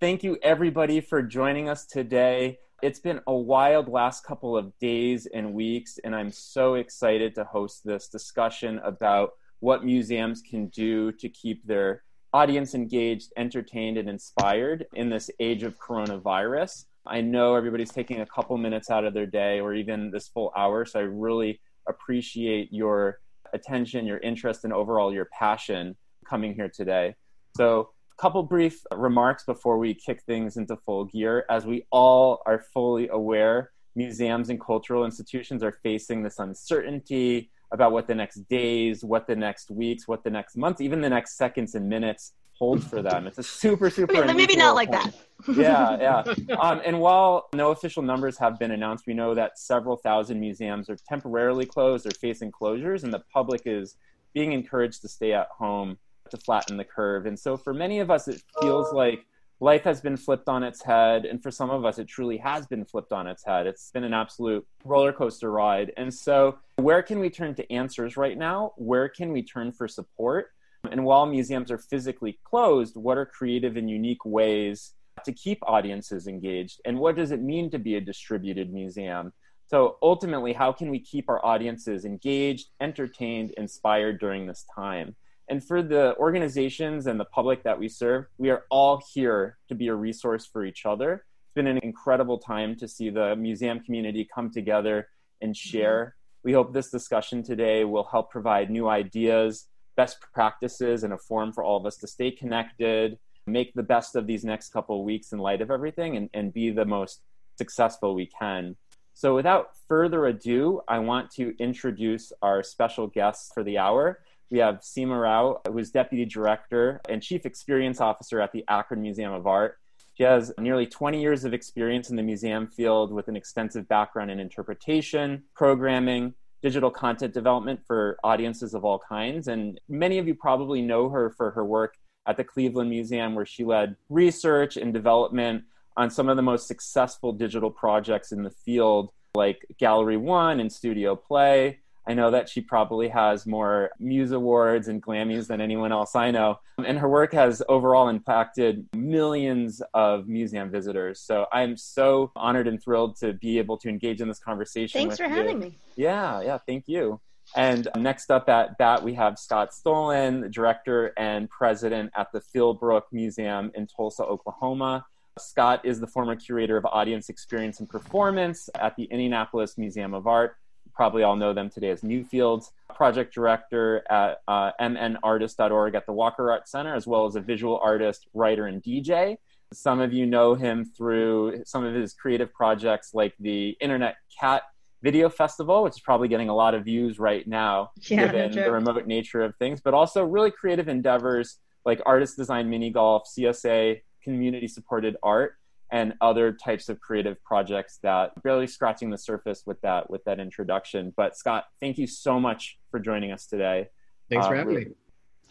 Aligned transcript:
Thank 0.00 0.24
you, 0.24 0.38
everybody, 0.42 1.02
for 1.02 1.20
joining 1.20 1.68
us 1.68 1.84
today. 1.84 2.58
It's 2.80 3.00
been 3.00 3.20
a 3.26 3.34
wild 3.34 3.86
last 3.86 4.24
couple 4.24 4.56
of 4.56 4.72
days 4.78 5.26
and 5.26 5.52
weeks, 5.52 5.98
and 6.02 6.16
I'm 6.16 6.32
so 6.32 6.76
excited 6.76 7.34
to 7.34 7.44
host 7.44 7.84
this 7.84 8.08
discussion 8.08 8.78
about 8.78 9.32
what 9.58 9.84
museums 9.84 10.40
can 10.40 10.68
do 10.68 11.12
to 11.12 11.28
keep 11.28 11.66
their 11.66 12.02
audience 12.32 12.74
engaged, 12.74 13.30
entertained, 13.36 13.98
and 13.98 14.08
inspired 14.08 14.86
in 14.94 15.10
this 15.10 15.30
age 15.38 15.64
of 15.64 15.78
coronavirus. 15.78 16.86
I 17.04 17.20
know 17.20 17.54
everybody's 17.54 17.92
taking 17.92 18.22
a 18.22 18.26
couple 18.26 18.56
minutes 18.56 18.88
out 18.88 19.04
of 19.04 19.12
their 19.12 19.26
day 19.26 19.60
or 19.60 19.74
even 19.74 20.10
this 20.10 20.28
full 20.28 20.50
hour, 20.56 20.86
so 20.86 21.00
I 21.00 21.02
really 21.02 21.60
appreciate 21.86 22.72
your 22.72 23.18
attention, 23.52 24.06
your 24.06 24.18
interest, 24.20 24.64
and 24.64 24.72
overall 24.72 25.12
your 25.12 25.26
passion 25.26 25.94
coming 26.26 26.54
here 26.54 26.70
today. 26.74 27.16
So, 27.54 27.90
couple 28.20 28.42
brief 28.42 28.82
remarks 28.94 29.44
before 29.44 29.78
we 29.78 29.94
kick 29.94 30.22
things 30.24 30.58
into 30.58 30.76
full 30.76 31.06
gear. 31.06 31.46
As 31.48 31.64
we 31.64 31.86
all 31.90 32.42
are 32.44 32.62
fully 32.74 33.08
aware, 33.08 33.70
museums 33.94 34.50
and 34.50 34.60
cultural 34.60 35.06
institutions 35.06 35.62
are 35.62 35.78
facing 35.82 36.22
this 36.22 36.38
uncertainty 36.38 37.50
about 37.72 37.92
what 37.92 38.06
the 38.06 38.14
next 38.14 38.46
days, 38.50 39.02
what 39.02 39.26
the 39.26 39.36
next 39.36 39.70
weeks, 39.70 40.06
what 40.06 40.22
the 40.22 40.30
next 40.30 40.56
months, 40.56 40.82
even 40.82 41.00
the 41.00 41.08
next 41.08 41.38
seconds 41.38 41.74
and 41.74 41.88
minutes 41.88 42.34
hold 42.58 42.84
for 42.84 43.00
them. 43.00 43.26
It's 43.26 43.38
a 43.38 43.42
super, 43.42 43.88
super. 43.88 44.34
Maybe 44.34 44.54
not 44.54 44.74
like 44.74 44.90
that. 44.90 45.14
yeah, 45.56 46.24
yeah. 46.46 46.56
Um, 46.56 46.82
and 46.84 47.00
while 47.00 47.48
no 47.54 47.70
official 47.70 48.02
numbers 48.02 48.36
have 48.36 48.58
been 48.58 48.72
announced, 48.72 49.06
we 49.06 49.14
know 49.14 49.34
that 49.34 49.58
several 49.58 49.96
thousand 49.96 50.40
museums 50.40 50.90
are 50.90 50.96
temporarily 51.08 51.64
closed 51.64 52.06
or 52.06 52.10
facing 52.10 52.52
closures, 52.52 53.02
and 53.02 53.14
the 53.14 53.22
public 53.32 53.62
is 53.64 53.96
being 54.34 54.52
encouraged 54.52 55.00
to 55.02 55.08
stay 55.08 55.32
at 55.32 55.48
home 55.56 55.96
to 56.30 56.36
flatten 56.36 56.76
the 56.76 56.84
curve. 56.84 57.26
And 57.26 57.38
so, 57.38 57.56
for 57.56 57.74
many 57.74 58.00
of 58.00 58.10
us, 58.10 58.28
it 58.28 58.42
feels 58.60 58.92
like 58.92 59.24
life 59.60 59.82
has 59.82 60.00
been 60.00 60.16
flipped 60.16 60.48
on 60.48 60.62
its 60.62 60.82
head. 60.82 61.24
And 61.24 61.42
for 61.42 61.50
some 61.50 61.70
of 61.70 61.84
us, 61.84 61.98
it 61.98 62.08
truly 62.08 62.38
has 62.38 62.66
been 62.66 62.84
flipped 62.84 63.12
on 63.12 63.26
its 63.26 63.44
head. 63.44 63.66
It's 63.66 63.90
been 63.90 64.04
an 64.04 64.14
absolute 64.14 64.66
roller 64.84 65.12
coaster 65.12 65.50
ride. 65.50 65.92
And 65.96 66.12
so, 66.12 66.58
where 66.76 67.02
can 67.02 67.20
we 67.20 67.30
turn 67.30 67.54
to 67.56 67.72
answers 67.72 68.16
right 68.16 68.36
now? 68.36 68.72
Where 68.76 69.08
can 69.08 69.32
we 69.32 69.42
turn 69.42 69.72
for 69.72 69.86
support? 69.86 70.48
And 70.90 71.04
while 71.04 71.26
museums 71.26 71.70
are 71.70 71.78
physically 71.78 72.38
closed, 72.44 72.96
what 72.96 73.18
are 73.18 73.26
creative 73.26 73.76
and 73.76 73.90
unique 73.90 74.24
ways 74.24 74.94
to 75.24 75.32
keep 75.32 75.58
audiences 75.62 76.26
engaged? 76.26 76.80
And 76.86 76.98
what 76.98 77.16
does 77.16 77.30
it 77.30 77.42
mean 77.42 77.70
to 77.70 77.78
be 77.78 77.96
a 77.96 78.00
distributed 78.00 78.72
museum? 78.72 79.32
So 79.66 79.98
ultimately, 80.02 80.52
how 80.52 80.72
can 80.72 80.90
we 80.90 80.98
keep 80.98 81.28
our 81.28 81.44
audiences 81.44 82.04
engaged, 82.04 82.68
entertained, 82.80 83.52
inspired 83.56 84.18
during 84.18 84.46
this 84.46 84.64
time? 84.74 85.14
And 85.50 85.62
for 85.62 85.82
the 85.82 86.16
organizations 86.16 87.08
and 87.08 87.18
the 87.18 87.24
public 87.24 87.64
that 87.64 87.76
we 87.76 87.88
serve, 87.88 88.26
we 88.38 88.50
are 88.50 88.62
all 88.70 89.02
here 89.12 89.58
to 89.68 89.74
be 89.74 89.88
a 89.88 89.94
resource 89.94 90.46
for 90.46 90.64
each 90.64 90.86
other. 90.86 91.12
It's 91.14 91.54
been 91.56 91.66
an 91.66 91.80
incredible 91.82 92.38
time 92.38 92.76
to 92.76 92.86
see 92.86 93.10
the 93.10 93.34
museum 93.34 93.80
community 93.80 94.28
come 94.32 94.52
together 94.52 95.08
and 95.40 95.50
mm-hmm. 95.52 95.68
share. 95.68 96.14
We 96.44 96.52
hope 96.52 96.72
this 96.72 96.90
discussion 96.90 97.42
today 97.42 97.84
will 97.84 98.04
help 98.04 98.30
provide 98.30 98.70
new 98.70 98.88
ideas, 98.88 99.66
best 99.96 100.18
practices, 100.32 101.02
and 101.02 101.12
a 101.12 101.18
forum 101.18 101.52
for 101.52 101.64
all 101.64 101.76
of 101.76 101.84
us 101.84 101.96
to 101.96 102.06
stay 102.06 102.30
connected, 102.30 103.18
make 103.44 103.74
the 103.74 103.82
best 103.82 104.14
of 104.14 104.28
these 104.28 104.44
next 104.44 104.68
couple 104.68 105.00
of 105.00 105.04
weeks 105.04 105.32
in 105.32 105.40
light 105.40 105.60
of 105.60 105.70
everything, 105.72 106.16
and, 106.16 106.30
and 106.32 106.54
be 106.54 106.70
the 106.70 106.84
most 106.84 107.22
successful 107.58 108.14
we 108.14 108.26
can. 108.26 108.76
So, 109.14 109.34
without 109.34 109.70
further 109.88 110.26
ado, 110.26 110.80
I 110.86 111.00
want 111.00 111.32
to 111.32 111.54
introduce 111.58 112.32
our 112.40 112.62
special 112.62 113.08
guests 113.08 113.50
for 113.52 113.64
the 113.64 113.78
hour. 113.78 114.20
We 114.50 114.58
have 114.58 114.80
Seema 114.80 115.22
Rao, 115.22 115.60
who 115.66 115.78
is 115.78 115.90
Deputy 115.90 116.24
Director 116.24 117.00
and 117.08 117.22
Chief 117.22 117.46
Experience 117.46 118.00
Officer 118.00 118.40
at 118.40 118.52
the 118.52 118.64
Akron 118.68 119.00
Museum 119.00 119.32
of 119.32 119.46
Art. 119.46 119.78
She 120.14 120.24
has 120.24 120.52
nearly 120.58 120.86
20 120.86 121.20
years 121.20 121.44
of 121.44 121.54
experience 121.54 122.10
in 122.10 122.16
the 122.16 122.22
museum 122.22 122.66
field 122.66 123.12
with 123.12 123.28
an 123.28 123.36
extensive 123.36 123.88
background 123.88 124.30
in 124.30 124.40
interpretation, 124.40 125.44
programming, 125.54 126.34
digital 126.62 126.90
content 126.90 127.32
development 127.32 127.80
for 127.86 128.18
audiences 128.22 128.74
of 128.74 128.84
all 128.84 128.98
kinds. 128.98 129.48
And 129.48 129.80
many 129.88 130.18
of 130.18 130.26
you 130.26 130.34
probably 130.34 130.82
know 130.82 131.08
her 131.08 131.30
for 131.30 131.52
her 131.52 131.64
work 131.64 131.96
at 132.26 132.36
the 132.36 132.44
Cleveland 132.44 132.90
Museum, 132.90 133.34
where 133.34 133.46
she 133.46 133.64
led 133.64 133.96
research 134.08 134.76
and 134.76 134.92
development 134.92 135.64
on 135.96 136.10
some 136.10 136.28
of 136.28 136.36
the 136.36 136.42
most 136.42 136.66
successful 136.66 137.32
digital 137.32 137.70
projects 137.70 138.32
in 138.32 138.42
the 138.42 138.50
field, 138.50 139.10
like 139.34 139.64
Gallery 139.78 140.16
One 140.16 140.60
and 140.60 140.70
Studio 140.70 141.16
Play. 141.16 141.79
I 142.06 142.14
know 142.14 142.30
that 142.30 142.48
she 142.48 142.60
probably 142.60 143.08
has 143.08 143.46
more 143.46 143.90
Muse 143.98 144.32
Awards 144.32 144.88
and 144.88 145.02
GLAMis 145.02 145.46
than 145.46 145.60
anyone 145.60 145.92
else 145.92 146.16
I 146.16 146.30
know. 146.30 146.58
And 146.84 146.98
her 146.98 147.08
work 147.08 147.32
has 147.34 147.62
overall 147.68 148.08
impacted 148.08 148.86
millions 148.94 149.82
of 149.92 150.26
museum 150.26 150.70
visitors. 150.70 151.20
So 151.20 151.46
I'm 151.52 151.76
so 151.76 152.32
honored 152.34 152.66
and 152.66 152.82
thrilled 152.82 153.16
to 153.20 153.34
be 153.34 153.58
able 153.58 153.76
to 153.78 153.88
engage 153.88 154.20
in 154.20 154.28
this 154.28 154.38
conversation. 154.38 154.98
Thanks 154.98 155.18
for 155.18 155.24
you. 155.24 155.30
having 155.30 155.58
me. 155.58 155.78
Yeah, 155.96 156.40
yeah, 156.40 156.58
thank 156.66 156.88
you. 156.88 157.20
And 157.56 157.88
next 157.96 158.30
up 158.30 158.48
at 158.48 158.78
that, 158.78 159.02
we 159.02 159.14
have 159.14 159.38
Scott 159.38 159.74
Stulen, 159.74 160.50
director 160.50 161.12
and 161.16 161.50
president 161.50 162.12
at 162.16 162.30
the 162.32 162.40
Philbrook 162.40 163.02
Museum 163.12 163.72
in 163.74 163.86
Tulsa, 163.86 164.22
Oklahoma. 164.22 165.04
Scott 165.38 165.84
is 165.84 166.00
the 166.00 166.06
former 166.06 166.36
curator 166.36 166.76
of 166.76 166.84
audience 166.86 167.28
experience 167.28 167.80
and 167.80 167.88
performance 167.88 168.68
at 168.80 168.96
the 168.96 169.04
Indianapolis 169.04 169.78
Museum 169.78 170.14
of 170.14 170.26
Art. 170.26 170.56
Probably 170.94 171.22
all 171.22 171.36
know 171.36 171.52
them 171.52 171.70
today 171.70 171.90
as 171.90 172.02
Newfields, 172.02 172.70
project 172.94 173.34
director 173.34 174.04
at 174.10 174.40
uh, 174.48 174.72
mnartist.org 174.80 175.94
at 175.94 176.06
the 176.06 176.12
Walker 176.12 176.50
Art 176.50 176.68
Center, 176.68 176.94
as 176.94 177.06
well 177.06 177.26
as 177.26 177.36
a 177.36 177.40
visual 177.40 177.78
artist, 177.78 178.26
writer, 178.34 178.66
and 178.66 178.82
DJ. 178.82 179.36
Some 179.72 180.00
of 180.00 180.12
you 180.12 180.26
know 180.26 180.54
him 180.54 180.84
through 180.84 181.62
some 181.64 181.84
of 181.84 181.94
his 181.94 182.12
creative 182.12 182.52
projects 182.52 183.14
like 183.14 183.34
the 183.38 183.76
Internet 183.80 184.16
Cat 184.38 184.62
Video 185.02 185.28
Festival, 185.28 185.82
which 185.82 185.94
is 185.94 186.00
probably 186.00 186.28
getting 186.28 186.48
a 186.48 186.54
lot 186.54 186.74
of 186.74 186.84
views 186.84 187.18
right 187.18 187.46
now, 187.46 187.90
yeah, 188.02 188.26
given 188.26 188.52
the 188.52 188.70
remote 188.70 189.06
nature 189.06 189.42
of 189.42 189.56
things, 189.56 189.80
but 189.80 189.94
also 189.94 190.24
really 190.24 190.50
creative 190.50 190.88
endeavors 190.88 191.58
like 191.86 192.02
artist 192.04 192.36
design 192.36 192.68
mini 192.68 192.90
golf, 192.90 193.28
CSA, 193.34 194.02
community 194.22 194.68
supported 194.68 195.16
art 195.22 195.54
and 195.92 196.14
other 196.20 196.52
types 196.52 196.88
of 196.88 197.00
creative 197.00 197.42
projects 197.42 197.98
that 198.02 198.30
barely 198.42 198.66
scratching 198.66 199.10
the 199.10 199.18
surface 199.18 199.64
with 199.66 199.80
that 199.80 200.08
with 200.10 200.22
that 200.24 200.38
introduction. 200.38 201.12
But 201.16 201.36
scott 201.36 201.64
thank 201.80 201.98
you 201.98 202.06
so 202.06 202.38
much 202.38 202.78
for 202.90 203.00
joining 203.00 203.32
us 203.32 203.46
today. 203.46 203.88
Thanks 204.28 204.46
for 204.46 204.54
uh, 204.54 204.58
having 204.58 204.74
me. 204.74 204.86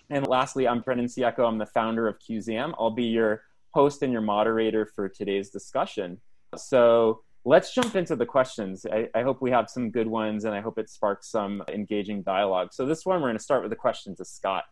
And 0.10 0.28
lastly 0.28 0.68
i'm 0.68 0.82
brendan 0.82 1.08
Ciecco. 1.08 1.48
i'm 1.48 1.58
the 1.58 1.66
founder 1.66 2.08
of 2.08 2.18
Cuseum 2.20 2.74
i'll 2.80 2.92
be 2.92 3.06
your 3.06 3.44
host 3.74 4.02
and 4.02 4.12
your 4.12 4.22
moderator 4.22 4.86
for 4.96 5.08
today's 5.10 5.50
discussion. 5.50 6.20
So 6.58 7.22
let's 7.46 7.74
jump 7.74 7.96
into 7.96 8.16
the 8.16 8.26
questions. 8.26 8.84
I, 8.92 9.08
I 9.14 9.22
hope 9.22 9.42
we 9.42 9.52
have 9.52 9.70
some 9.70 9.92
good 9.92 10.08
ones 10.08 10.46
and 10.46 10.56
i 10.56 10.62
hope 10.62 10.80
it 10.80 10.90
sparks 10.90 11.30
some 11.30 11.64
engaging 11.68 12.24
dialogue. 12.24 12.70
So 12.72 12.86
this 12.86 13.06
one 13.06 13.22
we're 13.22 13.28
going 13.28 13.38
to 13.38 13.44
start 13.44 13.64
with 13.64 13.74
a 13.74 13.78
question 13.78 14.16
to 14.16 14.26
scott. 14.26 14.64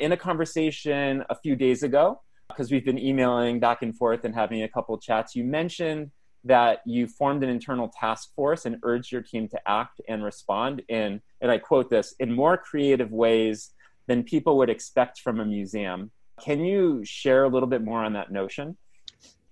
In 0.00 0.12
a 0.12 0.16
conversation 0.16 1.22
a 1.30 1.34
few 1.34 1.54
days 1.54 1.82
ago 1.82 2.20
because 2.56 2.70
we've 2.70 2.84
been 2.84 2.98
emailing 2.98 3.60
back 3.60 3.82
and 3.82 3.96
forth 3.96 4.24
and 4.24 4.34
having 4.34 4.62
a 4.62 4.68
couple 4.68 4.96
chats, 4.98 5.34
you 5.34 5.44
mentioned 5.44 6.10
that 6.44 6.80
you 6.84 7.06
formed 7.06 7.42
an 7.42 7.48
internal 7.48 7.88
task 7.88 8.34
force 8.34 8.66
and 8.66 8.76
urged 8.82 9.12
your 9.12 9.22
team 9.22 9.48
to 9.48 9.60
act 9.68 10.00
and 10.08 10.24
respond 10.24 10.82
in, 10.88 11.20
and 11.40 11.50
I 11.50 11.58
quote 11.58 11.88
this, 11.88 12.14
in 12.18 12.32
more 12.32 12.56
creative 12.56 13.12
ways 13.12 13.70
than 14.08 14.24
people 14.24 14.56
would 14.58 14.70
expect 14.70 15.20
from 15.20 15.38
a 15.40 15.44
museum. 15.44 16.10
Can 16.40 16.64
you 16.64 17.04
share 17.04 17.44
a 17.44 17.48
little 17.48 17.68
bit 17.68 17.82
more 17.82 18.02
on 18.02 18.12
that 18.14 18.32
notion? 18.32 18.76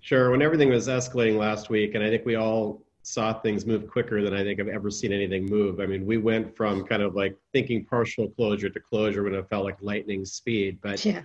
Sure. 0.00 0.30
When 0.30 0.42
everything 0.42 0.70
was 0.70 0.88
escalating 0.88 1.38
last 1.38 1.70
week, 1.70 1.94
and 1.94 2.02
I 2.02 2.08
think 2.08 2.24
we 2.24 2.34
all 2.34 2.82
saw 3.02 3.32
things 3.32 3.64
move 3.66 3.88
quicker 3.88 4.22
than 4.22 4.34
I 4.34 4.42
think 4.42 4.60
I've 4.60 4.68
ever 4.68 4.90
seen 4.90 5.12
anything 5.12 5.46
move. 5.46 5.78
I 5.80 5.86
mean, 5.86 6.04
we 6.04 6.16
went 6.16 6.56
from 6.56 6.84
kind 6.84 7.02
of 7.02 7.14
like 7.14 7.36
thinking 7.52 7.84
partial 7.84 8.28
closure 8.30 8.68
to 8.68 8.80
closure 8.80 9.22
when 9.22 9.34
it 9.34 9.48
felt 9.48 9.64
like 9.64 9.76
lightning 9.80 10.24
speed. 10.24 10.78
But 10.82 11.04
yeah 11.04 11.22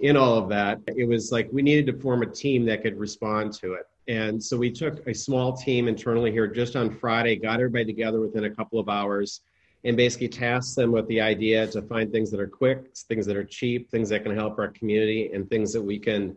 in 0.00 0.16
all 0.16 0.36
of 0.36 0.48
that, 0.48 0.80
it 0.86 1.06
was 1.06 1.30
like 1.30 1.48
we 1.52 1.62
needed 1.62 1.86
to 1.86 2.00
form 2.00 2.22
a 2.22 2.26
team 2.26 2.64
that 2.66 2.82
could 2.82 2.98
respond 2.98 3.52
to 3.52 3.74
it. 3.74 3.86
And 4.08 4.42
so 4.42 4.56
we 4.56 4.70
took 4.70 5.06
a 5.06 5.14
small 5.14 5.56
team 5.56 5.86
internally 5.86 6.32
here 6.32 6.46
just 6.46 6.74
on 6.74 6.90
Friday, 6.90 7.36
got 7.36 7.54
everybody 7.54 7.84
together 7.84 8.20
within 8.20 8.44
a 8.44 8.50
couple 8.50 8.80
of 8.80 8.88
hours, 8.88 9.42
and 9.84 9.96
basically 9.96 10.28
tasked 10.28 10.76
them 10.76 10.92
with 10.92 11.06
the 11.08 11.20
idea 11.20 11.66
to 11.68 11.82
find 11.82 12.10
things 12.10 12.30
that 12.30 12.40
are 12.40 12.48
quick, 12.48 12.94
things 13.08 13.26
that 13.26 13.36
are 13.36 13.44
cheap, 13.44 13.90
things 13.90 14.08
that 14.08 14.22
can 14.22 14.34
help 14.34 14.58
our 14.58 14.68
community, 14.68 15.30
and 15.32 15.48
things 15.48 15.72
that 15.72 15.82
we 15.82 15.98
can 15.98 16.36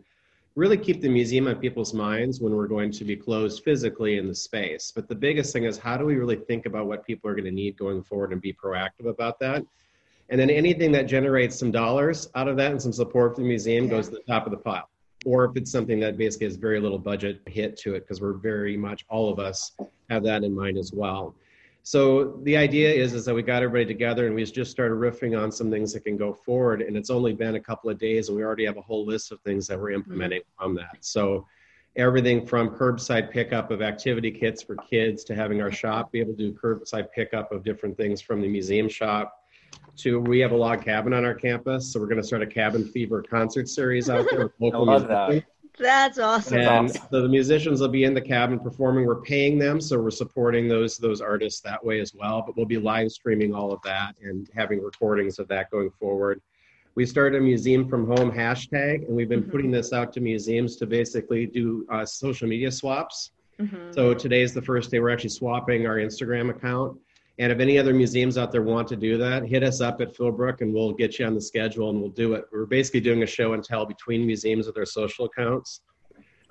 really 0.56 0.78
keep 0.78 1.00
the 1.00 1.08
museum 1.08 1.48
on 1.48 1.56
people's 1.56 1.92
minds 1.92 2.40
when 2.40 2.54
we're 2.54 2.68
going 2.68 2.92
to 2.92 3.04
be 3.04 3.16
closed 3.16 3.64
physically 3.64 4.18
in 4.18 4.28
the 4.28 4.34
space. 4.34 4.92
But 4.94 5.08
the 5.08 5.14
biggest 5.14 5.52
thing 5.52 5.64
is 5.64 5.78
how 5.78 5.96
do 5.96 6.04
we 6.04 6.14
really 6.14 6.36
think 6.36 6.66
about 6.66 6.86
what 6.86 7.04
people 7.04 7.28
are 7.28 7.34
going 7.34 7.44
to 7.46 7.50
need 7.50 7.76
going 7.76 8.02
forward 8.02 8.32
and 8.32 8.40
be 8.40 8.52
proactive 8.52 9.06
about 9.06 9.40
that? 9.40 9.64
And 10.30 10.40
then 10.40 10.50
anything 10.50 10.90
that 10.92 11.02
generates 11.02 11.58
some 11.58 11.70
dollars 11.70 12.28
out 12.34 12.48
of 12.48 12.56
that 12.56 12.70
and 12.70 12.80
some 12.80 12.92
support 12.92 13.34
for 13.34 13.42
the 13.42 13.46
museum 13.46 13.84
yeah. 13.84 13.90
goes 13.90 14.08
to 14.08 14.14
the 14.14 14.22
top 14.26 14.46
of 14.46 14.52
the 14.52 14.58
pile. 14.58 14.88
Or 15.26 15.44
if 15.44 15.56
it's 15.56 15.70
something 15.70 16.00
that 16.00 16.16
basically 16.16 16.46
has 16.46 16.56
very 16.56 16.80
little 16.80 16.98
budget 16.98 17.40
hit 17.46 17.76
to 17.78 17.94
it, 17.94 18.00
because 18.00 18.20
we're 18.20 18.34
very 18.34 18.76
much, 18.76 19.04
all 19.08 19.30
of 19.30 19.38
us 19.38 19.72
have 20.10 20.22
that 20.24 20.44
in 20.44 20.54
mind 20.54 20.76
as 20.76 20.92
well. 20.92 21.34
So 21.82 22.40
the 22.44 22.56
idea 22.56 22.90
is 22.90 23.12
is 23.12 23.26
that 23.26 23.34
we 23.34 23.42
got 23.42 23.62
everybody 23.62 23.84
together 23.84 24.26
and 24.26 24.34
we 24.34 24.42
just 24.44 24.70
started 24.70 24.94
riffing 24.94 25.38
on 25.38 25.52
some 25.52 25.70
things 25.70 25.92
that 25.92 26.00
can 26.00 26.16
go 26.16 26.32
forward. 26.32 26.80
And 26.80 26.96
it's 26.96 27.10
only 27.10 27.34
been 27.34 27.56
a 27.56 27.60
couple 27.60 27.90
of 27.90 27.98
days, 27.98 28.28
and 28.28 28.36
we 28.36 28.42
already 28.42 28.64
have 28.64 28.78
a 28.78 28.82
whole 28.82 29.04
list 29.04 29.32
of 29.32 29.40
things 29.42 29.66
that 29.66 29.78
we're 29.78 29.90
implementing 29.90 30.40
mm-hmm. 30.40 30.64
from 30.64 30.74
that. 30.76 30.96
So 31.00 31.46
everything 31.96 32.46
from 32.46 32.70
curbside 32.70 33.30
pickup 33.30 33.70
of 33.70 33.82
activity 33.82 34.30
kits 34.30 34.62
for 34.62 34.76
kids 34.76 35.24
to 35.24 35.34
having 35.34 35.60
our 35.60 35.70
shop 35.70 36.10
be 36.10 36.20
able 36.20 36.32
to 36.32 36.38
do 36.38 36.52
curbside 36.52 37.12
pickup 37.12 37.52
of 37.52 37.62
different 37.62 37.96
things 37.96 38.20
from 38.20 38.40
the 38.40 38.48
museum 38.48 38.88
shop 38.88 39.43
to 39.96 40.20
we 40.20 40.40
have 40.40 40.52
a 40.52 40.56
log 40.56 40.84
cabin 40.84 41.12
on 41.12 41.24
our 41.24 41.34
campus 41.34 41.92
so 41.92 42.00
we're 42.00 42.06
going 42.06 42.20
to 42.20 42.26
start 42.26 42.42
a 42.42 42.46
cabin 42.46 42.84
fever 42.84 43.22
concert 43.22 43.68
series 43.68 44.10
out 44.10 44.26
there 44.30 44.44
with 44.44 44.52
local 44.60 44.88
I 44.88 44.92
love 44.94 45.08
that. 45.08 45.44
That's 45.78 46.18
awesome. 46.18 46.58
And 46.58 46.90
so 46.90 47.22
the 47.22 47.28
musicians 47.28 47.80
will 47.80 47.88
be 47.88 48.04
in 48.04 48.14
the 48.14 48.20
cabin 48.20 48.60
performing. 48.60 49.06
We're 49.06 49.22
paying 49.22 49.58
them, 49.58 49.80
so 49.80 50.00
we're 50.00 50.10
supporting 50.10 50.68
those 50.68 50.98
those 50.98 51.20
artists 51.20 51.60
that 51.62 51.84
way 51.84 52.00
as 52.00 52.14
well. 52.14 52.42
But 52.46 52.56
we'll 52.56 52.66
be 52.66 52.78
live 52.78 53.10
streaming 53.10 53.54
all 53.54 53.72
of 53.72 53.82
that 53.82 54.14
and 54.22 54.48
having 54.54 54.80
recordings 54.80 55.38
of 55.38 55.48
that 55.48 55.70
going 55.70 55.90
forward. 55.98 56.40
We 56.94 57.04
started 57.04 57.40
a 57.40 57.44
museum 57.44 57.88
from 57.88 58.06
home 58.06 58.30
hashtag, 58.30 59.06
and 59.06 59.16
we've 59.16 59.28
been 59.28 59.42
mm-hmm. 59.42 59.50
putting 59.50 59.70
this 59.72 59.92
out 59.92 60.12
to 60.12 60.20
museums 60.20 60.76
to 60.76 60.86
basically 60.86 61.46
do 61.46 61.84
uh, 61.90 62.06
social 62.06 62.46
media 62.46 62.70
swaps. 62.70 63.32
Mm-hmm. 63.58 63.92
So 63.92 64.14
today 64.14 64.42
is 64.42 64.54
the 64.54 64.62
first 64.62 64.92
day 64.92 65.00
we're 65.00 65.10
actually 65.10 65.30
swapping 65.30 65.86
our 65.86 65.96
Instagram 65.96 66.50
account. 66.50 66.98
And 67.38 67.50
if 67.50 67.58
any 67.58 67.78
other 67.78 67.92
museums 67.92 68.38
out 68.38 68.52
there 68.52 68.62
want 68.62 68.86
to 68.88 68.96
do 68.96 69.18
that, 69.18 69.44
hit 69.44 69.64
us 69.64 69.80
up 69.80 70.00
at 70.00 70.16
Philbrook 70.16 70.60
and 70.60 70.72
we'll 70.72 70.92
get 70.92 71.18
you 71.18 71.26
on 71.26 71.34
the 71.34 71.40
schedule 71.40 71.90
and 71.90 72.00
we'll 72.00 72.10
do 72.10 72.34
it. 72.34 72.44
We're 72.52 72.66
basically 72.66 73.00
doing 73.00 73.24
a 73.24 73.26
show 73.26 73.54
and 73.54 73.64
tell 73.64 73.84
between 73.84 74.24
museums 74.24 74.66
with 74.66 74.76
their 74.76 74.86
social 74.86 75.24
accounts. 75.24 75.80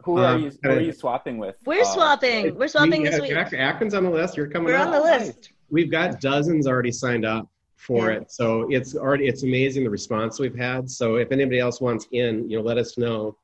Who 0.03 0.17
are 0.17 0.35
um, 0.35 0.43
you? 0.43 0.51
Who 0.63 0.69
are 0.69 0.81
you 0.81 0.91
swapping 0.91 1.37
with? 1.37 1.55
We're 1.65 1.83
uh, 1.83 1.85
swapping. 1.85 2.55
We're 2.55 2.67
swapping 2.67 3.03
we, 3.03 3.09
this 3.09 3.21
week. 3.21 3.31
Akron's 3.31 3.93
on 3.93 4.03
the 4.03 4.09
list. 4.09 4.35
You're 4.35 4.47
coming. 4.47 4.65
We're 4.67 4.75
up. 4.75 4.87
on 4.87 4.91
the 4.91 5.01
list. 5.01 5.53
We've 5.69 5.89
got 5.89 6.19
dozens 6.19 6.67
already 6.67 6.91
signed 6.91 7.25
up 7.25 7.47
for 7.77 8.11
yeah. 8.11 8.17
it, 8.17 8.31
so 8.31 8.67
it's 8.69 8.95
already 8.95 9.27
it's 9.27 9.43
amazing 9.43 9.85
the 9.85 9.89
response 9.89 10.39
we've 10.39 10.57
had. 10.57 10.89
So 10.91 11.15
if 11.15 11.31
anybody 11.31 11.59
else 11.59 11.79
wants 11.79 12.07
in, 12.11 12.49
you 12.49 12.57
know, 12.57 12.63
let 12.63 12.77
us 12.77 12.97
know 12.97 13.37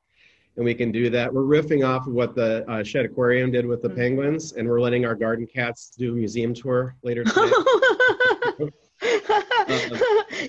and 0.56 0.64
we 0.64 0.74
can 0.74 0.92
do 0.92 1.10
that. 1.10 1.32
We're 1.32 1.42
riffing 1.42 1.86
off 1.86 2.06
of 2.06 2.12
what 2.12 2.34
the 2.34 2.68
uh, 2.70 2.82
Shedd 2.82 3.04
Aquarium 3.04 3.50
did 3.50 3.66
with 3.66 3.82
the 3.82 3.88
mm-hmm. 3.88 3.98
penguins, 3.98 4.52
and 4.52 4.68
we're 4.68 4.80
letting 4.80 5.06
our 5.06 5.14
garden 5.14 5.46
cats 5.46 5.92
do 5.96 6.12
a 6.12 6.14
museum 6.14 6.54
tour 6.54 6.96
later 7.02 7.24
today. 7.24 7.50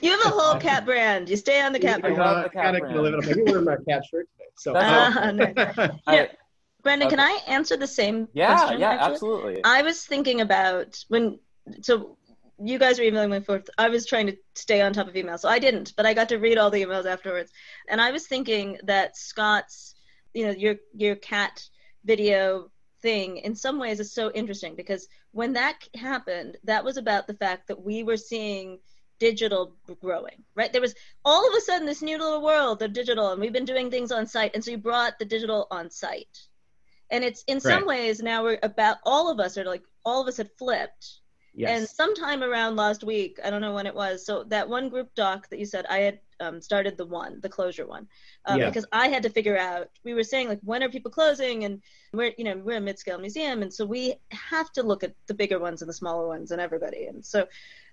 you 0.02 0.12
have 0.12 0.26
a 0.26 0.30
whole 0.30 0.60
cat 0.60 0.86
brand. 0.86 1.30
You 1.30 1.38
stay 1.38 1.62
on 1.62 1.74
the 1.74 1.80
cat 1.80 2.02
brand. 2.02 2.20
Uh, 2.20 2.44
the 2.44 2.50
cat 2.50 2.80
brand. 2.80 3.02
Live 3.02 3.14
it 3.14 3.20
up. 3.20 3.38
I'm 3.38 3.46
wearing 3.46 3.66
my 3.66 3.78
cat 3.88 4.04
shirt 4.06 4.28
today. 4.38 4.50
So, 4.58 4.76
uh, 4.76 5.32
nice. 5.32 6.30
Brendan, 6.84 7.10
can 7.10 7.20
I 7.20 7.40
answer 7.48 7.78
the 7.78 7.88
same 7.88 8.28
yeah, 8.34 8.58
question? 8.58 8.80
Yeah, 8.80 8.94
yeah, 8.96 9.06
absolutely. 9.06 9.64
I 9.64 9.84
was 9.84 10.04
thinking 10.04 10.42
about 10.42 10.98
when 11.10 11.38
so 11.82 12.18
you 12.64 12.78
guys 12.78 13.00
were 13.00 13.06
emailing 13.06 13.32
me 13.32 13.40
forth. 13.40 13.70
I 13.78 13.90
was 13.90 14.06
trying 14.06 14.28
to 14.28 14.38
stay 14.56 14.82
on 14.82 14.94
top 14.94 15.08
of 15.08 15.16
email, 15.16 15.38
so 15.38 15.50
I 15.50 15.60
didn't, 15.60 15.94
but 15.98 16.06
I 16.06 16.14
got 16.14 16.30
to 16.30 16.38
read 16.38 16.58
all 16.58 16.70
the 16.70 16.84
emails 16.84 17.06
afterwards. 17.06 17.52
And 17.90 18.00
I 18.00 18.12
was 18.12 18.28
thinking 18.28 18.78
that 18.84 19.18
Scott's, 19.18 19.96
you 20.34 20.46
know, 20.46 20.52
your 20.52 20.76
your 20.96 21.16
cat 21.16 21.64
video 22.06 22.72
thing 23.02 23.38
in 23.38 23.56
some 23.56 23.80
ways 23.80 24.00
is 24.00 24.14
so 24.14 24.32
interesting 24.32 24.76
because 24.76 25.08
when 25.32 25.54
that 25.54 25.76
happened, 25.96 26.58
that 26.64 26.84
was 26.84 26.98
about 26.98 27.28
the 27.28 27.34
fact 27.34 27.68
that 27.68 27.84
we 27.84 28.04
were 28.04 28.18
seeing 28.18 28.80
digital 29.20 29.76
growing, 30.02 30.44
right? 30.56 30.72
There 30.72 30.82
was 30.82 30.96
all 31.24 31.48
of 31.48 31.56
a 31.56 31.62
sudden 31.62 31.86
this 31.86 32.02
new 32.02 32.18
little 32.18 32.44
world 32.44 32.82
of 32.82 32.94
digital, 32.94 33.32
and 33.32 33.42
we've 33.42 33.54
been 33.54 33.66
doing 33.66 33.90
things 33.90 34.12
on 34.12 34.26
site, 34.28 34.52
and 34.54 34.64
so 34.64 34.72
you 34.72 34.78
brought 34.78 35.20
the 35.20 35.26
digital 35.26 35.68
on 35.72 35.90
site. 35.90 36.40
And 37.10 37.24
it's 37.24 37.44
in 37.44 37.56
right. 37.56 37.64
some 37.64 37.86
ways 37.86 38.22
now 38.22 38.44
we're 38.44 38.60
about 38.64 38.98
all 39.04 39.30
of 39.30 39.40
us 39.40 39.58
are 39.58 39.66
like 39.66 39.84
all 40.06 40.22
of 40.22 40.28
us 40.28 40.38
had 40.38 40.50
flipped 40.58 41.21
Yes. 41.54 41.78
And 41.78 41.88
sometime 41.88 42.44
around 42.44 42.78
last 42.78 43.04
week, 43.04 43.40
I 43.44 43.50
don't 43.50 43.62
know 43.62 43.74
when 43.74 43.86
it 43.86 43.94
was. 43.94 44.26
So 44.26 44.44
that 44.46 44.70
one 44.70 44.88
group 44.90 45.14
doc 45.16 45.50
that 45.50 45.60
you 45.60 45.66
said, 45.66 45.86
I 45.90 45.98
had 46.00 46.20
um, 46.40 46.62
started 46.62 46.98
the 46.98 47.06
one, 47.06 47.40
the 47.42 47.50
closure 47.50 47.86
one, 47.86 48.08
um, 48.46 48.60
yeah. 48.60 48.68
because 48.68 48.86
I 48.92 49.10
had 49.10 49.22
to 49.24 49.30
figure 49.30 49.58
out. 49.58 49.90
We 50.04 50.14
were 50.14 50.24
saying 50.24 50.48
like, 50.48 50.60
when 50.64 50.82
are 50.82 50.90
people 50.90 51.12
closing? 51.12 51.66
And 51.66 51.82
we're, 52.14 52.32
you 52.38 52.46
know, 52.46 52.58
we're 52.58 52.78
a 52.78 52.82
mid-scale 52.82 53.20
museum, 53.20 53.62
and 53.62 53.74
so 53.74 53.86
we 53.86 54.16
have 54.32 54.72
to 54.74 54.84
look 54.84 55.04
at 55.04 55.14
the 55.28 55.34
bigger 55.34 55.60
ones 55.60 55.82
and 55.82 55.90
the 55.90 55.94
smaller 55.94 56.28
ones 56.28 56.52
and 56.52 56.62
everybody. 56.62 57.06
And 57.06 57.24
so, 57.24 57.48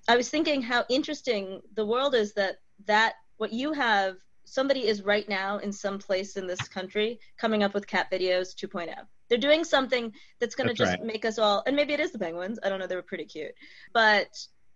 I 0.07 0.17
was 0.17 0.31
thinking 0.31 0.63
how 0.63 0.85
interesting 0.89 1.61
the 1.75 1.85
world 1.85 2.15
is 2.15 2.33
that 2.35 2.61
that 2.87 3.15
what 3.39 3.53
you 3.53 3.73
have 3.73 4.17
somebody 4.49 4.87
is 4.87 5.03
right 5.03 5.29
now 5.29 5.59
in 5.59 5.73
some 5.73 5.99
place 5.99 6.37
in 6.37 6.47
this 6.47 6.69
country 6.69 7.21
coming 7.37 7.63
up 7.63 7.75
with 7.75 7.87
cat 7.87 8.11
videos 8.11 8.55
2.0 8.55 8.95
they're 9.29 9.39
doing 9.39 9.65
something 9.65 10.13
that's 10.41 10.55
going 10.55 10.69
to 10.69 10.75
just 10.75 10.93
right. 10.93 11.05
make 11.05 11.25
us 11.25 11.39
all 11.39 11.63
and 11.67 11.77
maybe 11.77 11.93
it 11.93 12.01
is 12.01 12.13
the 12.13 12.19
penguins 12.19 12.59
i 12.63 12.69
don't 12.69 12.79
know 12.79 12.87
they 12.87 12.97
were 12.97 13.03
pretty 13.03 13.25
cute 13.25 13.55
but 13.93 14.29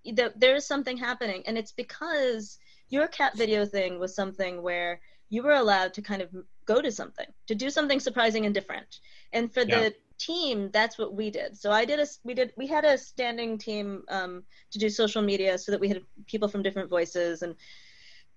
the, 0.05 0.33
there 0.37 0.57
is 0.57 0.67
something 0.67 0.97
happening 0.97 1.43
and 1.47 1.57
it's 1.57 1.73
because 1.73 2.59
your 2.89 3.07
cat 3.07 3.37
video 3.37 3.65
thing 3.65 3.99
was 3.99 4.15
something 4.15 4.63
where 4.63 5.01
you 5.31 5.43
were 5.43 5.53
allowed 5.53 5.95
to 5.95 6.03
kind 6.03 6.21
of 6.21 6.29
go 6.67 6.81
to 6.83 6.93
something 6.93 7.27
to 7.47 7.55
do 7.55 7.71
something 7.71 8.01
surprising 8.01 8.45
and 8.45 8.55
different 8.55 9.01
and 9.33 9.53
for 9.53 9.63
yeah. 9.63 9.81
the 9.81 9.95
team 10.19 10.71
that's 10.73 10.99
what 10.99 11.15
we 11.15 11.31
did 11.31 11.57
so 11.57 11.73
i 11.73 11.85
did 11.85 11.99
a 11.99 12.07
we 12.23 12.35
did 12.35 12.53
we 12.57 12.67
had 12.67 12.85
a 12.85 12.97
standing 12.97 13.59
team 13.59 14.05
um, 14.09 14.45
to 14.71 14.79
do 14.79 14.89
social 14.89 15.23
media 15.23 15.59
so 15.59 15.73
that 15.73 15.81
we 15.81 15.89
had 15.89 16.01
people 16.27 16.49
from 16.49 16.63
different 16.63 16.89
voices 16.89 17.43
and 17.43 17.57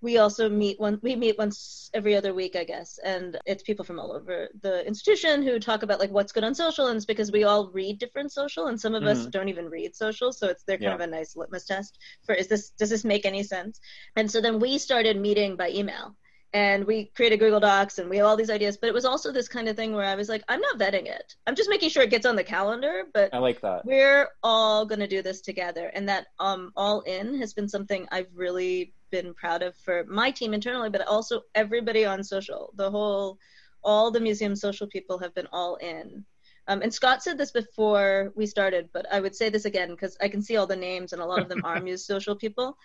we 0.00 0.18
also 0.18 0.48
meet 0.48 0.78
one 0.78 0.98
we 1.02 1.16
meet 1.16 1.38
once 1.38 1.90
every 1.94 2.14
other 2.14 2.34
week 2.34 2.56
i 2.56 2.64
guess 2.64 2.98
and 3.04 3.38
it's 3.46 3.62
people 3.62 3.84
from 3.84 3.98
all 3.98 4.12
over 4.12 4.48
the 4.62 4.86
institution 4.86 5.42
who 5.42 5.58
talk 5.58 5.82
about 5.82 5.98
like 5.98 6.10
what's 6.10 6.32
good 6.32 6.44
on 6.44 6.54
social 6.54 6.88
and 6.88 6.96
it's 6.96 7.06
because 7.06 7.32
we 7.32 7.44
all 7.44 7.70
read 7.70 7.98
different 7.98 8.32
social 8.32 8.66
and 8.66 8.80
some 8.80 8.94
of 8.94 9.02
mm-hmm. 9.02 9.20
us 9.20 9.26
don't 9.26 9.48
even 9.48 9.68
read 9.68 9.94
social 9.94 10.32
so 10.32 10.48
it's 10.48 10.62
they're 10.64 10.76
kind 10.76 10.90
yeah. 10.90 10.94
of 10.94 11.00
a 11.00 11.06
nice 11.06 11.36
litmus 11.36 11.64
test 11.64 11.98
for 12.24 12.34
is 12.34 12.48
this 12.48 12.70
does 12.70 12.90
this 12.90 13.04
make 13.04 13.24
any 13.24 13.42
sense 13.42 13.80
and 14.16 14.30
so 14.30 14.40
then 14.40 14.60
we 14.60 14.78
started 14.78 15.20
meeting 15.20 15.56
by 15.56 15.70
email 15.70 16.14
and 16.52 16.86
we 16.86 17.10
created 17.14 17.38
Google 17.38 17.60
Docs 17.60 17.98
and 17.98 18.08
we 18.08 18.16
have 18.16 18.24
all 18.24 18.36
these 18.36 18.48
ideas. 18.48 18.78
But 18.78 18.88
it 18.88 18.94
was 18.94 19.04
also 19.04 19.30
this 19.30 19.46
kind 19.46 19.68
of 19.68 19.76
thing 19.76 19.92
where 19.92 20.06
I 20.06 20.14
was 20.14 20.30
like, 20.30 20.42
I'm 20.48 20.60
not 20.60 20.78
vetting 20.78 21.06
it. 21.06 21.34
I'm 21.46 21.54
just 21.54 21.68
making 21.68 21.90
sure 21.90 22.02
it 22.02 22.08
gets 22.08 22.24
on 22.24 22.34
the 22.34 22.44
calendar. 22.44 23.02
But 23.12 23.34
I 23.34 23.38
like 23.38 23.60
that. 23.60 23.84
We're 23.84 24.28
all 24.42 24.86
going 24.86 25.00
to 25.00 25.06
do 25.06 25.20
this 25.20 25.42
together, 25.42 25.90
and 25.92 26.08
that 26.08 26.28
um, 26.38 26.72
all 26.74 27.02
in 27.02 27.38
has 27.40 27.52
been 27.52 27.68
something 27.68 28.06
I've 28.10 28.28
really 28.34 28.94
been 29.10 29.34
proud 29.34 29.62
of 29.62 29.76
for 29.76 30.04
my 30.04 30.30
team 30.30 30.54
internally, 30.54 30.90
but 30.90 31.06
also 31.06 31.42
everybody 31.54 32.04
on 32.04 32.22
social. 32.24 32.72
The 32.76 32.90
whole, 32.90 33.38
all 33.82 34.10
the 34.10 34.20
museum 34.20 34.56
social 34.56 34.86
people 34.86 35.18
have 35.18 35.34
been 35.34 35.48
all 35.52 35.76
in 35.76 36.24
um, 36.68 36.82
and 36.82 36.92
Scott 36.92 37.22
said 37.22 37.38
this 37.38 37.52
before 37.52 38.32
we 38.34 38.46
started, 38.46 38.88
but 38.92 39.06
I 39.12 39.20
would 39.20 39.36
say 39.36 39.50
this 39.50 39.66
again 39.66 39.90
because 39.90 40.16
I 40.20 40.28
can 40.28 40.42
see 40.42 40.56
all 40.56 40.66
the 40.66 40.74
names 40.74 41.12
and 41.12 41.22
a 41.22 41.26
lot 41.26 41.40
of 41.40 41.48
them 41.48 41.64
are 41.64 41.80
Muse 41.80 42.04
Social 42.04 42.34
people. 42.34 42.76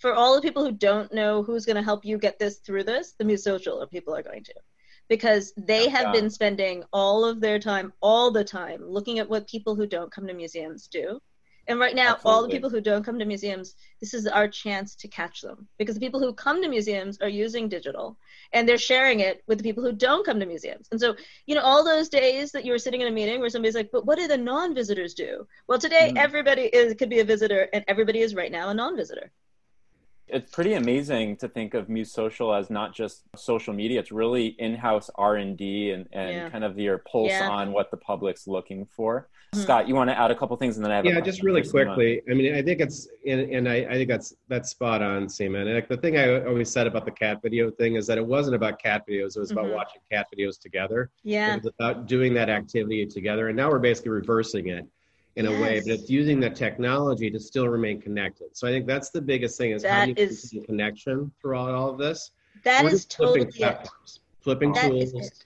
For 0.00 0.14
all 0.14 0.34
the 0.34 0.42
people 0.42 0.64
who 0.64 0.72
don't 0.72 1.12
know 1.12 1.42
who's 1.42 1.64
going 1.64 1.76
to 1.76 1.82
help 1.82 2.04
you 2.04 2.18
get 2.18 2.38
this 2.38 2.58
through 2.58 2.84
this, 2.84 3.14
the 3.18 3.24
Muse 3.24 3.42
Social 3.42 3.86
people 3.86 4.14
are 4.14 4.22
going 4.22 4.44
to. 4.44 4.54
Because 5.08 5.52
they 5.56 5.88
have 5.88 6.06
yeah. 6.06 6.12
been 6.12 6.30
spending 6.30 6.84
all 6.92 7.24
of 7.24 7.40
their 7.40 7.58
time, 7.58 7.92
all 8.00 8.30
the 8.30 8.44
time, 8.44 8.84
looking 8.86 9.18
at 9.18 9.28
what 9.28 9.48
people 9.48 9.74
who 9.74 9.86
don't 9.86 10.12
come 10.12 10.26
to 10.26 10.34
museums 10.34 10.86
do 10.86 11.20
and 11.68 11.78
right 11.78 11.94
now, 11.94 12.14
Absolutely. 12.14 12.30
all 12.30 12.42
the 12.42 12.48
people 12.48 12.70
who 12.70 12.80
don't 12.80 13.04
come 13.04 13.18
to 13.18 13.24
museums, 13.24 13.74
this 14.00 14.14
is 14.14 14.26
our 14.26 14.48
chance 14.48 14.94
to 14.96 15.08
catch 15.08 15.40
them 15.40 15.68
because 15.78 15.94
the 15.94 16.00
people 16.00 16.20
who 16.20 16.32
come 16.32 16.62
to 16.62 16.68
museums 16.68 17.18
are 17.20 17.28
using 17.28 17.68
digital 17.68 18.16
and 18.52 18.68
they're 18.68 18.78
sharing 18.78 19.20
it 19.20 19.42
with 19.46 19.58
the 19.58 19.64
people 19.64 19.82
who 19.82 19.92
don't 19.92 20.26
come 20.26 20.40
to 20.40 20.46
museums. 20.46 20.88
And 20.90 21.00
so, 21.00 21.14
you 21.46 21.54
know, 21.54 21.60
all 21.62 21.84
those 21.84 22.08
days 22.08 22.52
that 22.52 22.64
you 22.64 22.72
were 22.72 22.78
sitting 22.78 23.00
in 23.00 23.08
a 23.08 23.12
meeting 23.12 23.40
where 23.40 23.50
somebody's 23.50 23.74
like, 23.74 23.90
but 23.92 24.06
what 24.06 24.18
do 24.18 24.26
the 24.26 24.36
non 24.36 24.74
visitors 24.74 25.14
do? 25.14 25.46
Well, 25.68 25.78
today, 25.78 26.12
mm. 26.14 26.18
everybody 26.18 26.62
is, 26.62 26.94
could 26.94 27.10
be 27.10 27.20
a 27.20 27.24
visitor 27.24 27.68
and 27.72 27.84
everybody 27.88 28.20
is 28.20 28.34
right 28.34 28.50
now 28.50 28.70
a 28.70 28.74
non 28.74 28.96
visitor 28.96 29.30
it's 30.32 30.50
pretty 30.50 30.74
amazing 30.74 31.36
to 31.36 31.48
think 31.48 31.74
of 31.74 31.88
Muse 31.88 32.12
Social 32.12 32.54
as 32.54 32.70
not 32.70 32.94
just 32.94 33.22
social 33.36 33.74
media. 33.74 34.00
It's 34.00 34.12
really 34.12 34.46
in-house 34.46 35.10
R 35.16 35.36
and 35.36 35.56
D 35.56 35.90
and 35.90 36.08
yeah. 36.12 36.48
kind 36.50 36.64
of 36.64 36.78
your 36.78 36.98
pulse 36.98 37.30
yeah. 37.30 37.48
on 37.48 37.72
what 37.72 37.90
the 37.90 37.96
public's 37.96 38.46
looking 38.46 38.86
for. 38.86 39.28
Mm-hmm. 39.52 39.62
Scott, 39.62 39.88
you 39.88 39.96
want 39.96 40.08
to 40.10 40.16
add 40.16 40.30
a 40.30 40.34
couple 40.34 40.56
things, 40.56 40.76
and 40.76 40.84
then 40.84 40.92
I 40.92 40.96
have 40.96 41.04
yeah, 41.04 41.20
just 41.20 41.42
really 41.42 41.68
quickly. 41.68 42.22
I 42.30 42.34
mean, 42.34 42.54
I 42.54 42.62
think 42.62 42.80
it's 42.80 43.08
and, 43.26 43.40
and 43.40 43.68
I, 43.68 43.78
I 43.78 43.94
think 43.94 44.08
that's 44.08 44.32
that's 44.46 44.70
spot 44.70 45.02
on, 45.02 45.26
Seema. 45.26 45.62
And 45.62 45.74
like 45.74 45.88
the 45.88 45.96
thing 45.96 46.18
I 46.18 46.44
always 46.44 46.70
said 46.70 46.86
about 46.86 47.04
the 47.04 47.10
cat 47.10 47.42
video 47.42 47.68
thing 47.68 47.96
is 47.96 48.06
that 48.06 48.16
it 48.16 48.24
wasn't 48.24 48.54
about 48.54 48.80
cat 48.80 49.02
videos; 49.08 49.36
it 49.36 49.40
was 49.40 49.50
about 49.50 49.64
mm-hmm. 49.64 49.74
watching 49.74 50.02
cat 50.08 50.28
videos 50.32 50.60
together. 50.60 51.10
Yeah, 51.24 51.54
it 51.54 51.64
was 51.64 51.72
about 51.76 52.06
doing 52.06 52.32
that 52.34 52.48
activity 52.48 53.04
together. 53.06 53.48
And 53.48 53.56
now 53.56 53.68
we're 53.70 53.80
basically 53.80 54.12
reversing 54.12 54.68
it 54.68 54.86
in 55.34 55.46
yes. 55.46 55.58
a 55.58 55.60
way, 55.60 55.80
but 55.80 55.90
it's 55.94 56.08
using 56.08 56.38
the 56.38 56.50
technology 56.50 57.28
to 57.28 57.40
still 57.40 57.68
remain 57.68 58.00
connected. 58.00 58.56
So 58.56 58.68
I 58.68 58.70
think 58.70 58.86
that's 58.86 59.10
the 59.10 59.20
biggest 59.20 59.58
thing 59.58 59.72
is 59.72 59.82
that 59.82 59.90
how 59.90 60.04
do 60.04 60.10
you 60.10 60.28
is, 60.28 60.54
connection 60.64 61.32
throughout 61.40 61.74
all 61.74 61.90
of 61.90 61.98
this. 61.98 62.30
That 62.62 62.84
We're 62.84 62.90
is 62.90 63.04
totally 63.04 63.40
flipping, 63.40 63.58
platforms, 63.58 64.20
flipping 64.42 64.74
tools. 64.74 65.44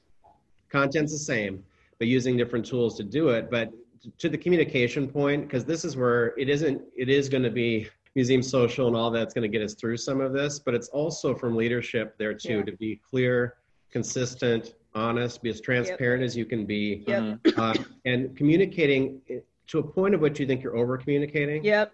Content's 0.69 1.13
the 1.13 1.19
same, 1.19 1.65
but 1.99 2.07
using 2.07 2.37
different 2.37 2.67
tools 2.67 2.99
to 2.99 3.03
do 3.03 3.31
it. 3.31 3.51
But 3.51 3.73
to 4.19 4.29
the 4.29 4.39
communication 4.39 5.09
point, 5.09 5.43
because 5.45 5.65
this 5.65 5.85
is 5.85 5.97
where 5.97 6.39
it 6.39 6.49
isn't, 6.49 6.83
it 6.97 7.09
is 7.09 7.29
going 7.29 7.43
to 7.43 7.51
be 7.51 7.89
museum 8.15 8.43
social 8.43 8.87
and 8.87 8.97
all 8.97 9.11
that's 9.11 9.35
going 9.35 9.43
to 9.43 9.49
get 9.49 9.65
us 9.65 9.75
through 9.75 9.97
some 9.97 10.21
of 10.21 10.33
this, 10.33 10.59
but 10.59 10.75
it's 10.75 10.89
also 10.89 11.35
from 11.35 11.57
leadership 11.57 12.17
there 12.19 12.35
too, 12.35 12.59
yeah. 12.59 12.63
to 12.63 12.73
be 12.73 13.01
clear, 13.09 13.55
consistent, 13.91 14.75
honest, 14.95 15.43
be 15.43 15.51
as 15.51 15.61
transparent 15.61 16.21
yep. 16.21 16.27
as 16.27 16.37
you 16.37 16.45
can 16.45 16.65
be, 16.65 17.05
yep. 17.09 17.39
uh, 17.57 17.75
and 18.05 18.37
communicating 18.37 19.21
to 19.67 19.79
a 19.79 19.83
point 19.83 20.15
of 20.15 20.21
which 20.21 20.39
you 20.39 20.47
think 20.47 20.63
you're 20.63 20.77
over 20.77 20.97
communicating. 20.97 21.65
Yep. 21.65 21.93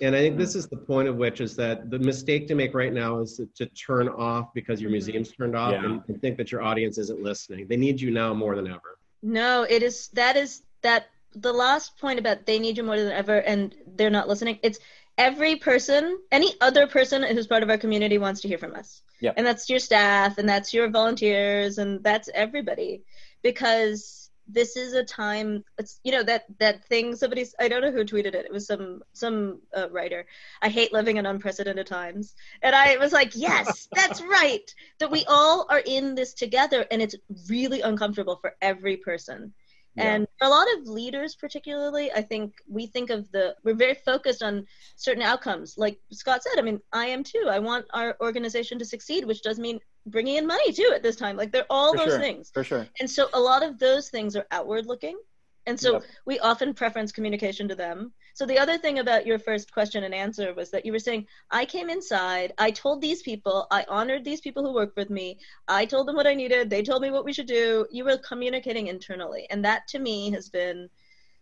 And 0.00 0.16
I 0.16 0.20
think 0.20 0.36
this 0.36 0.54
is 0.54 0.66
the 0.66 0.76
point 0.76 1.06
of 1.06 1.16
which 1.16 1.40
is 1.40 1.54
that 1.56 1.90
the 1.90 1.98
mistake 1.98 2.48
to 2.48 2.54
make 2.54 2.74
right 2.74 2.92
now 2.92 3.20
is 3.20 3.36
to, 3.36 3.46
to 3.54 3.66
turn 3.66 4.08
off 4.08 4.52
because 4.54 4.80
your 4.80 4.88
Mhm. 4.88 4.92
museum's 4.92 5.30
turned 5.30 5.54
off 5.54 5.72
Yeah. 5.72 5.84
and, 5.84 6.02
and 6.08 6.20
think 6.20 6.36
that 6.38 6.50
your 6.50 6.62
audience 6.62 6.98
isn't 6.98 7.22
listening. 7.22 7.66
They 7.68 7.76
need 7.76 8.00
you 8.00 8.10
now 8.10 8.34
more 8.34 8.56
than 8.56 8.66
ever. 8.66 8.98
No, 9.22 9.62
it 9.62 9.82
is 9.82 10.08
that 10.08 10.36
is 10.36 10.62
that 10.82 11.06
the 11.34 11.52
last 11.52 11.98
point 11.98 12.18
about 12.18 12.46
they 12.46 12.58
need 12.58 12.76
you 12.76 12.82
more 12.82 12.98
than 12.98 13.12
ever 13.12 13.38
and 13.38 13.74
they're 13.86 14.10
not 14.10 14.28
listening. 14.28 14.58
It's 14.62 14.78
every 15.18 15.56
person, 15.56 16.18
any 16.30 16.54
other 16.60 16.86
person 16.86 17.22
who's 17.22 17.46
part 17.46 17.62
of 17.62 17.70
our 17.70 17.78
community 17.78 18.18
wants 18.18 18.40
to 18.42 18.48
hear 18.48 18.58
from 18.58 18.74
us. 18.74 19.02
Yep. 19.20 19.34
And 19.36 19.46
that's 19.46 19.68
your 19.68 19.78
staff 19.78 20.38
and 20.38 20.48
that's 20.48 20.74
your 20.74 20.88
volunteers 20.90 21.78
and 21.78 22.02
that's 22.02 22.28
everybody 22.34 23.02
because 23.42 24.22
this 24.48 24.76
is 24.76 24.92
a 24.92 25.04
time 25.04 25.64
it's 25.78 26.00
you 26.02 26.12
know 26.12 26.22
that 26.22 26.44
that 26.58 26.84
thing 26.86 27.14
somebody's 27.14 27.54
i 27.60 27.68
don't 27.68 27.80
know 27.80 27.92
who 27.92 28.04
tweeted 28.04 28.34
it 28.34 28.44
it 28.44 28.52
was 28.52 28.66
some 28.66 29.02
some 29.12 29.60
uh, 29.76 29.88
writer 29.90 30.26
i 30.60 30.68
hate 30.68 30.92
living 30.92 31.16
in 31.16 31.26
unprecedented 31.26 31.86
times 31.86 32.34
and 32.60 32.74
i 32.74 32.96
was 32.96 33.12
like 33.12 33.32
yes 33.34 33.88
that's 33.94 34.20
right 34.22 34.74
that 34.98 35.10
we 35.10 35.24
all 35.26 35.66
are 35.70 35.82
in 35.86 36.14
this 36.14 36.34
together 36.34 36.84
and 36.90 37.00
it's 37.00 37.14
really 37.48 37.80
uncomfortable 37.82 38.36
for 38.36 38.54
every 38.60 38.96
person 38.96 39.52
Yeah. 39.94 40.14
and 40.14 40.26
for 40.38 40.46
a 40.46 40.50
lot 40.50 40.66
of 40.78 40.86
leaders 40.86 41.34
particularly 41.34 42.10
i 42.12 42.22
think 42.22 42.54
we 42.66 42.86
think 42.86 43.10
of 43.10 43.30
the 43.32 43.54
we're 43.62 43.74
very 43.74 43.94
focused 43.94 44.42
on 44.42 44.66
certain 44.96 45.22
outcomes 45.22 45.76
like 45.76 45.98
scott 46.12 46.42
said 46.42 46.58
i 46.58 46.62
mean 46.62 46.80
i 46.92 47.04
am 47.06 47.22
too 47.22 47.46
i 47.50 47.58
want 47.58 47.84
our 47.92 48.16
organization 48.22 48.78
to 48.78 48.86
succeed 48.86 49.26
which 49.26 49.42
does 49.42 49.58
mean 49.58 49.78
bringing 50.06 50.36
in 50.36 50.46
money 50.46 50.72
too 50.72 50.90
at 50.94 51.02
this 51.02 51.16
time 51.16 51.36
like 51.36 51.52
they're 51.52 51.66
all 51.68 51.92
For 51.92 51.98
those 51.98 52.14
sure. 52.14 52.20
things 52.20 52.50
for 52.54 52.64
sure. 52.64 52.86
and 53.00 53.08
so 53.10 53.28
a 53.34 53.40
lot 53.40 53.62
of 53.62 53.78
those 53.78 54.08
things 54.08 54.34
are 54.34 54.46
outward 54.50 54.86
looking. 54.86 55.18
And 55.66 55.78
so 55.78 55.92
Yep. 55.92 56.04
we 56.26 56.38
often 56.40 56.74
preference 56.74 57.12
communication 57.12 57.68
to 57.68 57.74
them. 57.74 58.12
So 58.34 58.46
the 58.46 58.58
other 58.58 58.78
thing 58.78 58.98
about 58.98 59.26
your 59.26 59.38
first 59.38 59.72
question 59.72 60.04
and 60.04 60.14
answer 60.14 60.52
was 60.54 60.70
that 60.70 60.84
you 60.84 60.92
were 60.92 60.98
saying, 60.98 61.26
I 61.50 61.64
came 61.66 61.88
inside, 61.88 62.52
I 62.58 62.70
told 62.72 63.00
these 63.00 63.22
people, 63.22 63.66
I 63.70 63.84
honored 63.88 64.24
these 64.24 64.40
people 64.40 64.64
who 64.64 64.74
worked 64.74 64.96
with 64.96 65.10
me, 65.10 65.38
I 65.68 65.84
told 65.86 66.08
them 66.08 66.16
what 66.16 66.26
I 66.26 66.34
needed, 66.34 66.68
they 66.68 66.82
told 66.82 67.02
me 67.02 67.10
what 67.10 67.24
we 67.24 67.32
should 67.32 67.46
do. 67.46 67.86
You 67.90 68.04
were 68.04 68.18
communicating 68.18 68.88
internally. 68.88 69.46
And 69.50 69.64
that 69.64 69.86
to 69.88 69.98
me 69.98 70.30
has 70.32 70.48
been, 70.48 70.88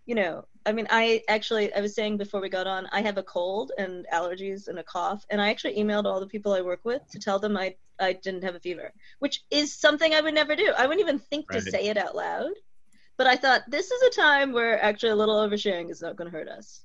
you 0.07 0.15
know, 0.15 0.45
I 0.67 0.73
mean, 0.73 0.87
I 0.91 1.23
actually, 1.29 1.73
I 1.73 1.81
was 1.81 1.95
saying 1.95 2.19
before 2.19 2.41
we 2.41 2.51
got 2.51 2.67
on, 2.67 2.89
I 2.93 3.01
have 3.03 3.17
a 3.17 3.23
cold 3.23 3.73
and 3.79 4.07
allergies 4.13 4.69
and 4.69 4.79
a 4.79 4.85
cough. 4.85 5.25
And 5.31 5.41
I 5.41 5.49
actually 5.51 5.77
emailed 5.77 6.05
all 6.05 6.21
the 6.21 6.27
people 6.27 6.53
I 6.53 6.61
work 6.61 6.81
with 6.85 7.03
to 7.13 7.19
tell 7.19 7.39
them 7.39 7.57
I, 7.57 7.77
I 7.99 8.13
didn't 8.15 8.45
have 8.45 8.55
a 8.55 8.61
fever, 8.61 8.93
which 9.21 9.43
is 9.51 9.75
something 9.79 10.13
I 10.13 10.21
would 10.21 10.35
never 10.35 10.57
do. 10.57 10.73
I 10.77 10.87
wouldn't 10.87 11.07
even 11.07 11.19
think 11.19 11.49
Right. 11.49 11.65
to 11.65 11.71
say 11.71 11.87
it 11.89 11.97
out 11.97 12.15
loud. 12.17 12.51
But 13.21 13.27
I 13.27 13.37
thought 13.37 13.65
this 13.69 13.91
is 13.91 14.01
a 14.01 14.09
time 14.19 14.51
where 14.51 14.83
actually 14.83 15.11
a 15.11 15.15
little 15.15 15.37
oversharing 15.37 15.91
is 15.91 16.01
not 16.01 16.17
going 16.17 16.31
to 16.31 16.35
hurt 16.35 16.49
us. 16.49 16.81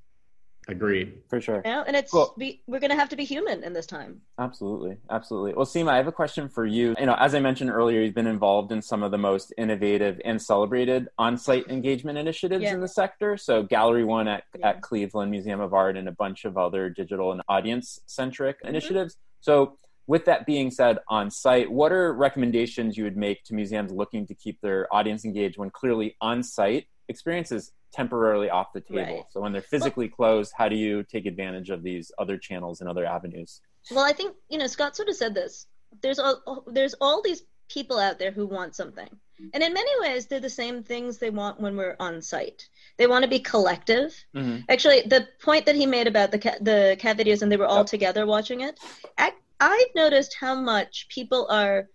Agreed. 0.67 1.19
For 1.29 1.39
sure. 1.39 1.61
You 1.63 1.71
know? 1.71 1.83
And 1.87 1.95
it's 1.95 2.11
Cool. 2.11 2.33
be, 2.37 2.61
we're 2.67 2.81
going 2.81 2.89
to 2.89 2.97
have 2.97 3.07
to 3.07 3.15
be 3.15 3.23
human 3.23 3.63
in 3.63 3.71
this 3.71 3.85
time. 3.85 4.19
Absolutely, 4.37 4.97
absolutely. 5.09 5.53
Well, 5.53 5.65
Seema, 5.65 5.91
I 5.91 5.95
have 5.95 6.07
a 6.07 6.11
question 6.11 6.49
for 6.49 6.65
you. 6.65 6.93
You 6.99 7.05
know, 7.05 7.15
as 7.17 7.35
I 7.35 7.39
mentioned 7.39 7.69
earlier, 7.69 8.01
you've 8.01 8.15
been 8.15 8.27
involved 8.27 8.73
in 8.73 8.81
some 8.81 9.01
of 9.01 9.11
the 9.11 9.17
most 9.17 9.53
innovative 9.57 10.19
and 10.25 10.41
celebrated 10.41 11.07
on-site 11.17 11.69
engagement 11.69 12.17
initiatives 12.17 12.63
Yeah. 12.63 12.73
in 12.73 12.81
the 12.81 12.89
sector. 12.89 13.37
So, 13.37 13.63
Gallery 13.63 14.03
One 14.03 14.27
at, 14.27 14.43
Yeah. 14.59 14.71
at 14.71 14.81
Cleveland 14.81 15.31
Museum 15.31 15.61
of 15.61 15.73
Art, 15.73 15.95
and 15.95 16.09
a 16.09 16.11
bunch 16.11 16.43
of 16.43 16.57
other 16.57 16.89
digital 16.89 17.31
and 17.31 17.43
audience-centric 17.47 18.57
Mm-hmm. 18.57 18.67
initiatives. 18.67 19.15
So, 19.39 19.77
with 20.07 20.25
that 20.25 20.45
being 20.45 20.71
said, 20.71 20.99
on 21.07 21.31
site, 21.31 21.71
what 21.71 21.91
are 21.91 22.13
recommendations 22.13 22.97
you 22.97 23.03
would 23.03 23.17
make 23.17 23.43
to 23.45 23.53
museums 23.53 23.91
looking 23.91 24.27
to 24.27 24.35
keep 24.35 24.61
their 24.61 24.93
audience 24.93 25.25
engaged 25.25 25.57
when 25.57 25.69
clearly 25.69 26.15
on 26.21 26.43
site 26.43 26.87
experience 27.07 27.51
is 27.51 27.71
temporarily 27.91 28.49
off 28.49 28.67
the 28.73 28.81
table? 28.81 29.15
Right. 29.15 29.23
So, 29.31 29.41
when 29.41 29.51
they're 29.51 29.61
physically 29.61 30.07
closed, 30.07 30.53
how 30.55 30.69
do 30.69 30.75
you 30.75 31.03
take 31.03 31.25
advantage 31.25 31.69
of 31.69 31.81
these 31.83 32.11
other 32.19 32.37
channels 32.37 32.81
and 32.81 32.89
other 32.89 33.05
avenues? 33.05 33.61
Well, 33.91 34.05
I 34.05 34.13
think 34.13 34.35
you 34.49 34.57
know 34.57 34.67
Scott 34.67 34.95
sort 34.95 35.09
of 35.09 35.15
said 35.15 35.33
this. 35.33 35.67
There's 36.01 36.19
all 36.19 36.63
there's 36.67 36.95
all 37.01 37.21
these 37.21 37.43
people 37.69 37.97
out 37.99 38.19
there 38.19 38.31
who 38.31 38.45
want 38.45 38.75
something, 38.75 39.07
and 39.53 39.63
in 39.63 39.73
many 39.73 39.91
ways, 40.01 40.27
they're 40.27 40.39
the 40.39 40.49
same 40.49 40.83
things 40.83 41.17
they 41.17 41.29
want 41.29 41.59
when 41.59 41.75
we're 41.75 41.95
on 41.99 42.21
site. 42.21 42.67
They 42.97 43.07
want 43.07 43.23
to 43.23 43.29
be 43.29 43.39
collective. 43.39 44.15
Mm-hmm. 44.35 44.61
Actually, 44.69 45.01
the 45.01 45.27
point 45.41 45.65
that 45.65 45.75
he 45.75 45.85
made 45.85 46.07
about 46.07 46.31
the 46.31 46.39
cat, 46.39 46.63
the 46.63 46.95
cat 46.99 47.17
videos 47.17 47.41
and 47.41 47.51
they 47.51 47.57
were 47.57 47.65
all 47.65 47.79
Yep. 47.79 47.87
together 47.87 48.25
watching 48.25 48.61
it, 48.61 48.79
I, 49.17 49.33
I've 49.59 49.95
noticed 49.95 50.35
how 50.39 50.55
much 50.55 51.07
people 51.09 51.47
are 51.49 51.87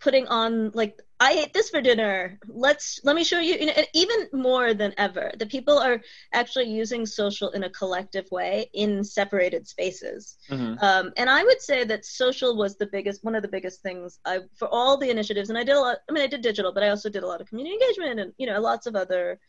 putting 0.00 0.26
on 0.28 0.70
like 0.74 1.00
I 1.20 1.32
ate 1.32 1.52
this 1.52 1.70
for 1.70 1.80
dinner. 1.80 2.38
Let's 2.46 3.00
let 3.02 3.16
me 3.16 3.24
show 3.24 3.40
you. 3.40 3.54
you 3.54 3.66
know, 3.66 3.72
and 3.76 3.86
even 3.92 4.28
more 4.32 4.72
than 4.72 4.94
ever, 4.98 5.32
the 5.36 5.46
people 5.46 5.76
are 5.76 6.00
actually 6.32 6.70
using 6.70 7.06
social 7.06 7.50
in 7.50 7.64
a 7.64 7.70
collective 7.70 8.30
way 8.30 8.70
in 8.72 9.02
separated 9.02 9.66
spaces. 9.66 10.36
Mm-hmm. 10.48 10.82
Um, 10.84 11.12
and 11.16 11.28
I 11.28 11.42
would 11.42 11.60
say 11.60 11.82
that 11.84 12.04
social 12.04 12.56
was 12.56 12.76
the 12.76 12.86
biggest, 12.86 13.24
one 13.24 13.34
of 13.34 13.42
the 13.42 13.48
biggest 13.48 13.82
things 13.82 14.20
I 14.24 14.40
for 14.56 14.68
all 14.68 14.96
the 14.96 15.10
initiatives. 15.10 15.48
And 15.48 15.58
I 15.58 15.64
did 15.64 15.74
a 15.74 15.80
lot. 15.80 15.98
I 16.08 16.12
mean, 16.12 16.22
I 16.22 16.28
did 16.28 16.42
digital, 16.42 16.72
but 16.72 16.84
I 16.84 16.90
also 16.90 17.10
did 17.10 17.24
a 17.24 17.26
lot 17.26 17.40
of 17.40 17.48
community 17.48 17.74
engagement 17.74 18.20
and 18.20 18.32
you 18.38 18.46
know 18.46 18.60
lots 18.60 18.86
of 18.86 18.94
other 18.94 19.40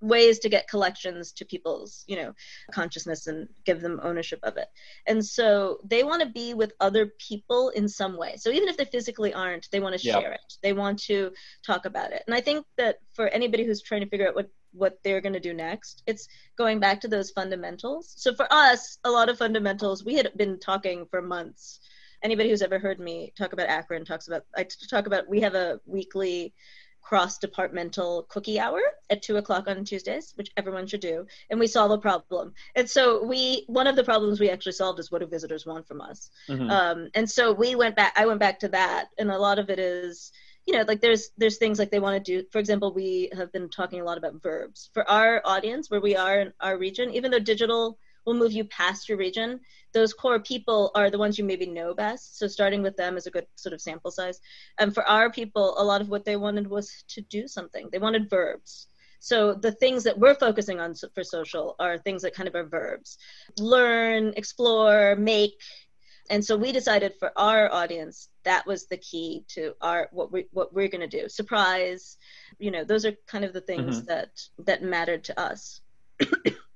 ways 0.00 0.38
to 0.40 0.48
get 0.48 0.68
collections 0.68 1.32
to 1.32 1.44
people's 1.44 2.04
you 2.06 2.16
know 2.16 2.32
consciousness 2.72 3.26
and 3.26 3.48
give 3.64 3.80
them 3.80 4.00
ownership 4.02 4.40
of 4.42 4.56
it. 4.56 4.68
And 5.06 5.24
so 5.24 5.78
they 5.84 6.02
want 6.04 6.22
to 6.22 6.28
be 6.28 6.54
with 6.54 6.72
other 6.80 7.12
people 7.18 7.70
in 7.70 7.88
some 7.88 8.16
way. 8.16 8.36
So 8.36 8.50
even 8.50 8.68
if 8.68 8.76
they 8.76 8.84
physically 8.84 9.32
aren't 9.34 9.68
they 9.70 9.80
want 9.80 9.98
to 9.98 10.06
Yep. 10.06 10.20
share 10.20 10.32
it. 10.32 10.54
They 10.62 10.72
want 10.72 10.98
to 11.04 11.32
talk 11.66 11.84
about 11.86 12.12
it. 12.12 12.22
And 12.26 12.34
i 12.34 12.40
think 12.40 12.66
that 12.76 12.96
for 13.12 13.28
anybody 13.28 13.64
who's 13.64 13.82
trying 13.82 14.02
to 14.02 14.08
figure 14.08 14.28
out 14.28 14.34
what 14.34 14.48
what 14.72 14.98
they're 15.04 15.20
going 15.20 15.34
to 15.34 15.40
do 15.40 15.52
next 15.52 16.02
it's 16.06 16.28
going 16.56 16.80
back 16.80 17.00
to 17.02 17.08
those 17.08 17.30
fundamentals. 17.30 18.14
So 18.16 18.34
for 18.34 18.46
us 18.50 18.98
a 19.04 19.10
lot 19.10 19.28
of 19.28 19.38
fundamentals 19.38 20.04
we 20.04 20.14
had 20.16 20.30
been 20.36 20.58
talking 20.58 21.06
for 21.10 21.20
months. 21.22 21.80
Anybody 22.22 22.50
who's 22.50 22.62
ever 22.62 22.78
heard 22.78 23.00
me 23.00 23.32
talk 23.36 23.52
about 23.52 23.68
akron 23.68 24.04
talks 24.04 24.28
about 24.28 24.44
i 24.56 24.64
talk 24.88 25.06
about 25.06 25.28
we 25.28 25.40
have 25.40 25.54
a 25.54 25.80
weekly 25.86 26.54
cross 27.02 27.38
departmental 27.38 28.24
cookie 28.28 28.58
hour 28.58 28.80
at 29.10 29.22
two 29.22 29.36
o'clock 29.36 29.68
on 29.68 29.84
Tuesdays, 29.84 30.32
which 30.36 30.50
everyone 30.56 30.86
should 30.86 31.00
do, 31.00 31.26
and 31.50 31.60
we 31.60 31.66
solve 31.66 31.90
a 31.90 31.98
problem. 31.98 32.54
And 32.74 32.88
so 32.88 33.24
we 33.24 33.64
one 33.66 33.86
of 33.86 33.96
the 33.96 34.04
problems 34.04 34.40
we 34.40 34.50
actually 34.50 34.72
solved 34.72 35.00
is 35.00 35.10
what 35.10 35.20
do 35.20 35.26
visitors 35.26 35.66
want 35.66 35.86
from 35.86 36.00
us. 36.00 36.30
Mhm. 36.48 36.70
Um, 36.70 37.08
and 37.14 37.30
so 37.30 37.52
we 37.52 37.74
went 37.74 37.96
back. 37.96 38.12
I 38.16 38.26
went 38.26 38.40
back 38.40 38.60
to 38.60 38.68
that, 38.68 39.08
and 39.18 39.30
a 39.30 39.38
lot 39.38 39.58
of 39.58 39.70
it 39.70 39.78
is. 39.78 40.32
You 40.64 40.78
know, 40.78 40.84
like 40.86 41.00
there's 41.00 41.30
there's 41.36 41.58
things 41.58 41.80
like 41.80 41.90
they 41.90 41.98
want 41.98 42.24
to 42.24 42.32
do. 42.32 42.46
For 42.52 42.60
example, 42.60 42.94
we 42.94 43.30
have 43.34 43.50
been 43.52 43.68
talking 43.68 44.00
a 44.00 44.04
lot 44.04 44.16
about 44.16 44.40
verbs 44.40 44.90
for 44.94 45.08
our 45.10 45.42
audience 45.44 45.90
where 45.90 46.00
we 46.00 46.14
are 46.14 46.40
in 46.40 46.52
our 46.60 46.78
region. 46.78 47.10
Even 47.10 47.32
though 47.32 47.40
digital 47.40 47.98
will 48.24 48.34
move 48.34 48.52
you 48.52 48.64
past 48.64 49.08
your 49.08 49.18
region, 49.18 49.60
those 49.92 50.14
core 50.14 50.40
people 50.40 50.90
are 50.94 51.10
the 51.10 51.18
ones 51.18 51.38
you 51.38 51.44
maybe 51.44 51.66
know 51.66 51.94
best. 51.94 52.38
So 52.38 52.46
starting 52.46 52.82
with 52.82 52.96
them 52.96 53.16
is 53.16 53.26
a 53.26 53.30
good 53.30 53.46
sort 53.56 53.72
of 53.72 53.80
sample 53.80 54.10
size. 54.10 54.40
And 54.78 54.94
for 54.94 55.06
our 55.08 55.30
people, 55.30 55.74
a 55.78 55.84
lot 55.84 56.00
of 56.00 56.08
what 56.08 56.24
they 56.24 56.36
wanted 56.36 56.68
was 56.68 57.04
to 57.08 57.20
do 57.20 57.46
something. 57.46 57.88
They 57.90 57.98
wanted 57.98 58.30
verbs. 58.30 58.88
So 59.20 59.54
the 59.54 59.70
things 59.70 60.02
that 60.04 60.18
we're 60.18 60.34
focusing 60.34 60.80
on 60.80 60.94
for 61.14 61.22
social 61.22 61.76
are 61.78 61.96
things 61.96 62.22
that 62.22 62.34
kind 62.34 62.48
of 62.48 62.56
are 62.56 62.64
verbs. 62.64 63.18
Learn, 63.56 64.32
explore, 64.36 65.14
make. 65.14 65.60
And 66.28 66.44
so 66.44 66.56
we 66.56 66.72
decided 66.72 67.14
for 67.20 67.30
our 67.36 67.72
audience 67.72 68.28
that 68.44 68.66
was 68.66 68.86
the 68.86 68.96
key 68.96 69.44
to 69.48 69.74
our 69.80 70.08
what 70.10 70.32
we 70.32 70.46
what 70.50 70.74
we're 70.74 70.88
going 70.88 71.08
to 71.08 71.20
do. 71.20 71.28
Surprise, 71.28 72.16
you 72.58 72.70
know, 72.70 72.84
those 72.84 73.04
are 73.04 73.12
kind 73.26 73.44
of 73.44 73.52
the 73.52 73.60
things 73.60 73.98
mm-hmm. 73.98 74.06
that 74.06 74.30
that 74.58 74.82
mattered 74.82 75.24
to 75.24 75.38
us. 75.38 75.80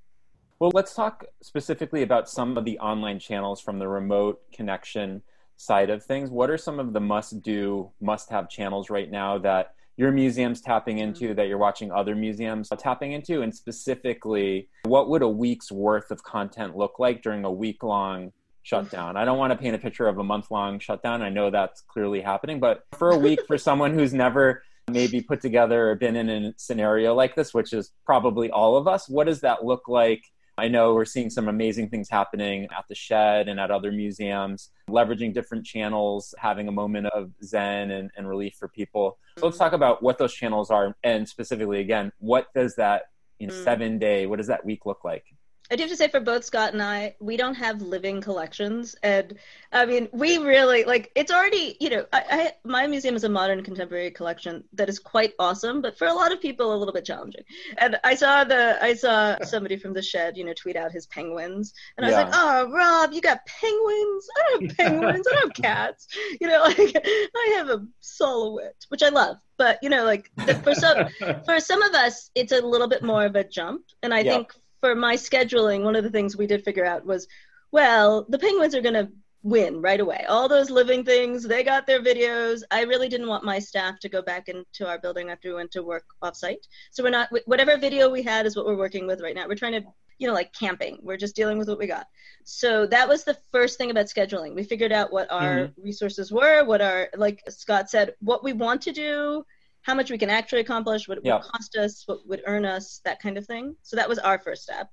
Well, 0.59 0.71
let's 0.73 0.95
talk 0.95 1.27
specifically 1.43 2.03
about 2.03 2.31
some 2.31 2.57
of 2.57 2.65
the 2.65 2.79
online 2.79 3.19
channels 3.19 3.61
from 3.61 3.79
the 3.79 3.89
remote 3.89 4.41
connection 4.53 5.23
side 5.57 5.91
of 5.91 6.03
things. 6.03 6.31
What 6.31 6.49
are 6.49 6.57
some 6.57 6.81
of 6.81 6.95
the 6.95 7.01
must 7.01 7.43
do, 7.43 7.91
must 8.01 8.31
have 8.31 8.49
channels 8.49 8.89
right 8.89 9.11
now 9.11 9.37
that 9.39 9.75
your 9.99 10.13
museum's 10.13 10.63
tapping 10.63 10.97
mm-hmm. 10.97 11.09
into, 11.09 11.35
that 11.35 11.49
you're 11.49 11.59
watching 11.59 11.93
other 11.93 12.15
museums 12.15 12.71
tapping 12.79 13.13
into? 13.13 13.43
And 13.43 13.55
specifically, 13.55 14.69
what 14.85 15.11
would 15.11 15.21
a 15.21 15.29
week's 15.29 15.71
worth 15.71 16.11
of 16.11 16.23
content 16.23 16.75
look 16.75 16.99
like 16.99 17.23
during 17.23 17.45
a 17.45 17.53
week 17.53 17.83
long 17.83 18.33
shutdown? 18.63 19.19
I 19.19 19.27
don't 19.27 19.39
want 19.39 19.53
to 19.53 19.59
paint 19.59 19.75
a 19.75 19.79
picture 19.79 20.09
of 20.09 20.17
a 20.17 20.25
month 20.25 20.51
long 20.51 20.79
shutdown. 20.79 21.21
I 21.21 21.29
know 21.29 21.51
that's 21.51 21.83
clearly 21.83 22.23
happening, 22.23 22.61
but 22.61 22.85
for 22.97 23.11
a 23.11 23.19
week, 23.19 23.41
for 23.47 23.59
someone 23.59 23.93
who's 23.93 24.15
never 24.15 24.63
maybe 24.91 25.21
put 25.21 25.43
together 25.43 25.91
or 25.91 25.97
been 25.97 26.17
in 26.17 26.31
a 26.31 26.55
scenario 26.57 27.15
like 27.15 27.35
this, 27.35 27.53
which 27.53 27.75
is 27.75 27.93
probably 28.07 28.51
all 28.51 28.77
of 28.79 28.89
us, 28.89 29.07
what 29.07 29.27
does 29.27 29.41
that 29.41 29.63
look 29.63 29.89
like? 29.89 30.23
I 30.59 30.69
know 30.69 30.95
we're 30.95 31.05
seeing 31.05 31.29
some 31.29 31.49
amazing 31.49 31.91
things 31.91 32.09
happening 32.09 32.65
at 32.77 32.87
the 32.89 32.95
Shedd 32.95 33.49
and 33.49 33.61
at 33.61 33.71
other 33.71 33.93
museums, 33.93 34.71
leveraging 34.89 35.35
different 35.35 35.67
channels, 35.67 36.35
having 36.39 36.67
a 36.67 36.73
moment 36.73 37.09
of 37.09 37.31
zen 37.45 37.91
and, 37.91 38.11
and 38.17 38.27
relief 38.29 38.57
for 38.59 38.69
people. 38.69 39.19
So 39.39 39.47
let's 39.47 39.59
talk 39.59 39.73
about 39.75 40.03
what 40.03 40.17
those 40.17 40.33
channels 40.33 40.71
are 40.71 40.97
and 41.05 41.29
specifically 41.29 41.81
again, 41.81 42.11
what 42.19 42.47
does 42.55 42.77
that 42.77 43.03
you 43.39 43.49
know, 43.49 43.53
Mm. 43.53 43.65
seven 43.65 43.99
day, 43.99 44.25
what 44.27 44.37
does 44.39 44.47
that 44.47 44.65
week 44.65 44.87
look 44.87 45.05
like? 45.05 45.25
I 45.71 45.77
do 45.77 45.83
have 45.83 45.91
to 45.91 45.97
say 45.97 46.09
for 46.09 46.21
both 46.21 46.45
Scott 46.45 46.73
and 46.73 46.83
I, 46.83 47.17
we 47.21 47.37
don't 47.37 47.55
have 47.55 47.83
living 47.83 48.21
collections, 48.21 48.95
and 49.03 49.37
I 49.73 49.85
mean, 49.87 50.09
we 50.13 50.39
really 50.39 50.85
like. 50.85 51.11
It's 51.15 51.33
already, 51.33 51.77
you 51.81 51.91
know, 51.91 52.07
I, 52.13 52.23
I 52.31 52.53
my 52.65 52.87
museum 52.87 53.17
is 53.17 53.25
a 53.25 53.29
modern 53.29 53.63
contemporary 53.65 54.11
collection 54.13 54.63
that 54.75 54.89
is 54.89 54.99
quite 54.99 55.33
awesome, 55.39 55.83
but 55.83 55.99
for 55.99 56.07
a 56.07 56.13
lot 56.13 56.33
of 56.33 56.41
people, 56.41 56.73
a 56.73 56.77
little 56.77 56.95
bit 56.95 57.05
challenging. 57.05 57.43
And 57.79 57.97
I 58.05 58.15
saw 58.15 58.45
the, 58.45 58.79
I 58.83 58.95
saw 58.95 59.37
somebody 59.43 59.77
from 59.77 59.93
the 59.93 60.03
Shedd, 60.03 60.37
you 60.37 60.45
know, 60.45 60.53
tweet 60.55 60.77
out 60.77 60.93
his 60.93 61.07
penguins, 61.07 61.73
and 61.97 62.07
I 62.07 62.09
was 62.09 62.17
Yeah. 62.17 62.25
like, 62.25 62.33
oh, 62.33 62.71
Rob, 62.73 63.13
you 63.13 63.21
got 63.21 63.45
penguins? 63.47 64.29
I 64.37 64.51
don't 64.51 64.69
have 64.69 64.77
penguins. 64.77 65.27
I 65.27 65.33
don't 65.33 65.47
have 65.49 65.55
cats. 65.65 66.07
You 66.41 66.47
know, 66.49 66.63
like 66.65 66.97
I 67.05 67.55
have 67.59 67.69
a 67.71 67.85
Sol 68.01 68.55
LeWitt, 68.55 68.77
which 68.89 69.03
I 69.03 69.09
love, 69.09 69.37
but 69.57 69.79
you 69.83 69.89
know, 69.89 70.05
like 70.05 70.31
the, 70.47 70.55
for 70.63 70.75
some 70.75 70.97
for 71.45 71.59
some 71.61 71.83
of 71.83 71.95
us, 71.95 72.31
it's 72.35 72.53
a 72.53 72.61
little 72.65 72.89
bit 72.89 73.03
more 73.03 73.25
of 73.25 73.35
a 73.35 73.45
jump. 73.45 73.83
And 74.03 74.15
I 74.15 74.23
Yeah. 74.23 74.31
think 74.31 74.53
for 74.87 74.95
my 74.95 75.17
scheduling, 75.17 75.83
one 75.83 75.97
of 75.97 76.05
the 76.05 76.11
things 76.11 76.37
we 76.37 76.47
did 76.47 76.63
figure 76.63 76.85
out 76.85 77.05
was, 77.05 77.27
well, 77.73 78.25
the 78.29 78.39
penguins 78.39 78.73
are 78.73 78.81
going 78.81 78.95
to 78.95 79.11
win 79.43 79.83
right 79.83 79.99
away. 79.99 80.25
All 80.29 80.49
those 80.49 80.71
living 80.71 81.05
things, 81.05 81.43
they 81.43 81.65
got 81.65 81.89
their 81.89 82.01
videos. 82.01 82.63
I 82.71 82.83
really 82.83 83.09
didn't 83.09 83.27
want 83.27 83.43
my 83.43 83.59
staff 83.59 83.99
to 83.99 84.09
go 84.09 84.23
back 84.23 84.49
into 84.49 84.89
our 84.89 85.01
building 85.01 85.29
after 85.29 85.49
we 85.49 85.57
went 85.57 85.73
to 85.73 85.83
work 85.83 86.05
offsite. 86.23 86.63
So 86.93 87.03
we're 87.03 87.11
not, 87.11 87.29
whatever 87.47 87.77
video 87.77 88.09
we 88.09 88.23
had 88.23 88.47
is 88.47 88.55
what 88.55 88.65
we're 88.65 88.77
working 88.77 89.09
with 89.09 89.21
right 89.21 89.35
now. 89.35 89.49
We're 89.49 89.57
trying 89.57 89.73
to, 89.73 89.83
you 90.19 90.29
know, 90.29 90.35
like 90.35 90.53
camping. 90.53 91.01
We're 91.03 91.17
just 91.17 91.35
dealing 91.35 91.59
with 91.59 91.69
what 91.69 91.79
we 91.79 91.89
got. 91.89 92.07
So 92.45 92.87
that 92.87 93.09
was 93.09 93.25
the 93.25 93.37
first 93.51 93.79
thing 93.79 93.91
about 93.91 94.07
scheduling. 94.07 94.55
We 94.55 94.63
figured 94.63 94.93
out 94.93 95.13
what 95.13 95.33
our 95.33 95.67
hmm. 95.67 95.83
resources 95.83 96.31
were, 96.31 96.65
what 96.65 96.81
our, 96.81 97.09
like 97.17 97.43
Scott 97.49 97.91
said, 97.91 98.15
what 98.21 98.45
we 98.45 98.53
want 98.53 98.83
to 98.83 98.93
do, 98.93 99.45
how 99.87 99.95
much 99.95 100.11
we 100.11 100.19
can 100.19 100.29
actually 100.29 100.61
accomplish, 100.61 101.07
what 101.07 101.17
it 101.19 101.25
Yeah. 101.25 101.35
would 101.35 101.45
cost 101.45 101.77
us, 101.77 102.03
what 102.07 102.27
would 102.27 102.43
earn 102.47 102.65
us, 102.65 103.01
that 103.05 103.21
kind 103.21 103.39
of 103.39 103.47
thing. 103.47 103.77
So 103.83 103.95
that 103.95 104.09
was 104.09 104.19
our 104.19 104.37
first 104.41 104.65
step. 104.65 104.91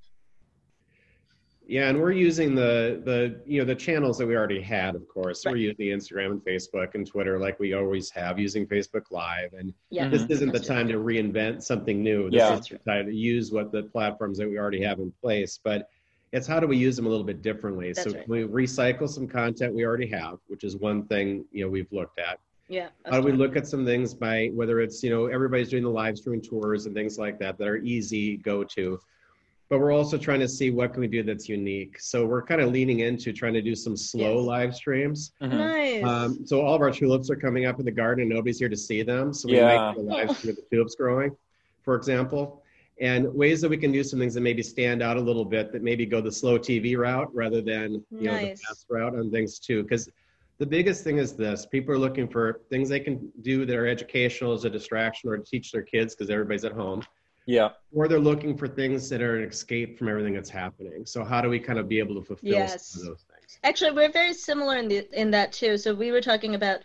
Yeah, 1.66 1.90
and 1.90 2.00
we're 2.00 2.12
using 2.12 2.54
the 2.54 3.02
the 3.04 3.42
you 3.46 3.60
know 3.60 3.66
the 3.66 3.74
channels 3.74 4.18
that 4.20 4.28
we 4.28 4.36
already 4.36 4.62
had, 4.62 4.94
of 4.96 5.08
course. 5.08 5.46
Right. 5.46 5.54
We're 5.54 5.58
using 5.72 5.88
Instagram 5.88 6.32
and 6.32 6.46
Facebook 6.46 6.94
and 6.94 7.08
Twitter 7.08 7.40
like 7.40 7.58
we 7.60 7.74
always 7.74 8.12
have, 8.12 8.38
using 8.38 8.68
Facebook 8.68 9.10
Live. 9.10 9.54
And 9.54 9.74
Yeah. 9.90 10.10
this 10.10 10.24
Mhm. 10.24 10.32
isn't 10.32 10.52
the 10.52 10.60
time 10.60 10.88
to 10.90 10.96
reinvent 10.96 11.64
something 11.64 12.04
new. 12.04 12.30
This 12.30 12.40
Yeah. 12.40 12.60
is 12.60 12.68
the 12.68 12.78
time 12.80 13.08
to 13.08 13.16
use 13.16 13.52
what 13.52 13.72
the 13.72 13.84
platforms 13.84 14.38
that 14.38 14.48
we 14.48 14.60
already 14.60 14.84
have 14.84 15.00
in 15.00 15.12
place. 15.22 15.58
But 15.64 15.90
it's 16.34 16.46
how 16.46 16.60
do 16.60 16.68
we 16.68 16.78
use 16.78 16.98
them 16.98 17.08
a 17.08 17.10
little 17.10 17.26
bit 17.26 17.42
differently? 17.42 17.94
That's 17.94 18.12
so 18.12 18.16
right. 18.18 18.28
we 18.30 18.44
recycle 18.44 19.08
some 19.10 19.28
content 19.28 19.74
we 19.74 19.86
already 19.86 20.08
have, 20.08 20.38
which 20.48 20.64
is 20.64 20.76
one 20.78 21.08
thing 21.08 21.46
you 21.52 21.64
know 21.64 21.72
we've 21.72 21.92
looked 21.92 22.20
at. 22.20 22.40
Yeah. 22.74 22.90
How 23.06 23.22
do 23.22 23.26
we 23.28 23.32
look 23.34 23.56
at 23.56 23.68
some 23.68 23.86
things 23.86 24.16
by 24.16 24.48
whether 24.54 24.82
it's 24.82 25.04
you 25.04 25.12
know 25.12 25.28
everybody's 25.28 25.70
doing 25.70 25.84
the 25.84 25.90
live 25.90 26.18
streaming 26.18 26.42
tours 26.42 26.88
and 26.88 26.96
things 26.96 27.20
like 27.20 27.38
that 27.40 27.58
that 27.60 27.68
are 27.68 27.78
easy 27.78 28.38
go 28.38 28.64
to, 28.64 29.00
but 29.70 29.78
we're 29.80 29.92
also 29.92 30.18
trying 30.18 30.40
to 30.40 30.48
see 30.48 30.72
what 30.72 30.92
can 30.92 31.02
we 31.02 31.08
do 31.08 31.22
that's 31.22 31.48
unique. 31.48 32.00
So 32.00 32.26
we're 32.26 32.42
kind 32.42 32.62
of 32.62 32.72
leaning 32.72 33.02
into 33.02 33.32
trying 33.32 33.54
to 33.54 33.62
do 33.62 33.76
some 33.76 33.96
slow 33.96 34.38
Yes. 34.38 34.46
live 34.46 34.76
streams. 34.76 35.34
Mhm. 35.42 35.52
Nice. 35.52 36.04
Um, 36.04 36.46
so 36.48 36.62
all 36.62 36.74
of 36.74 36.82
our 36.82 36.90
tulips 36.92 37.30
are 37.30 37.36
coming 37.36 37.66
up 37.66 37.80
in 37.80 37.86
the 37.86 37.92
garden 37.92 38.24
and 38.24 38.32
nobody's 38.34 38.58
here 38.58 38.70
to 38.70 38.78
see 38.78 39.04
them. 39.04 39.34
So 39.34 39.48
we 39.50 39.58
Yeah. 39.58 39.92
make 39.94 39.98
the 39.98 40.04
live 40.12 40.36
stream 40.36 40.50
of 40.52 40.56
the 40.56 40.64
tulips 40.76 40.96
growing, 40.96 41.32
for 41.84 41.96
example. 41.96 42.64
And 43.00 43.32
ways 43.36 43.62
that 43.62 43.70
we 43.70 43.78
can 43.78 43.92
do 43.92 44.04
some 44.04 44.20
things 44.20 44.34
that 44.34 44.42
maybe 44.42 44.64
stand 44.64 45.02
out 45.04 45.18
a 45.18 45.22
little 45.22 45.46
bit 45.46 45.72
that 45.74 45.84
maybe 45.84 46.06
go 46.08 46.22
the 46.22 46.32
slow 46.32 46.58
TV 46.58 46.96
route 46.96 47.30
rather 47.36 47.62
than 47.62 48.04
you 48.12 48.28
know 48.28 48.40
the 48.40 48.56
fast 48.56 48.86
route 48.90 49.16
on 49.16 49.30
things 49.30 49.60
too. 49.60 49.84
Because 49.84 50.10
the 50.64 50.70
biggest 50.70 51.04
thing 51.04 51.18
is 51.18 51.36
this: 51.36 51.66
people 51.66 51.94
are 51.94 51.98
looking 51.98 52.26
for 52.26 52.62
things 52.70 52.88
they 52.88 53.02
can 53.02 53.30
do 53.42 53.66
that 53.66 53.76
are 53.76 53.86
educational 53.86 54.54
as 54.54 54.64
a 54.64 54.70
distraction 54.70 55.30
or 55.30 55.36
to 55.36 55.44
teach 55.44 55.74
their 55.74 55.82
kids 55.82 56.16
because 56.16 56.30
everybody's 56.30 56.64
at 56.64 56.72
home, 56.72 57.02
Yeah. 57.46 57.72
or 57.92 58.08
they're 58.08 58.18
looking 58.32 58.56
for 58.56 58.70
things 58.70 59.10
that 59.10 59.22
are 59.22 59.36
an 59.40 59.44
escape 59.44 59.98
from 60.00 60.08
everything 60.08 60.34
that's 60.34 60.50
happening. 60.50 61.06
So 61.06 61.26
how 61.26 61.42
do 61.42 61.50
we 61.50 61.60
kind 61.60 61.80
of 61.80 61.90
be 61.90 62.00
able 62.00 62.16
to 62.16 62.24
fulfill 62.26 62.60
Yes. 62.60 62.88
some 62.94 63.02
of 63.02 63.08
those 63.08 63.26
things? 63.30 63.60
Actually, 63.66 63.92
we're 63.92 64.10
very 64.12 64.34
similar 64.34 64.78
in 64.78 64.88
the 64.88 65.22
in 65.22 65.32
that 65.32 65.52
too. 65.52 65.78
So 65.78 65.94
we 65.94 66.12
were 66.14 66.22
talking 66.22 66.56
about 66.56 66.80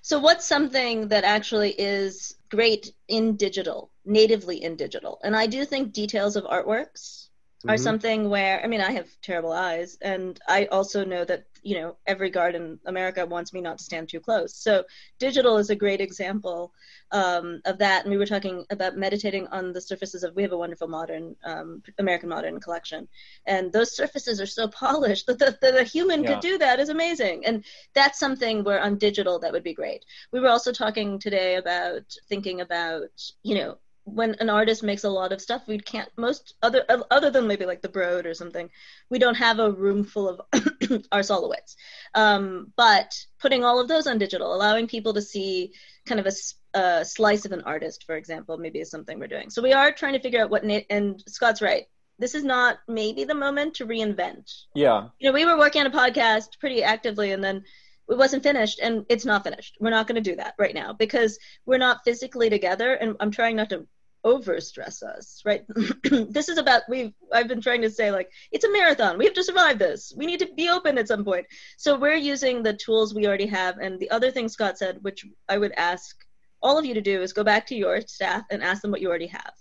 so 0.00 0.18
what's 0.18 0.46
something 0.46 1.08
that 1.08 1.24
actually 1.24 1.72
is 1.78 2.36
great 2.48 2.94
in 3.08 3.36
digital, 3.36 3.90
natively 4.06 4.62
in 4.62 4.76
digital. 4.76 5.18
And 5.22 5.36
I 5.36 5.46
do 5.46 5.66
think 5.66 5.92
details 5.92 6.36
of 6.36 6.44
artworks 6.44 7.28
are 7.68 7.74
Mhm. 7.74 7.82
something 7.88 8.30
where 8.30 8.62
I 8.64 8.68
mean 8.68 8.80
I 8.80 8.92
have 8.92 9.08
terrible 9.20 9.52
eyes 9.52 9.98
and 10.00 10.40
I 10.48 10.66
also 10.66 11.04
know 11.04 11.24
that 11.24 11.44
you 11.66 11.74
know 11.78 11.96
every 12.06 12.30
guard 12.30 12.54
in 12.54 12.78
America 12.86 13.26
wants 13.26 13.52
me 13.52 13.60
not 13.60 13.78
to 13.78 13.84
stand 13.84 14.08
too 14.08 14.20
close. 14.20 14.54
So 14.54 14.84
digital 15.18 15.58
is 15.58 15.70
a 15.70 15.76
great 15.84 16.00
example 16.00 16.72
um, 17.12 17.60
of 17.64 17.78
that. 17.78 18.04
And 18.04 18.12
we 18.12 18.18
were 18.18 18.26
talking 18.26 18.64
about 18.70 18.96
meditating 18.96 19.46
on 19.48 19.72
the 19.72 19.80
surfaces 19.80 20.22
of 20.22 20.34
we 20.36 20.42
have 20.42 20.52
a 20.52 20.56
wonderful 20.64 20.88
modern 20.88 21.34
um, 21.44 21.82
American 21.98 22.28
modern 22.28 22.60
collection, 22.60 23.08
and 23.46 23.72
those 23.72 23.96
surfaces 23.96 24.40
are 24.40 24.46
so 24.46 24.68
polished 24.68 25.26
that 25.28 25.38
the, 25.38 25.58
that 25.62 25.76
a 25.76 25.84
human 25.84 26.22
Yeah. 26.22 26.30
could 26.30 26.40
do 26.40 26.58
that 26.58 26.78
is 26.80 26.88
amazing. 26.88 27.44
And 27.46 27.64
that's 27.94 28.18
something 28.18 28.62
where 28.64 28.80
on 28.80 28.98
digital 28.98 29.38
that 29.40 29.52
would 29.52 29.64
be 29.64 29.74
great. 29.74 30.04
We 30.32 30.40
were 30.40 30.48
also 30.48 30.72
talking 30.72 31.18
today 31.18 31.56
about 31.56 32.04
thinking 32.28 32.60
about 32.60 33.10
you 33.42 33.56
know 33.56 33.78
when 34.06 34.36
an 34.38 34.48
artist 34.48 34.84
makes 34.84 35.02
a 35.02 35.10
lot 35.10 35.32
of 35.32 35.40
stuff 35.40 35.62
we 35.66 35.78
can't 35.78 36.08
most 36.16 36.54
other 36.62 36.84
other 37.10 37.30
than 37.30 37.46
maybe 37.46 37.66
like 37.66 37.82
the 37.82 37.88
broad 37.88 38.24
or 38.24 38.34
something 38.34 38.70
we 39.10 39.18
don't 39.18 39.34
have 39.34 39.58
a 39.58 39.70
room 39.70 40.04
full 40.04 40.28
of 40.28 40.40
our 41.12 41.24
Sol 41.24 41.50
LeWitts 41.50 41.74
um, 42.14 42.72
but 42.76 43.12
putting 43.40 43.64
all 43.64 43.80
of 43.80 43.88
those 43.88 44.06
on 44.06 44.16
digital 44.18 44.54
allowing 44.54 44.86
people 44.86 45.12
to 45.14 45.22
see 45.22 45.72
kind 46.06 46.20
of 46.20 46.32
a 46.74 47.04
slice 47.04 47.44
of 47.44 47.52
an 47.52 47.62
artist 47.62 48.04
for 48.04 48.16
example 48.16 48.56
maybe 48.56 48.78
is 48.78 48.90
something 48.90 49.18
we're 49.18 49.26
doing 49.26 49.50
so 49.50 49.60
we 49.60 49.72
are 49.72 49.90
trying 49.90 50.12
to 50.12 50.20
figure 50.20 50.40
out 50.40 50.50
what 50.50 50.62
and 50.62 51.22
scott's 51.26 51.60
right 51.60 51.86
this 52.18 52.34
is 52.34 52.44
not 52.44 52.78
maybe 52.88 53.24
the 53.24 53.34
moment 53.34 53.74
to 53.74 53.86
reinvent 53.86 54.52
Yeah. 54.74 55.08
you 55.18 55.28
know, 55.28 55.34
we 55.34 55.44
were 55.44 55.58
working 55.58 55.80
on 55.80 55.86
a 55.86 55.90
podcast 55.90 56.58
pretty 56.60 56.82
actively 56.82 57.32
and 57.32 57.42
then 57.42 57.64
it 58.08 58.16
wasn't 58.16 58.44
finished 58.44 58.78
and 58.80 59.04
it's 59.08 59.24
not 59.24 59.42
finished. 59.42 59.76
We're 59.80 59.90
not 59.90 60.06
going 60.06 60.22
to 60.22 60.30
do 60.30 60.36
that 60.36 60.54
right 60.58 60.74
now 60.74 60.92
because 60.92 61.40
we're 61.64 61.78
not 61.78 62.04
physically 62.04 62.48
together 62.48 62.94
and 62.94 63.16
I'm 63.18 63.32
trying 63.32 63.56
not 63.56 63.70
to 63.70 63.86
over 64.26 64.60
stress 64.60 65.04
us, 65.04 65.40
right? 65.44 65.64
this 66.04 66.48
is 66.48 66.58
about 66.58 66.82
we've 66.88 67.12
I've 67.32 67.46
been 67.46 67.60
trying 67.60 67.82
to 67.82 67.90
say 67.90 68.10
like 68.10 68.28
it's 68.50 68.64
a 68.64 68.72
marathon. 68.72 69.16
We 69.16 69.24
have 69.24 69.34
to 69.34 69.44
survive 69.44 69.78
this. 69.78 70.12
We 70.16 70.26
need 70.26 70.40
to 70.40 70.52
be 70.56 70.68
open 70.68 70.98
at 70.98 71.08
some 71.08 71.24
point. 71.24 71.46
So 71.78 71.96
we're 71.96 72.16
using 72.16 72.62
the 72.62 72.74
tools 72.74 73.14
we 73.14 73.26
already 73.26 73.46
have 73.46 73.78
and 73.78 74.00
the 74.00 74.10
other 74.10 74.32
thing 74.32 74.48
Scott 74.48 74.78
said 74.78 74.98
which 75.02 75.24
I 75.48 75.56
would 75.56 75.72
ask 75.76 76.16
all 76.60 76.76
of 76.76 76.84
you 76.84 76.94
to 76.94 77.00
do 77.00 77.22
is 77.22 77.32
go 77.32 77.44
back 77.44 77.66
to 77.68 77.76
your 77.76 78.00
staff 78.00 78.42
and 78.50 78.62
ask 78.64 78.82
them 78.82 78.90
what 78.90 79.00
you 79.00 79.08
already 79.08 79.28
have. 79.28 79.52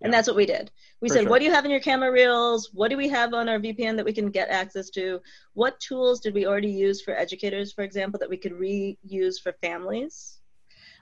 And 0.00 0.12
that's 0.12 0.28
what 0.28 0.36
we 0.36 0.46
did. 0.46 0.70
We 1.00 1.08
For 1.08 1.14
said, 1.14 1.22
sure. 1.22 1.30
what 1.30 1.38
do 1.40 1.44
you 1.44 1.52
have 1.52 1.64
in 1.64 1.70
your 1.70 1.80
camera 1.80 2.10
reels? 2.10 2.70
What 2.72 2.88
do 2.88 2.96
we 2.96 3.08
have 3.08 3.34
on 3.34 3.48
our 3.48 3.58
VPN 3.58 3.96
that 3.96 4.04
we 4.04 4.12
can 4.12 4.30
get 4.30 4.48
access 4.48 4.90
to? 4.90 5.20
What 5.54 5.78
tools 5.80 6.20
did 6.20 6.34
we 6.34 6.46
already 6.46 6.70
use 6.70 7.02
for 7.02 7.16
educators, 7.16 7.72
for 7.72 7.82
example, 7.82 8.18
that 8.20 8.30
we 8.30 8.36
could 8.36 8.52
reuse 8.52 9.40
for 9.42 9.52
families? 9.60 10.38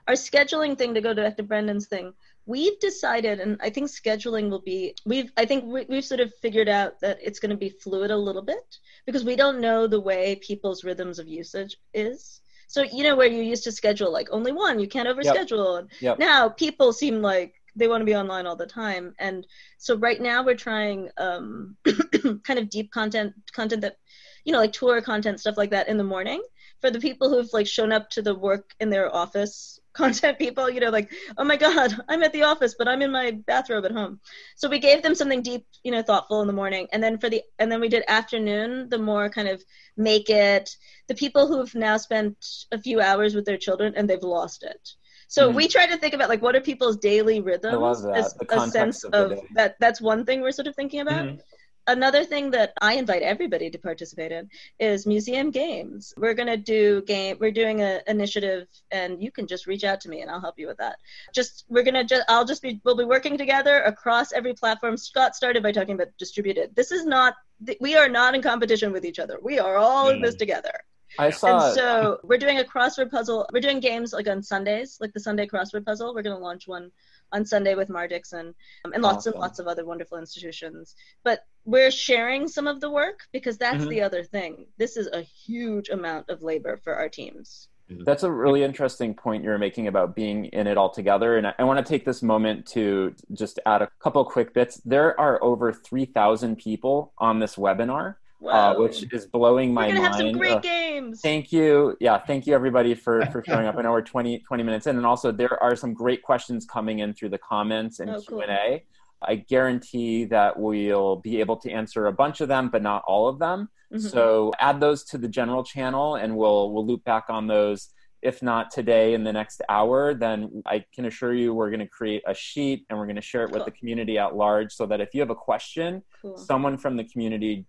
Our 0.07 0.15
scheduling 0.15 0.77
thing, 0.77 0.93
to 0.93 1.01
go 1.01 1.13
back 1.13 1.37
to 1.37 1.43
Brendan's 1.43 1.87
thing, 1.87 2.13
we've 2.47 2.79
decided, 2.79 3.39
and 3.39 3.57
I 3.61 3.69
think 3.69 3.89
scheduling 3.89 4.49
will 4.49 4.61
be, 4.61 4.95
we've, 5.05 5.31
I 5.37 5.45
think 5.45 5.65
we, 5.65 5.85
we've 5.89 6.05
sort 6.05 6.21
of 6.21 6.33
figured 6.41 6.69
out 6.69 6.99
that 7.01 7.19
it's 7.21 7.39
going 7.39 7.51
to 7.51 7.57
be 7.57 7.69
fluid 7.69 8.09
a 8.09 8.17
little 8.17 8.41
bit 8.41 8.77
because 9.05 9.25
we 9.25 9.35
don't 9.35 9.59
know 9.59 9.85
the 9.85 9.99
way 9.99 10.37
people's 10.37 10.83
rhythms 10.83 11.19
of 11.19 11.27
usage 11.27 11.75
is. 11.93 12.41
So, 12.67 12.83
you 12.83 13.03
know, 13.03 13.15
where 13.15 13.27
you 13.27 13.43
used 13.43 13.65
to 13.65 13.71
schedule 13.71 14.11
like 14.11 14.29
only 14.31 14.53
one, 14.53 14.79
you 14.79 14.87
can't 14.87 15.07
overschedule. 15.07 15.79
And 15.79 15.89
Yep. 15.99 16.19
now 16.19 16.49
people 16.49 16.93
seem 16.93 17.21
like 17.21 17.53
they 17.75 17.87
want 17.87 18.01
to 18.01 18.05
be 18.05 18.15
online 18.15 18.45
all 18.45 18.55
the 18.55 18.65
time. 18.65 19.13
And 19.19 19.45
so 19.77 19.97
right 19.97 20.19
now 20.19 20.43
we're 20.43 20.55
trying 20.55 21.09
um, 21.17 21.75
kind 22.43 22.59
of 22.59 22.69
deep 22.69 22.91
content, 22.91 23.33
content 23.53 23.81
that, 23.81 23.97
you 24.45 24.53
know, 24.53 24.59
like 24.59 24.73
tour 24.73 25.01
content, 25.01 25.41
stuff 25.41 25.57
like 25.57 25.71
that 25.71 25.89
in 25.89 25.97
the 25.97 26.03
morning 26.03 26.41
for 26.81 26.91
the 26.91 26.99
people 26.99 27.29
who've 27.29 27.51
like 27.53 27.67
shown 27.67 27.91
up 27.91 28.09
to 28.11 28.21
the 28.21 28.35
work 28.35 28.71
in 28.79 28.89
their 28.89 29.13
office 29.13 29.79
content 29.97 30.37
people, 30.39 30.69
you 30.69 30.79
know, 30.79 30.89
like, 30.89 31.11
oh 31.37 31.43
my 31.43 31.57
God, 31.57 31.95
I'm 32.09 32.23
at 32.23 32.33
the 32.33 32.43
office, 32.43 32.75
but 32.77 32.87
I'm 32.87 33.01
in 33.01 33.11
my 33.11 33.31
bathrobe 33.47 33.85
at 33.85 33.91
home. 33.91 34.19
So 34.55 34.69
we 34.69 34.79
gave 34.79 35.01
them 35.03 35.15
something 35.15 35.41
deep, 35.41 35.65
you 35.83 35.91
know, 35.91 36.01
thoughtful 36.03 36.41
in 36.41 36.47
the 36.47 36.53
morning. 36.53 36.87
And 36.93 37.03
then 37.03 37.17
for 37.17 37.29
the, 37.29 37.41
and 37.59 37.71
then 37.71 37.81
we 37.81 37.89
did 37.89 38.03
afternoon, 38.07 38.89
the 38.89 38.99
more 38.99 39.29
kind 39.29 39.47
of 39.47 39.63
make 39.97 40.29
it, 40.29 40.69
the 41.07 41.15
people 41.15 41.47
who've 41.47 41.73
now 41.75 41.97
spent 41.97 42.37
a 42.71 42.79
few 42.79 43.01
hours 43.01 43.35
with 43.35 43.45
their 43.45 43.57
children 43.57 43.93
and 43.95 44.09
they've 44.09 44.23
lost 44.23 44.63
it. 44.63 44.89
So 45.27 45.51
Mhm. 45.51 45.55
we 45.55 45.67
try 45.67 45.85
to 45.87 45.97
think 45.97 46.13
about 46.13 46.29
like 46.29 46.41
what 46.41 46.55
are 46.55 46.61
people's 46.61 46.97
daily 46.97 47.41
rhythms 47.41 48.05
as 48.15 48.33
the 48.35 48.55
a 48.55 48.59
sense 48.61 49.03
of 49.03 49.31
of, 49.31 49.39
that. 49.55 49.75
That's 49.79 49.99
one 49.99 50.25
thing 50.25 50.41
we're 50.41 50.51
sort 50.51 50.67
of 50.67 50.75
thinking 50.75 51.01
about. 51.01 51.25
Mhm. 51.25 51.41
Another 51.87 52.25
thing 52.25 52.51
that 52.51 52.73
I 52.81 52.93
invite 52.93 53.21
everybody 53.21 53.69
to 53.69 53.77
participate 53.77 54.31
in 54.31 54.49
is 54.79 55.07
museum 55.07 55.51
games. 55.51 56.13
We're 56.17 56.33
gonna 56.33 56.57
do 56.57 57.01
game. 57.03 57.37
We're 57.39 57.51
doing 57.51 57.81
an 57.81 58.01
initiative, 58.07 58.67
and 58.91 59.23
you 59.23 59.31
can 59.31 59.47
just 59.47 59.67
reach 59.67 59.83
out 59.83 60.01
to 60.01 60.09
me, 60.09 60.21
and 60.21 60.29
I'll 60.29 60.41
help 60.41 60.59
you 60.59 60.67
with 60.67 60.77
that. 60.77 60.97
Just 61.33 61.65
we're 61.69 61.83
gonna 61.83 62.03
just 62.03 62.23
I'll 62.27 62.45
just 62.45 62.61
be 62.61 62.81
we'll 62.83 62.97
be 62.97 63.05
working 63.05 63.37
together 63.37 63.81
across 63.81 64.33
every 64.33 64.53
platform. 64.53 64.97
Scott 64.97 65.35
started 65.35 65.63
by 65.63 65.71
talking 65.71 65.95
about 65.95 66.09
distributed. 66.17 66.75
This 66.75 66.91
is 66.91 67.05
not 67.05 67.35
we 67.79 67.95
are 67.95 68.09
not 68.09 68.35
in 68.35 68.41
competition 68.41 68.91
with 68.91 69.05
each 69.05 69.19
other. 69.19 69.39
We 69.41 69.59
are 69.59 69.77
all 69.77 70.09
in 70.09 70.21
this 70.21 70.35
mm. 70.35 70.39
together. 70.39 70.83
I 71.17 71.29
saw. 71.29 71.67
And 71.67 71.75
so 71.75 72.19
we're 72.23 72.37
doing 72.37 72.59
a 72.59 72.63
crossword 72.63 73.11
puzzle. 73.11 73.47
We're 73.53 73.61
doing 73.61 73.79
games 73.79 74.13
like 74.13 74.27
on 74.27 74.43
Sundays, 74.43 74.97
like 74.99 75.13
the 75.13 75.19
Sunday 75.19 75.47
crossword 75.47 75.85
puzzle. 75.85 76.13
We're 76.13 76.21
going 76.21 76.35
to 76.35 76.43
launch 76.43 76.67
one 76.67 76.91
on 77.31 77.45
Sunday 77.45 77.75
with 77.75 77.89
Mar 77.89 78.07
Dixon, 78.07 78.53
um, 78.85 78.93
and 78.93 79.03
lots 79.03 79.17
awesome. 79.17 79.33
and 79.33 79.41
lots 79.41 79.59
of 79.59 79.67
other 79.67 79.85
wonderful 79.85 80.17
institutions. 80.17 80.95
But 81.23 81.41
we're 81.65 81.91
sharing 81.91 82.47
some 82.47 82.67
of 82.67 82.79
the 82.79 82.89
work 82.89 83.21
because 83.31 83.57
that's 83.57 83.79
mm-hmm. 83.79 83.89
the 83.89 84.01
other 84.01 84.23
thing. 84.23 84.67
This 84.77 84.97
is 84.97 85.07
a 85.11 85.21
huge 85.21 85.89
amount 85.89 86.29
of 86.29 86.41
labor 86.41 86.77
for 86.77 86.95
our 86.95 87.09
teams. 87.09 87.67
That's 87.89 88.23
a 88.23 88.31
really 88.31 88.63
interesting 88.63 89.13
point 89.13 89.43
you're 89.43 89.57
making 89.57 89.87
about 89.87 90.15
being 90.15 90.45
in 90.45 90.67
it 90.67 90.77
all 90.77 90.89
together. 90.89 91.37
And 91.37 91.47
I, 91.47 91.53
I 91.59 91.63
want 91.63 91.85
to 91.85 91.89
take 91.89 92.03
this 92.03 92.21
moment 92.21 92.65
to 92.67 93.15
just 93.33 93.59
add 93.65 93.81
a 93.81 93.89
couple 93.99 94.23
quick 94.25 94.53
bits. 94.53 94.81
There 94.83 95.17
are 95.19 95.41
over 95.41 95.71
3,000 95.71 96.57
people 96.57 97.13
on 97.17 97.39
this 97.39 97.55
webinar. 97.55 98.15
Uh, 98.45 98.75
which 98.75 99.11
is 99.11 99.25
blowing 99.25 99.73
my 99.73 99.87
we're 99.87 99.95
mind. 99.95 100.05
Have 100.05 100.15
some 100.15 100.31
great 100.33 100.53
uh, 100.53 100.59
games. 100.59 101.21
Thank 101.21 101.51
you. 101.51 101.97
Yeah, 101.99 102.19
thank 102.19 102.45
you 102.45 102.53
everybody 102.53 102.93
for 102.93 103.25
for 103.31 103.43
showing 103.43 103.65
up. 103.65 103.75
I 103.77 103.81
know 103.81 103.91
we're 103.91 104.01
20, 104.01 104.39
20 104.39 104.63
minutes 104.63 104.85
in, 104.85 104.95
and 104.95 105.05
also 105.05 105.31
there 105.31 105.61
are 105.61 105.75
some 105.75 105.93
great 105.93 106.21
questions 106.21 106.65
coming 106.65 106.99
in 106.99 107.13
through 107.13 107.29
the 107.29 107.39
comments 107.39 107.99
and 107.99 108.11
oh, 108.11 108.21
Q 108.21 108.41
and 108.41 108.51
A. 108.51 108.83
I 109.23 109.35
guarantee 109.35 110.25
that 110.25 110.59
we'll 110.59 111.15
be 111.15 111.39
able 111.39 111.57
to 111.57 111.71
answer 111.71 112.05
a 112.05 112.13
bunch 112.13 112.39
of 112.39 112.47
them, 112.47 112.69
but 112.69 112.83
not 112.83 113.03
all 113.07 113.27
of 113.27 113.39
them. 113.39 113.69
Mm-hmm. 113.91 114.07
So 114.07 114.51
add 114.59 114.79
those 114.79 115.03
to 115.05 115.17
the 115.17 115.27
general 115.27 115.63
channel, 115.63 116.15
and 116.15 116.37
we'll 116.37 116.71
we'll 116.71 116.85
loop 116.85 117.03
back 117.03 117.25
on 117.29 117.47
those. 117.47 117.89
If 118.21 118.43
not 118.43 118.71
today 118.71 119.13
in 119.13 119.23
the 119.23 119.33
next 119.33 119.61
hour, 119.69 120.13
then 120.13 120.61
I 120.65 120.83
can 120.93 121.05
assure 121.05 121.33
you 121.33 121.53
we're 121.53 121.69
going 121.69 121.79
to 121.79 121.87
create 121.87 122.23
a 122.27 122.33
sheet 122.33 122.85
and 122.89 122.97
we're 122.97 123.05
going 123.05 123.15
to 123.15 123.21
share 123.21 123.43
it 123.43 123.49
cool. 123.49 123.59
with 123.59 123.65
the 123.65 123.71
community 123.71 124.17
at 124.17 124.35
large, 124.35 124.73
so 124.73 124.85
that 124.87 125.01
if 125.01 125.13
you 125.13 125.21
have 125.21 125.29
a 125.29 125.35
question, 125.35 126.03
cool. 126.21 126.37
someone 126.37 126.77
from 126.77 126.97
the 126.97 127.03
community 127.03 127.65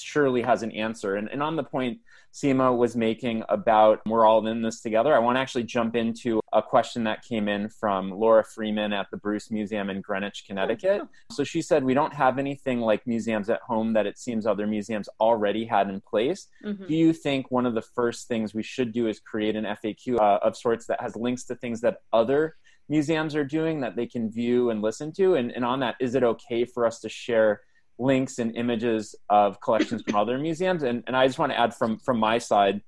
surely 0.00 0.42
has 0.42 0.62
an 0.62 0.72
answer. 0.72 1.16
And, 1.16 1.28
and 1.30 1.42
on 1.42 1.56
the 1.56 1.64
point 1.64 1.98
Seema 2.32 2.76
was 2.76 2.94
making 2.94 3.42
about 3.48 4.00
we're 4.06 4.24
all 4.24 4.46
in 4.46 4.62
this 4.62 4.80
together, 4.80 5.14
I 5.14 5.18
want 5.18 5.36
to 5.36 5.40
actually 5.40 5.64
jump 5.64 5.96
into 5.96 6.40
a 6.52 6.62
question 6.62 7.04
that 7.04 7.22
came 7.22 7.48
in 7.48 7.68
from 7.68 8.10
Laura 8.10 8.44
Freeman 8.44 8.92
at 8.92 9.10
the 9.10 9.16
Bruce 9.16 9.50
Museum 9.50 9.90
in 9.90 10.00
Greenwich, 10.00 10.44
Connecticut. 10.46 11.02
So 11.32 11.42
she 11.44 11.62
said, 11.62 11.84
We 11.84 11.94
don't 11.94 12.14
have 12.14 12.38
anything 12.38 12.80
like 12.80 13.06
museums 13.06 13.48
at 13.50 13.60
home 13.62 13.92
that 13.94 14.06
it 14.06 14.18
seems 14.18 14.46
other 14.46 14.66
museums 14.66 15.08
already 15.20 15.64
had 15.64 15.88
in 15.88 16.00
place. 16.00 16.48
Mm-hmm. 16.64 16.86
Do 16.86 16.94
you 16.94 17.12
think 17.12 17.50
one 17.50 17.66
of 17.66 17.74
the 17.74 17.82
first 17.82 18.28
things 18.28 18.54
we 18.54 18.62
should 18.62 18.92
do 18.92 19.08
is 19.08 19.20
create 19.20 19.56
an 19.56 19.64
FAQ 19.64 20.18
uh, 20.20 20.38
of 20.42 20.56
sorts 20.56 20.86
that 20.86 21.00
has 21.00 21.16
links 21.16 21.44
to 21.44 21.54
things 21.54 21.80
that 21.80 22.02
other 22.12 22.56
museums 22.88 23.34
are 23.34 23.44
doing 23.44 23.80
that 23.80 23.96
they 23.96 24.06
can 24.06 24.30
view 24.30 24.70
and 24.70 24.82
listen 24.82 25.12
to? 25.12 25.34
And, 25.34 25.50
and 25.52 25.64
on 25.64 25.80
that, 25.80 25.96
is 26.00 26.14
it 26.14 26.22
okay 26.22 26.64
for 26.64 26.86
us 26.86 27.00
to 27.00 27.08
share? 27.08 27.62
Links 27.98 28.38
and 28.38 28.56
images 28.56 29.14
of 29.28 29.60
collections 29.60 30.02
from 30.02 30.16
other 30.16 30.38
museums. 30.38 30.82
And, 30.82 31.02
and 31.06 31.16
I 31.16 31.26
just 31.26 31.38
want 31.38 31.52
to 31.52 31.58
add 31.58 31.74
from, 31.74 31.98
from 31.98 32.18
my 32.18 32.38
side, 32.38 32.80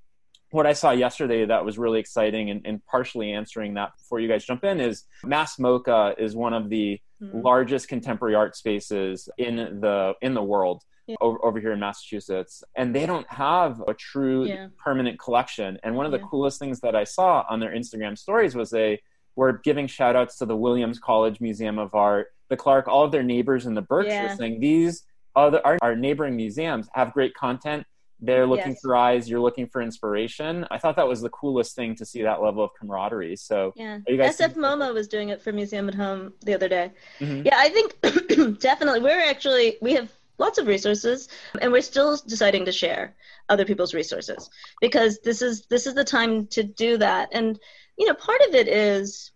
what 0.51 0.67
I 0.67 0.73
saw 0.73 0.91
yesterday 0.91 1.47
that 1.47 1.65
was 1.65 1.79
really 1.79 2.01
exciting 2.01 2.51
and, 2.51 2.63
and 2.65 2.85
partially 2.87 3.33
answering 3.33 3.75
that 3.75 3.97
before 3.97 4.21
you 4.21 4.29
guys 4.29 4.45
jump 4.45 4.65
in 4.65 4.81
is 4.81 5.05
Mass 5.25 5.57
MoCA 5.57 6.15
is 6.19 6.35
one 6.35 6.53
of 6.53 6.69
the 6.69 7.01
mm-hmm. 7.23 7.41
largest 7.41 7.89
contemporary 7.89 8.35
art 8.35 8.57
spaces 8.57 9.29
in 9.39 9.57
the 9.81 10.15
in 10.23 10.35
the 10.35 10.43
world. 10.43 10.83
Yeah. 11.07 11.17
Over, 11.21 11.45
over, 11.45 11.59
here 11.59 11.73
in 11.73 11.81
Massachusetts, 11.81 12.63
and 12.77 12.95
they 12.95 13.05
don't 13.05 13.27
have 13.33 13.83
a 13.89 13.95
true 13.95 14.45
yeah. 14.45 14.69
permanent 14.79 15.19
collection. 15.19 15.77
And 15.83 15.97
one 15.97 16.07
of 16.07 16.13
the 16.13 16.19
yeah. 16.19 16.27
coolest 16.31 16.61
things 16.61 16.79
that 16.81 16.95
I 16.95 17.03
saw 17.03 17.45
on 17.51 17.59
their 17.59 17.75
Instagram 17.75 18.17
stories 18.17 18.55
was 18.55 18.71
they 18.71 19.01
were 19.35 19.61
giving 19.65 19.89
shout 19.89 20.15
outs 20.15 20.37
to 20.37 20.47
the 20.47 20.55
Williams 20.55 21.01
College 21.01 21.41
Museum 21.41 21.81
of 21.81 21.97
Art, 21.97 22.29
the 22.51 22.57
Clark, 22.57 22.89
all 22.89 23.05
of 23.05 23.13
their 23.13 23.23
neighbors 23.23 23.65
in 23.65 23.75
the 23.75 23.81
Berkshire, 23.81 24.11
yeah. 24.11 24.37
saying 24.37 24.61
these 24.61 25.05
other 25.35 25.65
our, 25.65 25.79
our, 25.81 25.97
neighboring 25.97 26.37
museums 26.37 26.89
have 26.93 27.15
great 27.15 27.33
content. 27.35 27.87
They're 28.21 28.47
looking 28.47 28.73
yes. 28.73 28.81
for 28.83 28.95
eyes. 28.97 29.31
You're 29.31 29.41
looking 29.41 29.67
for 29.69 29.81
inspiration. 29.81 30.67
I 30.71 30.77
thought 30.77 30.97
that 30.97 31.09
was 31.09 31.23
the 31.23 31.31
coolest 31.31 31.75
thing 31.75 31.95
to 31.95 32.05
see 32.05 32.23
that 32.23 32.43
level 32.43 32.63
of 32.63 32.71
camaraderie. 32.79 33.37
So 33.37 33.73
yeah, 33.77 34.01
SF 34.07 34.57
MoMA 34.57 34.93
was 34.93 35.09
doing 35.09 35.31
it 35.31 35.41
for 35.41 35.53
Museum 35.53 35.89
at 35.89 35.95
Home 35.95 36.35
the 36.43 36.53
other 36.53 36.69
day. 36.69 36.91
Mm-hmm. 37.21 37.47
Yeah, 37.47 37.57
I 37.57 37.71
think 37.71 38.59
definitely 38.61 39.01
we're 39.01 39.25
actually 39.25 39.79
we 39.81 39.95
have 39.95 40.11
lots 40.37 40.59
of 40.59 40.67
resources 40.67 41.29
and 41.63 41.71
we're 41.71 41.83
still 41.83 42.19
deciding 42.27 42.65
to 42.65 42.73
share 42.73 43.15
other 43.49 43.65
people's 43.65 43.95
resources 43.95 44.51
because 44.81 45.21
this 45.21 45.43
is 45.43 45.67
this 45.67 45.87
is 45.87 45.95
the 45.95 46.05
time 46.05 46.47
to 46.47 46.63
do 46.63 46.97
that 46.97 47.29
and 47.33 47.61
you 47.99 48.07
know 48.07 48.15
part 48.15 48.41
of 48.49 48.55
it 48.55 48.67
is 48.67 49.31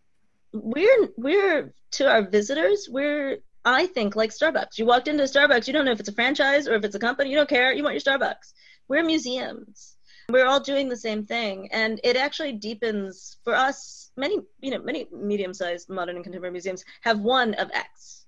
we're 0.53 1.09
we're 1.17 1.73
to 1.95 2.11
our 2.11 2.23
visitors 2.23 2.89
we're 2.91 3.39
I 3.65 3.87
think 3.87 4.15
like 4.15 4.31
Starbucks. 4.31 4.77
You 4.77 4.85
walked 4.85 5.09
into 5.09 5.23
Starbucks, 5.23 5.67
you 5.67 5.73
don't 5.73 5.87
know 5.87 5.93
if 5.93 6.01
it's 6.01 6.09
a 6.09 6.13
franchise 6.13 6.69
or 6.69 6.75
if 6.75 6.85
it's 6.85 6.95
a 6.95 6.99
company. 6.99 7.31
You 7.31 7.37
don't 7.37 7.49
care. 7.49 7.73
You 7.73 7.83
want 7.83 7.95
your 7.95 8.03
Starbucks. 8.03 8.53
We're 8.89 9.05
museums. 9.05 9.97
We're 10.29 10.47
all 10.47 10.61
doing 10.61 10.89
the 10.89 10.97
same 10.97 11.27
thing, 11.27 11.69
and 11.71 12.01
it 12.03 12.17
actually 12.17 12.53
deepens 12.53 13.39
for 13.45 13.55
us. 13.55 14.11
Many, 14.17 14.39
you 14.61 14.71
know, 14.71 14.79
many 14.79 15.07
medium-sized 15.13 15.91
modern 15.91 16.17
and 16.17 16.25
contemporary 16.25 16.53
museums 16.53 16.85
have 17.03 17.21
one 17.21 17.53
of 17.55 17.71
X, 17.75 18.25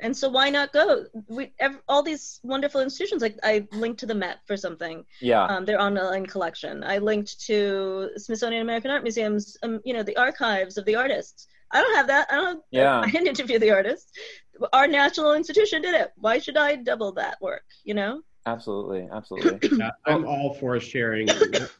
and 0.00 0.16
so 0.16 0.28
why 0.28 0.50
not 0.50 0.72
go? 0.72 1.04
We 1.28 1.52
every, 1.58 1.80
all 1.88 2.02
these 2.04 2.38
wonderful 2.44 2.80
institutions. 2.80 3.22
Like 3.22 3.38
I 3.42 3.66
linked 3.72 4.00
to 4.00 4.06
the 4.06 4.14
Met 4.14 4.38
for 4.46 4.56
something. 4.56 5.04
Yeah. 5.20 5.44
Um, 5.44 5.64
their 5.64 5.80
online 5.80 6.26
collection. 6.26 6.84
I 6.84 6.98
linked 6.98 7.40
to 7.46 8.10
Smithsonian 8.16 8.62
American 8.62 8.92
Art 8.92 9.02
Museum's. 9.02 9.56
Um, 9.64 9.80
you 9.84 9.94
know, 9.94 10.02
the 10.04 10.16
archives 10.16 10.78
of 10.78 10.84
the 10.84 10.96
artists. 10.96 11.48
I 11.72 11.80
don't 11.80 11.96
have 11.96 12.06
that. 12.08 12.28
I 12.30 12.36
don't. 12.36 12.62
Yeah. 12.70 13.00
I 13.00 13.10
didn't 13.10 13.28
interview 13.28 13.58
the 13.58 13.70
artist. 13.70 14.16
our 14.72 14.86
national 14.86 15.32
institution 15.32 15.82
did 15.82 15.94
it. 15.94 16.12
Why 16.16 16.38
should 16.38 16.56
I 16.56 16.76
double 16.76 17.12
that 17.12 17.40
work? 17.40 17.64
You 17.84 17.94
know? 17.94 18.22
Absolutely, 18.46 19.08
absolutely. 19.12 19.68
yeah, 19.78 19.90
I'm 20.06 20.16
um, 20.16 20.24
all 20.26 20.54
for 20.54 20.78
sharing 20.80 21.28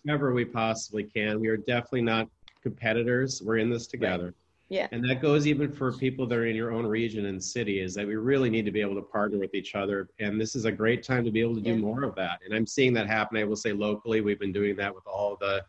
whenever 0.05 0.33
we 0.33 0.45
possibly 0.45 1.05
can. 1.05 1.41
We 1.41 1.49
are 1.49 1.57
definitely 1.57 2.03
not 2.03 2.29
competitors. 2.63 3.43
We're 3.45 3.59
in 3.59 3.69
this 3.69 3.87
together. 3.87 4.27
Right. 4.27 4.35
Yeah. 4.69 4.89
And 4.91 5.05
that 5.11 5.21
goes 5.21 5.47
even 5.47 5.71
for 5.71 5.93
people 5.93 6.27
that 6.27 6.39
are 6.39 6.47
in 6.47 6.57
your 6.57 6.73
own 6.73 6.87
region 6.87 7.27
and 7.27 7.43
city 7.43 7.81
is 7.81 7.95
that 7.95 8.07
we 8.07 8.15
really 8.15 8.49
need 8.49 8.65
to 8.65 8.71
be 8.71 8.81
able 8.81 8.95
to 8.95 9.03
partner 9.03 9.39
with 9.39 9.55
each 9.55 9.75
other. 9.75 10.09
And 10.19 10.41
this 10.41 10.55
is 10.55 10.65
a 10.65 10.73
great 10.73 11.03
time 11.03 11.27
to 11.27 11.31
be 11.31 11.43
able 11.43 11.57
to 11.57 11.61
do 11.61 11.73
yeah. 11.73 11.77
more 11.77 12.05
of 12.05 12.15
that. 12.15 12.41
And 12.43 12.55
I'm 12.55 12.67
seeing 12.67 12.95
that 12.95 13.07
happen. 13.07 13.37
I 13.37 13.45
will 13.45 13.57
say 13.57 13.73
locally, 13.73 14.23
we've 14.23 14.41
been 14.41 14.53
doing 14.53 14.75
that 14.77 14.95
with 14.95 15.07
all 15.07 15.37
the 15.39 15.63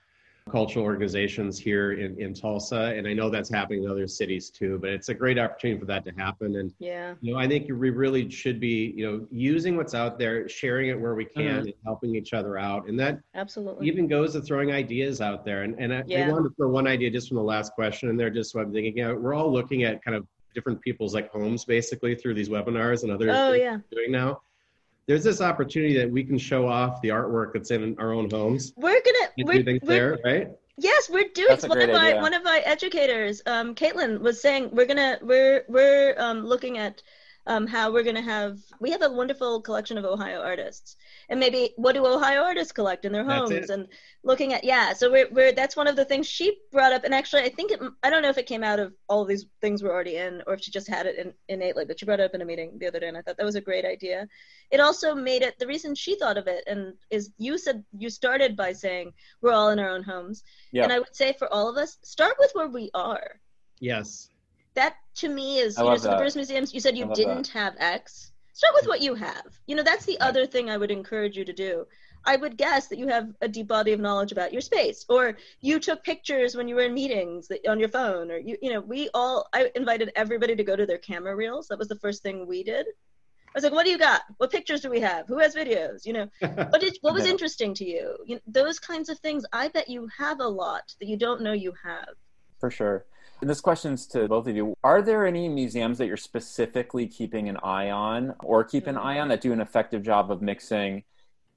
cultural 0.50 0.86
organizations 0.86 1.58
here 1.58 1.94
in, 1.94 2.20
in 2.20 2.34
Tulsa. 2.34 2.94
And 2.96 3.08
I 3.08 3.14
know 3.14 3.30
that's 3.30 3.50
happening 3.50 3.84
in 3.84 3.90
other 3.90 4.08
cities 4.08 4.50
too, 4.50 4.78
but 4.80 4.90
it's 4.90 5.10
a 5.10 5.14
great 5.14 5.40
opportunity 5.40 5.80
for 5.80 5.86
that 5.86 6.06
to 6.06 6.12
happen. 6.12 6.58
And, 6.58 6.74
yeah, 6.80 7.16
you 7.22 7.34
know, 7.34 7.40
I 7.40 7.48
think 7.48 7.68
we 7.68 7.90
really 7.90 8.30
should 8.30 8.60
be, 8.60 8.94
you 8.96 9.10
know, 9.10 9.28
using 9.32 9.78
what's 9.78 9.94
out 9.94 10.20
there, 10.20 10.48
sharing 10.50 10.90
it 10.90 11.00
where 11.00 11.16
we 11.16 11.26
can 11.26 11.44
mm-hmm. 11.44 11.60
and 11.60 11.74
helping 11.86 12.16
each 12.16 12.34
other 12.34 12.58
out. 12.58 12.88
And 12.88 13.00
that 13.00 13.20
absolutely 13.36 13.88
even 13.88 14.08
goes 14.08 14.34
to 14.34 14.42
throwing 14.42 14.72
ideas 14.72 15.22
out 15.22 15.46
there. 15.46 15.64
And, 15.64 15.76
and 15.80 15.94
I, 15.94 16.04
yeah. 16.06 16.28
I 16.28 16.32
wanted 16.32 16.50
to 16.50 16.56
throw 16.56 16.70
one 16.70 16.88
idea 16.88 17.10
just 17.10 17.30
from 17.30 17.38
the 17.38 17.44
last 17.44 17.74
question 17.74 18.10
in 18.10 18.18
there, 18.18 18.30
just 18.30 18.54
what 18.54 18.66
I'm 18.66 18.74
thinking, 18.74 18.98
you 18.98 19.08
know, 19.08 19.16
we're 19.16 19.34
all 19.34 19.52
looking 19.52 19.84
at 19.84 20.04
kind 20.04 20.16
of 20.16 20.28
different 20.54 20.82
people's 20.82 21.14
like 21.14 21.32
homes 21.32 21.66
basically 21.66 22.16
through 22.16 22.36
these 22.36 22.50
webinars 22.50 23.04
and 23.04 23.12
other 23.12 23.30
oh, 23.32 23.54
yeah. 23.54 23.80
doing 23.92 24.12
now 24.12 24.40
there's 25.08 25.24
this 25.24 25.42
opportunity 25.42 25.98
that 25.98 26.10
we 26.10 26.24
can 26.24 26.38
show 26.38 26.68
off 26.68 27.02
the 27.02 27.10
artwork 27.10 27.54
that's 27.54 27.72
in 27.72 27.96
our 28.00 28.14
own 28.14 28.30
homes. 28.30 28.74
We're 28.76 29.02
gonna 29.02 29.32
we're, 29.38 29.64
we're, 29.64 29.80
there, 29.82 30.20
right? 30.24 30.50
Yes, 30.78 31.10
we're 31.10 31.30
doing. 31.34 31.58
One 31.68 31.82
of 31.82 31.90
my 31.92 32.14
one 32.16 32.34
of 32.34 32.44
my 32.44 32.62
educators, 32.66 33.42
um, 33.46 33.76
Caitlin, 33.76 34.20
was 34.20 34.42
saying 34.42 34.70
we're 34.72 34.86
gonna 34.86 35.20
we're 35.22 35.66
we're 35.68 36.16
um, 36.18 36.46
looking 36.46 36.78
at 36.78 37.02
um, 37.48 37.68
how 37.68 37.92
we're 37.92 38.04
going 38.04 38.16
to 38.16 38.22
have 38.22 38.60
we 38.80 38.92
have 38.92 39.02
a 39.02 39.12
wonderful 39.12 39.62
collection 39.62 39.98
of 39.98 40.06
ohio 40.06 40.42
artists 40.42 40.96
and 41.34 41.40
maybe 41.40 41.74
what 41.78 41.94
do 41.94 42.06
ohio 42.06 42.44
artists 42.44 42.72
collect 42.72 43.06
in 43.06 43.12
their 43.12 43.26
homes? 43.26 43.72
and 43.72 43.88
looking 44.24 44.54
at 44.54 44.64
yeah 44.64 44.94
so 44.94 45.12
we're, 45.12 45.28
we're 45.32 45.52
that's 45.52 45.76
one 45.76 45.88
of 45.88 45.96
the 45.96 46.06
things 46.06 46.28
she 46.28 46.60
brought 46.72 46.94
up. 46.94 47.04
And 47.04 47.14
actually 47.14 47.42
i 47.42 47.50
think 47.50 47.72
it, 47.72 47.80
i 48.04 48.10
don't 48.10 48.22
know 48.22 48.30
if 48.30 48.38
it 48.38 48.46
came 48.46 48.64
out 48.64 48.80
of 48.80 48.94
all 49.10 49.24
of 49.24 49.28
these 49.28 49.48
things 49.60 49.82
we're 49.82 49.92
already 49.92 50.18
in 50.18 50.44
or 50.46 50.54
if 50.54 50.62
she 50.62 50.70
just 50.70 50.88
had 50.88 51.08
it 51.08 51.18
in, 51.18 51.34
innately 51.50 51.86
but 51.86 52.00
she 52.00 52.06
brought 52.06 52.20
it 52.20 52.24
up 52.24 52.36
in 52.36 52.42
a 52.42 52.46
meeting 52.46 52.78
the 52.78 52.88
other 52.88 53.00
day 53.00 53.08
and 53.08 53.18
i 53.18 53.22
thought 53.22 53.36
that 53.38 53.46
was 53.46 53.56
a 53.56 53.62
great 53.62 53.84
idea. 53.86 54.28
It 54.70 54.80
also 54.80 55.16
made 55.16 55.42
it 55.42 55.58
the 55.58 55.68
reason 55.68 55.96
she 55.96 56.16
thought 56.16 56.38
of 56.38 56.48
it 56.48 56.64
and 56.68 56.94
is 57.10 57.32
you 57.40 57.58
said 57.58 57.84
you 57.98 58.10
started 58.12 58.56
by 58.56 58.74
saying 58.74 59.14
we're 59.42 59.52
all 59.52 59.72
in 59.72 59.80
our 59.80 59.90
own 59.90 60.04
homes. 60.04 60.44
Yeah. 60.72 60.84
and 60.84 60.94
i 60.94 61.00
would 61.00 61.16
say 61.16 61.34
for 61.34 61.52
all 61.52 61.68
of 61.68 61.78
us 61.78 61.98
start 62.04 62.36
with 62.40 62.52
where 62.54 62.68
we 62.68 62.92
are. 62.94 63.40
Yes. 63.80 64.30
That 64.76 64.98
to 65.16 65.30
me 65.30 65.60
is 65.60 65.78
you 65.78 65.84
know 65.84 65.98
so 65.98 66.12
the 66.12 66.18
Bruce 66.18 66.36
museums 66.36 66.74
you 66.74 66.80
said 66.80 66.96
you 66.96 67.10
didn't 67.14 67.48
that. 67.54 67.60
have 67.60 67.76
X. 67.80 68.33
Start 68.54 68.76
with 68.76 68.88
what 68.88 69.02
you 69.02 69.16
have. 69.16 69.60
You 69.66 69.76
know 69.76 69.84
that's 69.84 70.06
the 70.06 70.20
other 70.20 70.46
thing 70.46 70.70
I 70.70 70.78
would 70.78 70.92
encourage 70.92 71.36
you 71.36 71.44
to 71.46 71.54
do. 71.54 71.88
I 72.26 72.36
would 72.36 72.56
guess 72.56 72.88
that 72.88 73.00
you 73.00 73.08
have 73.08 73.30
a 73.42 73.48
deep 73.48 73.68
body 73.68 73.92
of 73.92 74.00
knowledge 74.00 74.32
about 74.32 74.54
your 74.54 74.62
space, 74.62 75.06
or 75.10 75.38
you 75.60 75.80
took 75.80 76.04
pictures 76.04 76.56
when 76.56 76.68
you 76.68 76.76
were 76.76 76.84
in 76.84 76.94
meetings 76.94 77.50
on 77.68 77.80
your 77.80 77.90
phone, 77.90 78.32
or 78.32 78.38
you, 78.38 78.58
you 78.62 78.72
know, 78.72 78.80
we 78.80 79.10
all. 79.14 79.50
I 79.54 79.72
invited 79.76 80.12
everybody 80.16 80.56
to 80.56 80.64
go 80.64 80.76
to 80.76 80.86
their 80.86 81.00
camera 81.00 81.36
reels. 81.36 81.68
That 81.68 81.80
was 81.80 81.88
the 81.88 82.00
first 82.00 82.22
thing 82.22 82.48
we 82.48 82.64
did. 82.64 82.86
I 82.86 83.52
was 83.56 83.64
like, 83.64 83.74
"What 83.74 83.86
do 83.86 83.92
you 83.92 83.98
got? 83.98 84.22
What 84.38 84.52
pictures 84.52 84.82
do 84.82 84.90
we 84.90 85.02
have? 85.02 85.28
Who 85.28 85.40
has 85.40 85.56
videos? 85.56 86.06
You 86.06 86.14
know, 86.14 86.28
what 86.40 86.80
did 86.80 86.96
what 87.02 87.16
was 87.16 87.26
interesting 87.26 87.74
to 87.76 87.86
you? 87.86 88.18
you 88.26 88.36
know, 88.36 88.42
those 88.46 88.80
kinds 88.80 89.10
of 89.10 89.18
things. 89.20 89.46
I 89.52 89.68
bet 89.70 89.90
you 89.90 90.08
have 90.18 90.40
a 90.40 90.48
lot 90.48 90.94
that 91.00 91.08
you 91.08 91.18
don't 91.18 91.42
know 91.42 91.54
you 91.54 91.74
have. 91.84 92.10
For 92.60 92.70
sure. 92.70 93.06
And 93.44 93.50
this 93.50 93.60
question's 93.60 94.08
to 94.08 94.30
both 94.30 94.48
of 94.48 94.56
you. 94.56 94.74
Are 94.86 95.02
there 95.02 95.28
any 95.28 95.50
museums 95.50 95.98
that 95.98 96.08
you're 96.08 96.16
specifically 96.16 97.08
keeping 97.08 97.50
an 97.50 97.58
eye 97.58 97.90
on 97.90 98.36
or 98.42 98.64
keep 98.64 98.88
an 98.88 98.98
eye 98.98 99.20
on 99.20 99.28
that 99.28 99.42
do 99.42 99.52
an 99.52 99.60
effective 99.60 100.02
job 100.02 100.32
of 100.32 100.42
mixing 100.42 101.04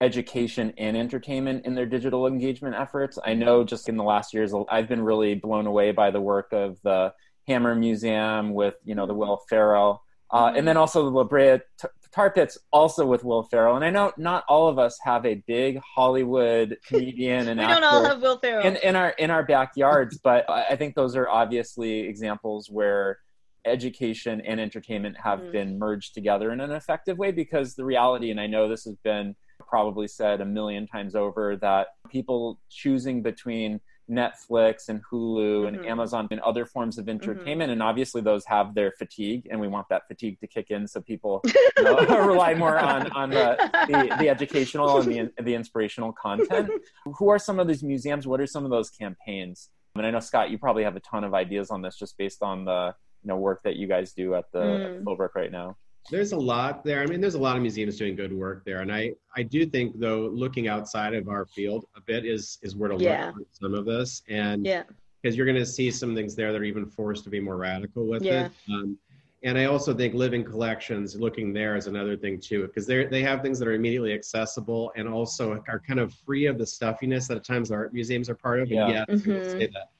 education 0.00 0.74
and 0.78 0.96
entertainment 0.96 1.64
in 1.64 1.76
their 1.76 1.86
digital 1.86 2.26
engagement 2.26 2.74
efforts? 2.74 3.20
I 3.24 3.34
know 3.34 3.62
just 3.62 3.88
in 3.88 3.96
the 3.96 4.02
last 4.02 4.34
years, 4.34 4.52
I've 4.68 4.88
been 4.88 5.00
really 5.00 5.36
blown 5.36 5.68
away 5.68 5.92
by 5.92 6.10
the 6.10 6.20
work 6.20 6.52
of 6.52 6.82
the 6.82 7.14
Hammer 7.46 7.76
Museum 7.76 8.52
with 8.52 8.74
you 8.84 8.96
know 8.96 9.06
the 9.06 9.14
Will 9.14 9.36
Ferrell, 9.48 10.02
uh, 10.32 10.54
and 10.56 10.66
then 10.66 10.76
also 10.76 11.04
the 11.04 11.10
La 11.10 11.22
Brea 11.22 11.60
t- 11.80 11.86
Tar 12.16 12.30
Pits 12.30 12.56
also 12.72 13.04
with 13.04 13.24
Will 13.24 13.42
Ferrell. 13.42 13.76
And 13.76 13.84
I 13.84 13.90
know 13.90 14.10
not 14.16 14.42
all 14.48 14.68
of 14.68 14.78
us 14.78 14.98
have 15.02 15.26
a 15.26 15.34
big 15.46 15.78
Hollywood 15.80 16.78
comedian 16.86 17.48
and 17.48 17.60
we 17.60 17.64
actor 17.66 17.74
don't 17.82 17.84
all 17.84 18.04
have 18.04 18.22
Will 18.22 18.38
Ferrell. 18.38 18.66
in, 18.66 18.76
in 18.76 18.96
our 18.96 19.10
in 19.10 19.30
our 19.30 19.42
backyards, 19.44 20.18
but 20.18 20.48
I 20.48 20.64
I 20.70 20.76
think 20.76 20.94
those 20.94 21.14
are 21.14 21.28
obviously 21.28 22.00
examples 22.00 22.70
where 22.70 23.18
education 23.66 24.40
and 24.46 24.58
entertainment 24.60 25.16
have 25.22 25.40
Mm. 25.40 25.52
been 25.52 25.78
merged 25.78 26.14
together 26.14 26.52
in 26.52 26.60
an 26.60 26.70
effective 26.70 27.18
way 27.18 27.32
because 27.32 27.74
the 27.74 27.84
reality 27.84 28.30
and 28.30 28.40
I 28.40 28.46
know 28.46 28.66
this 28.66 28.84
has 28.84 28.96
been 29.04 29.36
probably 29.68 30.08
said 30.08 30.40
a 30.40 30.44
million 30.46 30.86
times 30.86 31.14
over 31.14 31.56
that 31.58 31.88
people 32.08 32.60
choosing 32.70 33.20
between 33.22 33.80
Netflix 34.10 34.88
and 34.88 35.02
Hulu 35.10 35.66
and 35.68 35.78
Mhm. 35.78 35.86
Amazon 35.86 36.28
and 36.30 36.40
other 36.40 36.64
forms 36.64 36.96
of 36.98 37.08
entertainment 37.08 37.72
and 37.72 37.82
obviously 37.82 38.20
those 38.22 38.44
have 38.46 38.74
their 38.74 38.92
fatigue 38.92 39.48
and 39.50 39.60
we 39.60 39.68
want 39.68 39.88
that 39.90 40.06
fatigue 40.06 40.38
to 40.40 40.46
kick 40.46 40.70
in 40.70 40.86
so 40.86 41.00
people 41.00 41.42
you 41.76 41.82
know, 41.84 41.96
rely 42.26 42.54
more 42.54 42.78
on 42.78 43.10
on 43.12 43.30
the, 43.30 43.56
the 43.88 44.16
the 44.20 44.28
educational 44.28 44.98
and 45.00 45.12
the 45.36 45.42
the 45.42 45.54
inspirational 45.54 46.12
content. 46.12 46.70
Who 47.04 47.28
are 47.30 47.38
some 47.38 47.58
of 47.58 47.66
these 47.68 47.82
museums? 47.82 48.26
What 48.26 48.40
are 48.40 48.46
some 48.46 48.64
of 48.64 48.70
those 48.70 48.90
campaigns? 48.90 49.70
And 49.96 50.06
I 50.06 50.10
know 50.10 50.20
Scott 50.20 50.50
you 50.50 50.58
probably 50.58 50.84
have 50.84 50.96
a 50.96 51.00
ton 51.00 51.24
of 51.24 51.34
ideas 51.34 51.70
on 51.70 51.82
this 51.82 51.96
just 51.98 52.16
based 52.18 52.42
on 52.42 52.64
the 52.64 52.94
you 53.22 53.28
know 53.28 53.36
work 53.36 53.62
that 53.64 53.76
you 53.76 53.86
guys 53.88 54.12
do 54.12 54.34
at 54.34 54.44
the 54.52 54.58
Mm. 54.60 54.84
at 54.98 55.04
Philbrook 55.04 55.34
right 55.34 55.50
now 55.50 55.76
There's 56.10 56.32
a 56.32 56.36
lot 56.36 56.84
there. 56.84 57.00
I 57.02 57.06
mean, 57.06 57.20
there's 57.20 57.34
a 57.34 57.40
lot 57.40 57.56
of 57.56 57.62
museums 57.62 57.96
doing 57.98 58.14
good 58.14 58.32
work 58.32 58.64
there, 58.64 58.80
and 58.80 58.92
I 58.92 59.12
I 59.34 59.42
do 59.42 59.66
think 59.66 59.98
though 59.98 60.26
looking 60.32 60.68
outside 60.68 61.14
of 61.14 61.28
our 61.28 61.46
field 61.46 61.86
a 61.96 62.00
bit 62.00 62.24
is 62.24 62.58
is 62.62 62.76
where 62.76 62.90
to 62.90 62.96
Yeah. 62.96 63.26
look 63.36 63.36
for 63.36 63.44
some 63.52 63.74
of 63.74 63.84
this, 63.84 64.22
and 64.28 64.64
yeah. 64.64 64.84
because 65.20 65.36
you're 65.36 65.46
going 65.46 65.58
to 65.58 65.66
see 65.66 65.90
some 65.90 66.14
things 66.14 66.34
there 66.36 66.52
that 66.52 66.60
are 66.60 66.64
even 66.64 66.86
forced 66.86 67.24
to 67.24 67.30
be 67.30 67.40
more 67.40 67.56
radical 67.56 68.06
with 68.06 68.22
Yeah. 68.22 68.46
it. 68.46 68.52
Um, 68.72 68.98
and 69.42 69.58
I 69.58 69.64
also 69.66 69.92
think 69.94 70.14
living 70.14 70.42
collections, 70.44 71.14
looking 71.16 71.52
there 71.52 71.76
is 71.76 71.86
another 71.88 72.16
thing 72.16 72.38
too, 72.40 72.66
because 72.66 72.86
they 72.86 73.06
they 73.06 73.22
have 73.22 73.42
things 73.42 73.58
that 73.58 73.66
are 73.68 73.72
immediately 73.74 74.12
accessible 74.12 74.92
and 74.96 75.08
also 75.08 75.62
are 75.68 75.80
kind 75.80 75.98
of 76.00 76.14
free 76.14 76.46
of 76.46 76.56
the 76.58 76.66
stuffiness 76.66 77.26
that 77.28 77.36
at 77.36 77.44
times 77.44 77.70
art 77.70 77.92
museums 77.92 78.30
are 78.30 78.34
part 78.36 78.60
of. 78.60 78.70
Yeah. 78.70 78.84
And 78.86 78.92
yes, 78.94 79.04
I'm 79.08 79.18
gonna 79.20 79.40
Mhm. 79.40 79.58
say 79.58 79.66
that. 79.66 79.90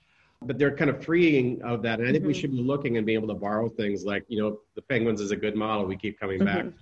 But 0.46 0.59
they're 0.59 0.74
kind 0.76 0.90
of 0.90 1.04
freeing 1.04 1.61
of 1.62 1.82
that. 1.82 1.98
And 2.00 2.09
I 2.09 2.12
think 2.12 2.24
we 2.24 2.32
Mhm. 2.32 2.40
should 2.40 2.52
be 2.52 2.62
looking 2.62 2.96
and 2.96 3.04
being 3.06 3.18
able 3.18 3.28
to 3.28 3.40
borrow 3.40 3.68
things 3.68 4.04
like, 4.04 4.24
you 4.28 4.38
know, 4.38 4.61
the 4.74 4.82
Penguins 4.82 5.20
is 5.20 5.30
a 5.30 5.37
good 5.37 5.56
model. 5.56 5.87
We 5.87 5.96
keep 5.96 6.18
coming 6.20 6.44
back. 6.44 6.64
Mm-hmm. 6.66 6.76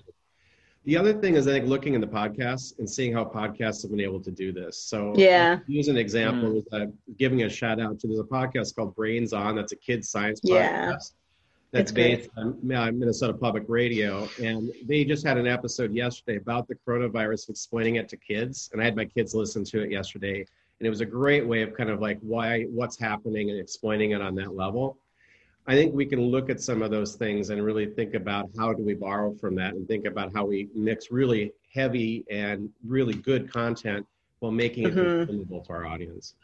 The 0.86 0.98
other 0.98 1.14
thing 1.14 1.34
is, 1.36 1.48
I 1.48 1.52
think, 1.52 1.66
looking 1.66 1.94
in 1.94 2.02
the 2.02 2.06
podcasts 2.06 2.78
and 2.78 2.88
seeing 2.88 3.12
how 3.12 3.24
podcasts 3.24 3.80
have 3.82 3.90
been 3.90 4.00
able 4.00 4.20
to 4.20 4.30
do 4.30 4.52
this. 4.52 4.76
So, 4.76 5.14
Yeah. 5.16 5.60
use 5.66 5.88
an 5.88 5.96
example 5.96 6.50
Mm. 6.50 6.56
is 6.58 6.66
uh, 6.72 6.86
giving 7.16 7.42
a 7.44 7.48
shout 7.48 7.80
out 7.80 7.98
to 8.00 8.06
there's 8.06 8.20
a 8.20 8.24
podcast 8.24 8.74
called 8.76 8.94
Brains 8.94 9.32
On. 9.32 9.56
That's 9.56 9.72
a 9.72 9.76
kids 9.76 10.10
science 10.10 10.40
Yeah. 10.44 10.92
podcast. 10.92 11.12
That's 11.72 11.90
It's 11.90 11.92
great. 11.92 12.16
based 12.18 12.30
on 12.36 12.70
uh, 12.72 12.92
Minnesota 12.92 13.32
Public 13.32 13.64
Radio, 13.66 14.28
and 14.40 14.70
they 14.86 15.04
just 15.04 15.26
had 15.26 15.38
an 15.38 15.46
episode 15.46 15.92
yesterday 15.92 16.36
about 16.36 16.68
the 16.68 16.74
coronavirus, 16.86 17.48
explaining 17.48 17.96
it 17.96 18.08
to 18.10 18.16
kids. 18.18 18.68
And 18.72 18.80
I 18.80 18.84
had 18.84 18.94
my 18.94 19.06
kids 19.06 19.34
listen 19.34 19.64
to 19.64 19.80
it 19.82 19.90
yesterday, 19.90 20.44
and 20.84 20.88
it 20.88 20.90
was 20.90 21.00
a 21.00 21.06
great 21.06 21.46
way 21.46 21.62
of 21.62 21.72
kind 21.72 21.88
of 21.88 22.02
like 22.02 22.18
why, 22.20 22.64
what's 22.64 22.98
happening, 22.98 23.48
and 23.48 23.58
explaining 23.58 24.10
it 24.10 24.20
on 24.20 24.34
that 24.34 24.54
level. 24.54 24.98
I 25.66 25.72
think 25.72 25.94
we 25.94 26.04
can 26.04 26.20
look 26.20 26.50
at 26.50 26.60
some 26.60 26.82
of 26.82 26.90
those 26.90 27.14
things 27.14 27.48
and 27.48 27.64
really 27.64 27.86
think 27.86 28.12
about 28.12 28.50
how 28.58 28.74
do 28.74 28.82
we 28.82 28.92
borrow 28.92 29.32
from 29.32 29.54
that, 29.54 29.72
and 29.72 29.88
think 29.88 30.04
about 30.04 30.34
how 30.34 30.44
we 30.44 30.68
mix 30.74 31.10
really 31.10 31.54
heavy 31.72 32.22
and 32.30 32.68
really 32.86 33.14
good 33.14 33.50
content 33.50 34.06
while 34.40 34.52
making 34.52 34.84
it 34.84 34.94
Mhm. 34.94 35.26
consumable 35.26 35.62
to 35.62 35.72
our 35.72 35.86
audience. 35.86 36.34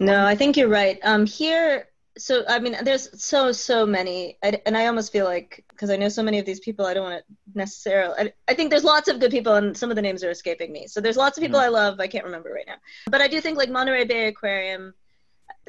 No, 0.00 0.26
I 0.26 0.34
think 0.34 0.58
you're 0.58 0.68
right. 0.68 0.98
Um, 1.02 1.24
here, 1.24 1.88
so 2.18 2.44
I 2.48 2.58
mean, 2.58 2.76
there's 2.82 3.08
so 3.22 3.52
so 3.52 3.84
many, 3.86 4.38
I, 4.42 4.60
and 4.66 4.76
I 4.76 4.86
almost 4.86 5.12
feel 5.12 5.24
like 5.24 5.64
because 5.70 5.90
I 5.90 5.96
know 5.96 6.08
so 6.08 6.22
many 6.22 6.38
of 6.38 6.46
these 6.46 6.60
people, 6.60 6.86
I 6.86 6.94
don't 6.94 7.04
want 7.04 7.22
to 7.26 7.34
necessarily. 7.54 8.14
I, 8.18 8.32
I 8.48 8.54
think 8.54 8.70
there's 8.70 8.84
lots 8.84 9.08
of 9.08 9.20
good 9.20 9.30
people, 9.30 9.54
and 9.54 9.76
some 9.76 9.90
of 9.90 9.96
the 9.96 10.02
names 10.02 10.24
are 10.24 10.30
escaping 10.30 10.72
me. 10.72 10.86
So 10.86 11.00
there's 11.00 11.16
lots 11.16 11.36
of 11.36 11.42
people 11.42 11.60
Mhm. 11.60 11.64
I 11.64 11.68
love. 11.68 12.00
I 12.00 12.06
can't 12.06 12.24
remember 12.24 12.50
right 12.52 12.66
now, 12.66 12.76
but 13.10 13.20
I 13.20 13.28
do 13.28 13.40
think 13.40 13.58
like 13.58 13.70
Monterey 13.70 14.04
Bay 14.04 14.28
Aquarium. 14.28 14.94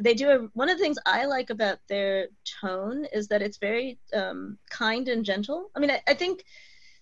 They 0.02 0.14
do 0.14 0.30
a, 0.30 0.38
one 0.54 0.70
of 0.70 0.78
the 0.78 0.84
things 0.84 0.98
I 1.06 1.26
like 1.26 1.50
about 1.50 1.80
their 1.88 2.28
tone 2.62 3.06
is 3.12 3.28
that 3.30 3.42
it's 3.42 3.58
very 3.58 4.00
um, 4.14 4.58
kind 4.70 5.08
and 5.08 5.26
gentle. 5.26 5.70
I 5.76 5.80
mean, 5.80 5.92
I, 5.92 6.02
I 6.08 6.14
think 6.14 6.44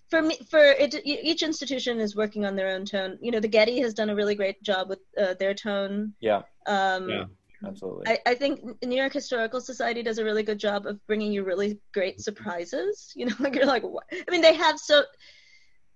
for 0.08 0.22
me 0.22 0.38
for 0.50 0.60
it 0.60 0.94
each 1.04 1.42
institution 1.42 1.98
is 2.00 2.14
working 2.14 2.44
on 2.44 2.54
their 2.54 2.68
own 2.68 2.84
tone 2.84 3.18
you 3.20 3.32
know 3.32 3.40
the 3.40 3.48
getty 3.48 3.80
has 3.80 3.92
done 3.92 4.10
a 4.10 4.14
really 4.14 4.34
great 4.36 4.62
job 4.62 4.88
with 4.88 5.00
uh, 5.20 5.34
their 5.34 5.52
tone 5.52 6.14
yeah 6.20 6.42
um 6.66 7.08
Yeah. 7.08 7.24
Absolutely 7.64 8.08
I, 8.08 8.18
I 8.26 8.34
think 8.34 8.60
New 8.84 8.96
York 8.96 9.12
Historical 9.12 9.60
Society 9.60 10.02
does 10.02 10.18
a 10.18 10.24
really 10.24 10.42
good 10.42 10.58
job 10.58 10.86
of 10.86 11.04
bringing 11.06 11.32
you 11.32 11.44
really 11.44 11.78
great 11.92 12.20
surprises. 12.20 13.12
You 13.14 13.26
know, 13.26 13.34
like 13.40 13.54
you're 13.54 13.66
like, 13.66 13.82
what? 13.82 14.04
I 14.12 14.30
mean, 14.30 14.42
they 14.42 14.54
have 14.54 14.78
so. 14.78 15.02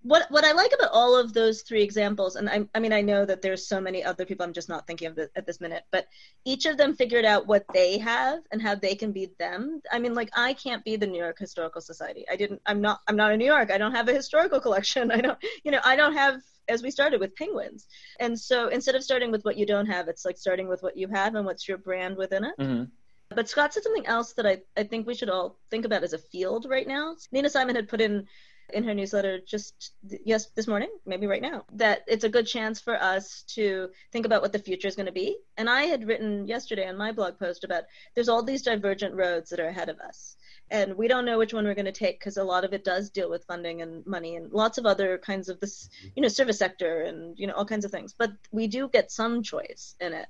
What 0.03 0.31
what 0.31 0.45
I 0.45 0.53
like 0.53 0.73
about 0.73 0.93
all 0.93 1.15
of 1.15 1.35
those 1.35 1.61
three 1.61 1.83
examples, 1.83 2.37
and 2.37 2.49
I, 2.49 2.67
I 2.75 2.81
mean, 2.81 2.95
I 2.95 3.03
know 3.03 3.27
that 3.27 3.43
there's 3.43 3.69
so 3.69 3.83
many 3.83 4.03
other 4.03 4.25
people 4.25 4.47
I'm 4.47 4.55
just 4.55 4.71
not 4.71 4.87
thinking 4.87 5.09
of 5.09 5.15
the, 5.15 5.29
at 5.37 5.47
this 5.47 5.61
minute, 5.61 5.83
but 5.93 6.07
each 6.47 6.65
of 6.65 6.79
them 6.79 6.97
figured 6.97 7.27
out 7.27 7.47
what 7.47 7.67
they 7.75 7.99
have 7.99 8.39
and 8.51 8.63
how 8.63 8.75
they 8.75 8.95
can 8.95 9.13
be 9.13 9.33
them. 9.39 9.83
I 9.93 9.99
mean, 9.99 10.15
like 10.15 10.31
I 10.35 10.55
can't 10.55 10.83
be 10.87 10.97
the 10.97 11.07
New 11.07 11.19
York 11.19 11.39
Historical 11.39 11.83
Society. 11.83 12.25
I 12.33 12.37
didn't. 12.37 12.63
I'm 12.65 12.81
not. 12.81 13.01
I'm 13.09 13.17
not 13.17 13.33
in 13.33 13.39
New 13.39 13.45
York. 13.45 13.71
I 13.71 13.77
don't 13.77 13.95
have 13.95 14.09
a 14.09 14.15
historical 14.15 14.59
collection. 14.59 15.11
I 15.19 15.21
don't. 15.21 15.39
You 15.65 15.73
know, 15.73 15.81
I 15.85 15.97
don't 15.97 16.15
have. 16.15 16.41
As 16.71 16.83
we 16.83 16.91
started 16.91 17.21
with 17.21 17.35
penguins, 17.37 17.87
and 18.19 18.39
so 18.39 18.69
instead 18.69 18.95
of 18.95 19.03
starting 19.03 19.31
with 19.31 19.45
what 19.45 19.59
you 19.59 19.67
don't 19.67 19.87
have, 19.87 20.09
it's 20.09 20.25
like 20.25 20.39
starting 20.39 20.69
with 20.69 20.83
what 20.83 20.97
you 20.97 21.09
have 21.09 21.35
and 21.35 21.45
what's 21.45 21.69
your 21.69 21.79
brand 21.79 22.17
within 22.17 22.45
it. 22.45 22.57
Mhm. 22.59 22.91
But 23.39 23.49
Scott 23.49 23.73
said 23.73 23.85
something 23.85 24.07
else 24.07 24.33
that 24.35 24.47
I, 24.47 24.63
I 24.77 24.83
think 24.85 25.07
we 25.07 25.15
should 25.15 25.31
all 25.31 25.59
think 25.71 25.85
about 25.85 26.03
as 26.03 26.15
a 26.15 26.19
field 26.19 26.67
right 26.69 26.87
now. 26.87 27.17
Nina 27.31 27.49
Simon 27.49 27.77
had 27.77 27.89
put 27.89 28.01
in 28.01 28.27
in 28.73 28.85
her 28.85 28.95
newsletter 28.95 29.41
just 29.41 29.95
yes 30.25 30.47
this 30.55 30.69
morning, 30.69 30.91
maybe 31.05 31.27
right 31.27 31.43
now, 31.43 31.65
that 31.73 32.03
it's 32.07 32.25
a 32.25 32.29
good 32.29 32.47
chance 32.47 32.81
for 32.81 32.95
us 33.01 33.43
to 33.49 33.91
think 34.13 34.27
about 34.27 34.43
what 34.43 34.53
the 34.53 34.59
future 34.59 34.89
is 34.89 34.97
going 34.97 35.07
to 35.07 35.13
be. 35.13 35.37
And 35.57 35.69
I 35.69 35.83
had 35.83 36.07
written 36.07 36.47
yesterday 36.47 36.87
on 36.87 36.97
my 36.97 37.13
blog 37.13 37.39
post 37.39 37.65
about 37.65 37.85
there's 38.15 38.29
all 38.29 38.43
these 38.43 38.63
divergent 38.63 39.15
roads 39.15 39.51
that 39.51 39.61
are 39.61 39.67
ahead 39.67 39.89
of 39.89 39.99
us. 40.01 40.37
And 40.71 40.97
we 40.97 41.09
don't 41.09 41.25
know 41.25 41.39
which 41.39 41.53
one 41.53 41.65
we're 41.65 41.75
going 41.75 41.85
to 41.87 41.93
take 41.93 42.21
because 42.21 42.37
a 42.37 42.45
lot 42.45 42.65
of 42.65 42.73
it 42.73 42.85
does 42.85 43.11
deal 43.11 43.29
with 43.29 43.45
funding 43.45 43.83
and 43.83 44.07
money 44.07 44.37
and 44.37 44.53
lots 44.53 44.79
of 44.79 44.87
other 44.87 45.19
kinds 45.19 45.49
of 45.49 45.59
this, 45.59 45.91
you 46.15 46.23
know, 46.23 46.29
service 46.29 46.59
sector 46.59 47.03
and, 47.03 47.37
you 47.39 47.47
know, 47.47 47.55
all 47.55 47.65
kinds 47.65 47.85
of 47.85 47.91
things. 47.91 48.15
But 48.17 48.31
we 48.53 48.69
do 48.69 48.89
get 48.89 49.11
some 49.11 49.43
choice 49.43 49.97
in 50.01 50.13
it. 50.13 50.29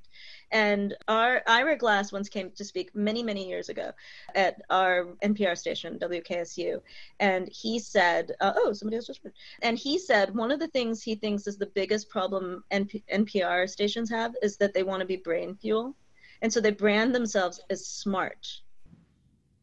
And 0.51 0.97
our 1.07 1.43
Ira 1.47 1.77
Glass 1.77 2.11
once 2.11 2.29
came 2.29 2.51
to 2.53 2.65
speak 2.65 2.95
many, 2.95 3.23
many 3.23 3.49
years 3.49 3.69
ago 3.69 3.93
at 4.35 4.61
our 4.69 5.09
NPR 5.23 5.57
station, 5.57 5.99
WKSU, 5.99 6.81
and 7.21 7.49
he 7.53 7.79
said, 7.79 8.33
uh, 8.41 8.53
"Oh, 8.57 8.73
somebody 8.73 8.97
else 8.97 9.07
just," 9.07 9.21
and 9.63 9.79
he 9.79 9.99
said 9.99 10.35
one 10.35 10.51
of 10.51 10.59
the 10.59 10.69
things 10.69 11.03
he 11.03 11.15
thinks 11.15 11.47
is 11.47 11.57
the 11.57 11.67
biggest 11.67 12.09
problem 12.09 12.65
NP- 12.73 13.05
NPR 13.13 13.69
stations 13.69 14.11
have 14.11 14.35
is 14.43 14.57
that 14.57 14.75
they 14.75 14.83
want 14.83 15.01
to 15.01 15.07
be 15.07 15.17
brain 15.17 15.55
fuel, 15.55 15.95
and 16.43 16.53
so 16.53 16.61
they 16.61 16.73
brand 16.73 17.15
themselves 17.15 17.61
as 17.71 17.87
smart 17.87 18.61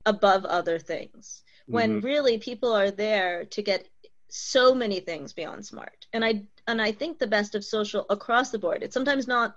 above 0.08 0.46
other 0.46 0.80
things. 0.80 1.44
When 1.72 2.00
Mhm. 2.00 2.02
really 2.02 2.40
people 2.40 2.74
are 2.74 2.92
there 2.92 3.46
to 3.46 3.64
get 3.64 3.88
so 4.30 4.76
many 4.76 5.02
things 5.02 5.34
beyond 5.34 5.66
smart. 5.66 6.08
And 6.14 6.26
i 6.26 6.44
and 6.68 6.82
i 6.82 6.92
think 6.94 7.20
the 7.20 7.28
best 7.38 7.56
of 7.56 7.64
social 7.66 8.06
across 8.10 8.52
the 8.52 8.60
board 8.60 8.84
it's 8.84 8.96
sometimes 8.96 9.28
not 9.28 9.54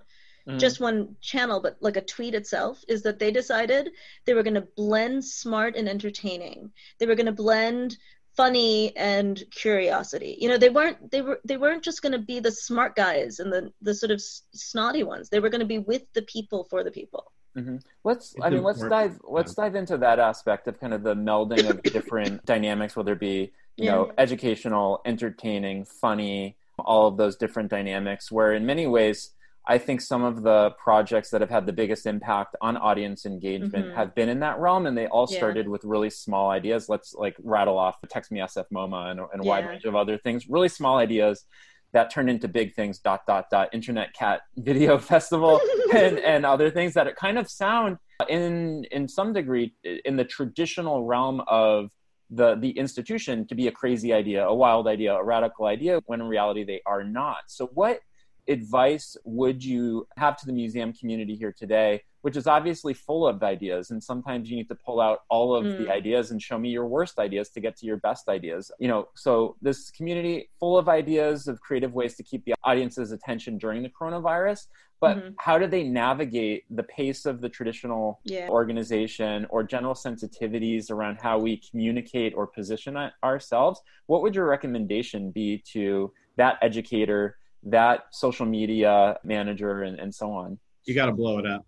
Mhm. 0.47 0.59
just 0.59 0.81
one 0.81 1.17
channel 1.21 1.61
but 1.61 1.77
like 1.81 1.97
a 1.97 2.03
tweet 2.03 2.35
itself 2.35 2.85
is 2.89 3.03
that 3.03 3.19
they 3.21 3.31
decided 3.31 3.91
they 4.27 4.35
were 4.35 4.43
going 4.43 4.55
to 4.55 4.69
blend 4.77 5.25
smart 5.25 5.77
and 5.77 5.89
entertaining. 5.89 6.71
They 6.99 7.07
were 7.07 7.17
going 7.17 7.27
to 7.27 7.33
blend 7.33 7.97
funny 8.37 8.97
and 8.97 9.43
curiosity. 9.51 10.37
You 10.41 10.49
know 10.49 10.59
they 10.59 10.71
weren't 10.71 11.11
they 11.11 11.23
were 11.23 11.41
they 11.45 11.57
weren't 11.57 11.85
just 11.85 12.03
going 12.03 12.13
to 12.13 12.19
be 12.33 12.41
the 12.41 12.53
smart 12.53 12.95
guys 12.97 13.39
and 13.41 13.53
the 13.53 13.71
the 13.83 13.95
sort 13.95 14.13
of 14.13 14.17
s- 14.17 14.43
snotty 14.55 15.03
ones. 15.05 15.29
They 15.31 15.41
were 15.41 15.51
going 15.51 15.61
to 15.61 15.67
be 15.67 15.79
with 15.79 16.03
the 16.15 16.23
people 16.23 16.65
for 16.71 16.85
the 16.85 16.93
people 16.93 17.33
Mhm. 17.57 17.83
Let's. 18.05 18.35
It's 18.35 18.45
I 18.45 18.51
mean, 18.51 18.63
let's 18.63 18.81
important. 18.83 19.13
dive. 19.13 19.21
Let's 19.29 19.55
dive 19.55 19.75
into 19.75 19.97
that 19.99 20.19
aspect 20.19 20.69
of 20.69 20.79
kind 20.81 20.95
of 20.95 21.03
the 21.03 21.15
melding 21.15 21.69
of 21.69 21.83
different 21.83 22.45
dynamics, 22.47 22.95
whether 22.97 23.13
it 23.13 23.21
be 23.21 23.53
you 23.77 23.87
Yeah. 23.87 23.93
know 23.97 24.13
educational, 24.19 25.01
entertaining, 25.05 25.85
funny, 25.85 26.57
all 26.79 27.09
of 27.09 27.17
those 27.17 27.37
different 27.37 27.71
dynamics. 27.71 28.31
Where 28.31 28.53
in 28.53 28.67
many 28.67 28.87
ways, 28.87 29.35
I 29.67 29.79
think 29.79 30.01
some 30.01 30.23
of 30.25 30.43
the 30.43 30.71
projects 30.83 31.31
that 31.31 31.41
have 31.41 31.51
had 31.51 31.67
the 31.67 31.73
biggest 31.73 32.07
impact 32.07 32.57
on 32.61 32.77
audience 32.77 33.27
engagement 33.27 33.87
Mhm. 33.89 33.95
have 33.95 34.15
been 34.15 34.29
in 34.29 34.41
that 34.41 34.59
realm, 34.59 34.87
and 34.87 34.97
they 34.97 35.07
all 35.09 35.27
Yeah. 35.31 35.37
started 35.37 35.69
with 35.69 35.85
really 35.85 36.11
small 36.11 36.51
ideas. 36.51 36.89
Let's 36.89 37.15
like 37.15 37.37
rattle 37.43 37.79
off 37.79 37.99
Text 38.09 38.31
Me 38.33 38.41
SF 38.41 38.67
MoMA 38.71 39.11
and, 39.11 39.21
and 39.33 39.45
a 39.45 39.47
wide 39.47 39.67
range 39.69 39.85
of 39.85 39.95
other 39.97 40.17
things. 40.19 40.49
Really 40.49 40.69
small 40.69 40.97
ideas 40.99 41.45
that 41.93 42.11
turned 42.11 42.31
into 42.31 42.49
big 42.49 42.75
things. 42.75 42.99
Dot 42.99 43.27
dot 43.27 43.47
dot. 43.51 43.69
Internet 43.73 44.15
Cat 44.15 44.43
Video 44.57 44.99
Festival 45.13 45.61
and 45.95 46.19
and 46.19 46.47
other 46.47 46.71
things 46.71 46.95
that 46.95 47.15
kind 47.17 47.39
of 47.39 47.51
sound 47.51 47.99
in 48.29 48.85
in 48.91 49.09
some 49.09 49.33
degree 49.33 49.75
in 50.05 50.17
the 50.17 50.25
traditional 50.25 51.05
realm 51.05 51.43
of 51.47 51.91
the 52.31 52.55
the 52.57 52.71
institution 52.71 53.47
to 53.49 53.55
be 53.55 53.67
a 53.67 53.73
crazy 53.73 54.13
idea, 54.13 54.45
a 54.47 54.55
wild 54.55 54.87
idea, 54.87 55.15
a 55.15 55.25
radical 55.25 55.67
idea, 55.67 56.01
when 56.07 56.21
in 56.21 56.29
reality 56.29 56.65
they 56.65 56.81
are 56.87 57.03
not. 57.03 57.39
So 57.49 57.67
what 57.75 58.01
advice 58.49 59.17
would 59.25 59.65
you 59.65 60.07
have 60.17 60.37
to 60.37 60.47
the 60.47 60.53
museum 60.53 60.93
community 60.93 61.37
here 61.37 61.55
today 61.57 62.03
which 62.23 62.37
is 62.37 62.47
obviously 62.47 62.93
full 62.93 63.27
of 63.27 63.43
ideas 63.43 63.91
and 63.91 64.03
sometimes 64.03 64.51
you 64.51 64.57
need 64.57 64.69
to 64.69 64.75
pull 64.75 65.01
out 65.01 65.21
all 65.29 65.55
of 65.55 65.65
mm. 65.65 65.79
the 65.79 65.91
ideas 65.91 66.31
and 66.31 66.43
show 66.43 66.59
me 66.59 66.69
your 66.69 66.87
worst 66.87 67.19
ideas 67.19 67.49
to 67.51 67.61
get 67.61 67.77
to 67.77 67.87
your 67.87 67.97
best 67.99 68.29
ideas 68.29 68.71
you 68.79 68.89
know 68.89 69.09
so 69.15 69.57
this 69.63 69.91
community 69.91 70.49
full 70.59 70.77
of 70.77 70.89
ideas 70.89 71.49
of 71.49 71.61
creative 71.61 71.93
ways 71.93 72.15
to 72.15 72.23
keep 72.23 72.45
the 72.45 72.55
audience's 72.65 73.13
attention 73.13 73.59
during 73.59 73.83
the 73.83 73.89
coronavirus 73.89 74.67
but 75.01 75.17
mm-hmm. 75.17 75.29
how 75.39 75.59
do 75.59 75.67
they 75.67 75.83
navigate 75.83 76.65
the 76.71 76.83
pace 76.83 77.25
of 77.25 77.41
the 77.41 77.49
traditional 77.49 78.21
yeah. 78.25 78.49
organization 78.49 79.47
or 79.49 79.63
general 79.63 79.95
sensitivities 79.95 80.91
around 80.91 81.19
how 81.21 81.39
we 81.39 81.57
communicate 81.57 82.35
or 82.35 82.47
position 82.47 82.97
ourselves 83.25 83.81
what 84.07 84.23
would 84.23 84.35
your 84.35 84.47
recommendation 84.47 85.31
be 85.31 85.63
to 85.67 86.13
that 86.37 86.59
educator 86.63 87.37
that 87.63 88.07
social 88.11 88.47
media 88.47 89.19
manager 89.25 89.83
and, 89.83 89.99
and 89.99 90.15
so 90.15 90.31
on 90.31 90.59
you 90.87 90.95
got 90.95 91.07
to 91.07 91.13
blow 91.13 91.39
it 91.39 91.47
up 91.47 91.65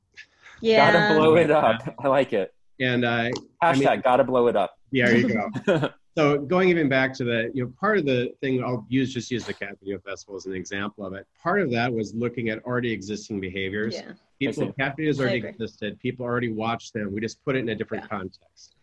yeah. 0.62 0.92
Gotta 0.92 1.14
blow 1.18 1.36
it 1.36 1.50
up. 1.50 1.94
I 1.98 2.08
like 2.08 2.32
it. 2.32 2.54
And 2.80 3.04
uh, 3.04 3.08
hashtag 3.08 3.32
I 3.62 3.74
mean, 3.74 4.00
gotta 4.02 4.24
blow 4.24 4.46
it 4.46 4.56
up. 4.56 4.78
Yeah, 4.90 5.06
there 5.06 5.16
you 5.18 5.50
go. 5.66 5.90
so 6.16 6.38
going 6.38 6.68
even 6.68 6.88
back 6.88 7.12
to 7.14 7.24
the, 7.24 7.50
you 7.54 7.64
know, 7.64 7.72
part 7.78 7.98
of 7.98 8.06
the 8.06 8.32
thing 8.40 8.62
I'll 8.62 8.86
use 8.88 9.12
just 9.12 9.30
use 9.30 9.44
the 9.44 9.54
Cat 9.54 9.76
Video 9.80 9.98
Festival 9.98 10.36
as 10.36 10.46
an 10.46 10.54
example 10.54 11.04
of 11.04 11.14
it. 11.14 11.26
Part 11.42 11.60
of 11.60 11.70
that 11.72 11.92
was 11.92 12.14
looking 12.14 12.48
at 12.48 12.62
already 12.64 12.92
existing 12.92 13.40
behaviors. 13.40 13.94
Yeah. 13.94 14.12
People 14.38 14.72
cat 14.72 14.96
videos 14.96 15.20
already 15.20 15.46
existed. 15.46 16.00
People 16.00 16.24
already 16.24 16.50
watched 16.50 16.94
them. 16.94 17.12
We 17.12 17.20
just 17.20 17.44
put 17.44 17.54
it 17.54 17.60
in 17.60 17.68
a 17.68 17.74
different 17.74 18.04
yeah. 18.04 18.18
context. 18.18 18.74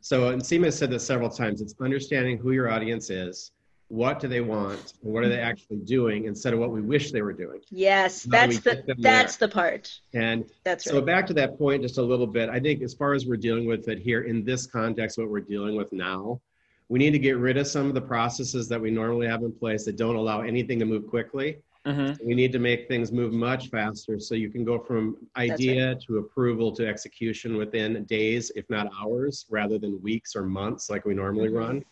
So 0.00 0.28
and 0.28 0.40
Seema 0.40 0.72
said 0.72 0.90
this 0.90 1.04
several 1.04 1.28
times. 1.28 1.60
It's 1.60 1.74
understanding 1.80 2.38
who 2.38 2.52
your 2.52 2.70
audience 2.70 3.10
is 3.10 3.52
what 3.90 4.20
do 4.20 4.28
they 4.28 4.40
want 4.40 4.94
and 5.02 5.12
what 5.12 5.24
are 5.24 5.28
they 5.28 5.40
actually 5.40 5.78
doing 5.78 6.26
instead 6.26 6.52
of 6.52 6.60
what 6.60 6.70
we 6.70 6.80
wish 6.80 7.10
they 7.10 7.22
were 7.22 7.32
doing 7.32 7.60
yes 7.70 8.22
that's 8.22 8.60
the 8.60 8.84
that's 8.98 9.36
there. 9.36 9.48
the 9.48 9.52
part 9.52 10.00
and 10.14 10.44
that's 10.62 10.86
right. 10.86 10.92
so 10.92 11.02
back 11.02 11.26
to 11.26 11.34
that 11.34 11.58
point 11.58 11.82
just 11.82 11.98
a 11.98 12.02
little 12.02 12.26
bit 12.26 12.48
i 12.48 12.60
think 12.60 12.82
as 12.82 12.94
far 12.94 13.14
as 13.14 13.26
we're 13.26 13.36
dealing 13.36 13.66
with 13.66 13.88
it 13.88 13.98
here 13.98 14.22
in 14.22 14.44
this 14.44 14.64
context 14.64 15.18
what 15.18 15.28
we're 15.28 15.40
dealing 15.40 15.74
with 15.74 15.92
now 15.92 16.40
we 16.88 17.00
need 17.00 17.10
to 17.10 17.18
get 17.18 17.36
rid 17.36 17.56
of 17.56 17.66
some 17.66 17.86
of 17.86 17.94
the 17.94 18.00
processes 18.00 18.68
that 18.68 18.80
we 18.80 18.92
normally 18.92 19.26
have 19.26 19.42
in 19.42 19.52
place 19.52 19.84
that 19.84 19.96
don't 19.96 20.16
allow 20.16 20.40
anything 20.40 20.78
to 20.78 20.84
move 20.84 21.08
quickly 21.08 21.58
mm-hmm. 21.84 22.12
we 22.24 22.34
need 22.36 22.52
to 22.52 22.60
make 22.60 22.86
things 22.86 23.10
move 23.10 23.32
much 23.32 23.70
faster 23.70 24.20
so 24.20 24.36
you 24.36 24.50
can 24.50 24.64
go 24.64 24.78
from 24.78 25.16
idea 25.36 25.88
right. 25.88 26.00
to 26.00 26.18
approval 26.18 26.70
to 26.70 26.86
execution 26.86 27.56
within 27.56 28.04
days 28.04 28.52
if 28.54 28.70
not 28.70 28.88
hours 29.02 29.46
rather 29.50 29.80
than 29.80 30.00
weeks 30.00 30.36
or 30.36 30.44
months 30.44 30.88
like 30.88 31.04
we 31.04 31.12
normally 31.12 31.48
mm-hmm. 31.48 31.58
run 31.58 31.84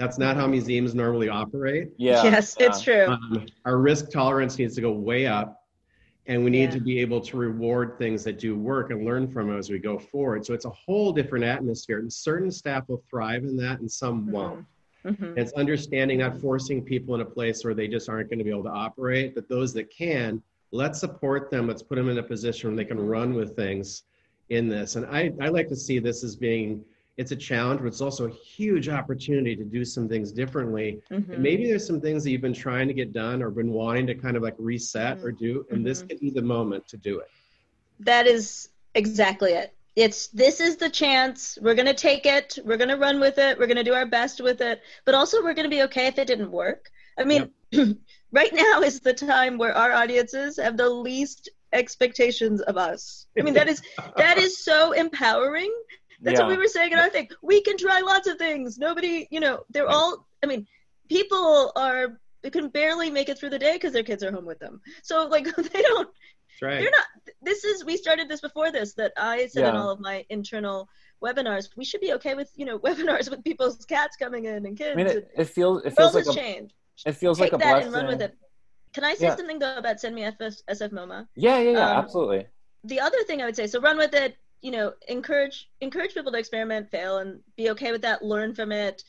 that's 0.00 0.16
not 0.16 0.34
how 0.34 0.46
museums 0.46 0.94
normally 0.94 1.28
operate. 1.28 1.90
Yeah. 1.98 2.22
Yes, 2.24 2.56
yeah. 2.58 2.66
it's 2.68 2.80
true. 2.80 3.06
Um, 3.06 3.44
our 3.66 3.76
risk 3.76 4.10
tolerance 4.10 4.56
needs 4.58 4.74
to 4.76 4.80
go 4.80 4.90
way 4.92 5.26
up, 5.26 5.66
and 6.24 6.42
we 6.42 6.48
need 6.48 6.70
yeah. 6.70 6.78
to 6.78 6.80
be 6.80 7.00
able 7.00 7.20
to 7.20 7.36
reward 7.36 7.98
things 7.98 8.24
that 8.24 8.38
do 8.38 8.56
work 8.56 8.90
and 8.90 9.04
learn 9.04 9.30
from 9.30 9.52
it 9.52 9.58
as 9.58 9.68
we 9.68 9.78
go 9.78 9.98
forward. 9.98 10.46
So 10.46 10.54
it's 10.54 10.64
a 10.64 10.70
whole 10.70 11.12
different 11.12 11.44
atmosphere, 11.44 11.98
and 11.98 12.10
certain 12.10 12.50
staff 12.50 12.88
will 12.88 13.02
thrive 13.10 13.44
in 13.44 13.58
that, 13.58 13.80
and 13.80 13.92
some 13.92 14.22
mm-hmm. 14.22 14.32
won't. 14.32 14.66
Mm-hmm. 15.04 15.36
It's 15.36 15.52
understanding, 15.52 16.20
not 16.20 16.40
forcing 16.40 16.82
people 16.82 17.14
in 17.14 17.20
a 17.20 17.26
place 17.26 17.62
where 17.62 17.74
they 17.74 17.86
just 17.86 18.08
aren't 18.08 18.30
going 18.30 18.38
to 18.38 18.44
be 18.44 18.50
able 18.50 18.64
to 18.64 18.70
operate, 18.70 19.34
but 19.34 19.50
those 19.50 19.74
that 19.74 19.90
can, 19.90 20.42
let's 20.72 20.98
support 20.98 21.50
them. 21.50 21.68
Let's 21.68 21.82
put 21.82 21.96
them 21.96 22.08
in 22.08 22.16
a 22.16 22.22
position 22.22 22.70
where 22.70 22.76
they 22.76 22.86
can 22.86 22.98
run 22.98 23.34
with 23.34 23.54
things 23.54 24.04
in 24.48 24.66
this. 24.66 24.96
And 24.96 25.04
I, 25.06 25.30
I 25.42 25.48
like 25.48 25.68
to 25.68 25.76
see 25.76 25.98
this 25.98 26.24
as 26.24 26.36
being 26.36 26.84
it's 27.16 27.32
a 27.32 27.36
challenge, 27.36 27.80
but 27.80 27.86
it's 27.86 28.00
also 28.00 28.26
a 28.26 28.30
huge 28.30 28.88
opportunity 28.88 29.54
to 29.54 29.64
do 29.64 29.84
some 29.84 30.08
things 30.08 30.32
differently. 30.32 31.02
Mm-hmm. 31.10 31.32
And 31.32 31.42
maybe 31.42 31.66
there's 31.66 31.86
some 31.86 32.00
things 32.00 32.24
that 32.24 32.30
you've 32.30 32.40
been 32.40 32.54
trying 32.54 32.88
to 32.88 32.94
get 32.94 33.12
done 33.12 33.42
or 33.42 33.50
been 33.50 33.72
wanting 33.72 34.06
to 34.06 34.14
kind 34.14 34.36
of 34.36 34.42
like 34.42 34.54
reset 34.58 35.18
mm-hmm. 35.18 35.26
or 35.26 35.32
do, 35.32 35.66
and 35.70 35.78
mm-hmm. 35.78 35.86
this 35.86 36.02
could 36.02 36.20
be 36.20 36.30
the 36.30 36.42
moment 36.42 36.88
to 36.88 36.96
do 36.96 37.18
it. 37.18 37.28
That 38.00 38.26
is 38.26 38.70
exactly 38.94 39.52
it. 39.52 39.74
It's 39.96 40.28
this 40.28 40.60
is 40.60 40.76
the 40.76 40.88
chance. 40.88 41.58
We're 41.60 41.74
going 41.74 41.86
to 41.86 41.94
take 41.94 42.24
it. 42.24 42.58
We're 42.64 42.76
going 42.76 42.88
to 42.88 42.96
run 42.96 43.20
with 43.20 43.38
it. 43.38 43.58
We're 43.58 43.66
going 43.66 43.76
to 43.76 43.84
do 43.84 43.92
our 43.92 44.06
best 44.06 44.40
with 44.40 44.60
it. 44.60 44.80
But 45.04 45.14
also, 45.14 45.42
we're 45.42 45.54
going 45.54 45.68
to 45.68 45.76
be 45.76 45.82
okay 45.82 46.06
if 46.06 46.18
it 46.18 46.26
didn't 46.26 46.50
work. 46.50 46.90
I 47.18 47.24
mean, 47.24 47.50
yep. 47.70 47.88
right 48.32 48.54
now 48.54 48.80
is 48.82 49.00
the 49.00 49.12
time 49.12 49.58
where 49.58 49.76
our 49.76 49.92
audiences 49.92 50.56
have 50.58 50.76
the 50.76 50.88
least 50.88 51.50
expectations 51.72 52.60
of 52.62 52.76
us. 52.76 53.26
I 53.38 53.42
mean, 53.42 53.54
that 53.54 53.68
is 53.68 53.82
that 54.16 54.38
is 54.38 54.64
so 54.64 54.92
empowering 54.92 55.72
that's 56.20 56.38
yeah. 56.38 56.46
what 56.46 56.50
we 56.50 56.58
were 56.58 56.68
saying 56.68 56.92
in 56.92 56.98
our 56.98 57.08
thing. 57.08 57.28
We 57.42 57.62
can 57.62 57.76
try 57.76 58.00
lots 58.00 58.28
of 58.28 58.38
things. 58.38 58.78
Nobody, 58.78 59.26
you 59.30 59.40
know, 59.40 59.60
they're 59.70 59.88
all. 59.88 60.26
I 60.42 60.46
mean, 60.46 60.66
people 61.08 61.72
are 61.76 62.20
can 62.48 62.68
barely 62.68 63.10
make 63.10 63.28
it 63.28 63.38
through 63.38 63.50
the 63.50 63.58
day 63.58 63.74
because 63.74 63.92
their 63.92 64.02
kids 64.02 64.22
are 64.22 64.32
home 64.32 64.46
with 64.46 64.58
them. 64.58 64.80
So 65.02 65.26
like 65.26 65.44
they 65.56 65.82
don't. 65.82 66.08
Right. 66.62 66.80
They're 66.80 66.90
not. 66.90 67.06
This 67.42 67.64
is 67.64 67.84
we 67.84 67.96
started 67.96 68.28
this 68.28 68.40
before 68.40 68.70
this 68.70 68.94
that 68.94 69.12
I 69.16 69.46
said 69.46 69.62
yeah. 69.62 69.70
in 69.70 69.76
all 69.76 69.90
of 69.90 70.00
my 70.00 70.24
internal 70.28 70.88
webinars. 71.22 71.68
We 71.76 71.84
should 71.84 72.00
be 72.00 72.12
okay 72.14 72.34
with 72.34 72.50
you 72.54 72.66
know 72.66 72.78
webinars 72.86 73.30
with 73.30 73.42
people's 73.44 73.84
cats 73.86 74.16
coming 74.16 74.44
in 74.44 74.66
and 74.66 74.76
kids. 74.76 74.92
I 74.92 74.96
mean, 74.96 75.06
it, 75.06 75.30
it 75.36 75.44
feels 75.46 75.84
it 75.84 75.96
feels 75.96 76.14
like 76.14 76.26
a, 76.26 76.32
changed. 76.32 76.74
It 77.06 77.12
feels 77.12 77.38
Take 77.38 77.52
like 77.52 77.60
a 77.60 77.64
that 77.64 77.72
blessing. 77.72 77.86
and 77.86 77.96
run 77.96 78.06
with 78.06 78.22
it. 78.22 78.36
Can 78.92 79.04
I 79.04 79.14
say 79.14 79.26
yeah. 79.26 79.36
something 79.36 79.58
though 79.58 79.76
about 79.76 80.00
send 80.00 80.14
me 80.14 80.24
FS, 80.24 80.62
SF 80.68 80.92
MoMA? 80.92 81.26
Yeah, 81.34 81.58
yeah, 81.58 81.70
yeah, 81.70 81.90
um, 81.90 82.04
absolutely. 82.04 82.46
The 82.84 83.00
other 83.00 83.22
thing 83.24 83.40
I 83.40 83.46
would 83.46 83.56
say, 83.56 83.66
so 83.66 83.80
run 83.80 83.96
with 83.96 84.14
it 84.14 84.36
you 84.62 84.70
know 84.70 84.92
encourage 85.08 85.68
encourage 85.80 86.14
people 86.14 86.32
to 86.32 86.38
experiment 86.38 86.90
fail 86.90 87.18
and 87.18 87.40
be 87.56 87.70
okay 87.70 87.92
with 87.92 88.02
that 88.02 88.22
learn 88.22 88.54
from 88.54 88.72
it. 88.72 89.04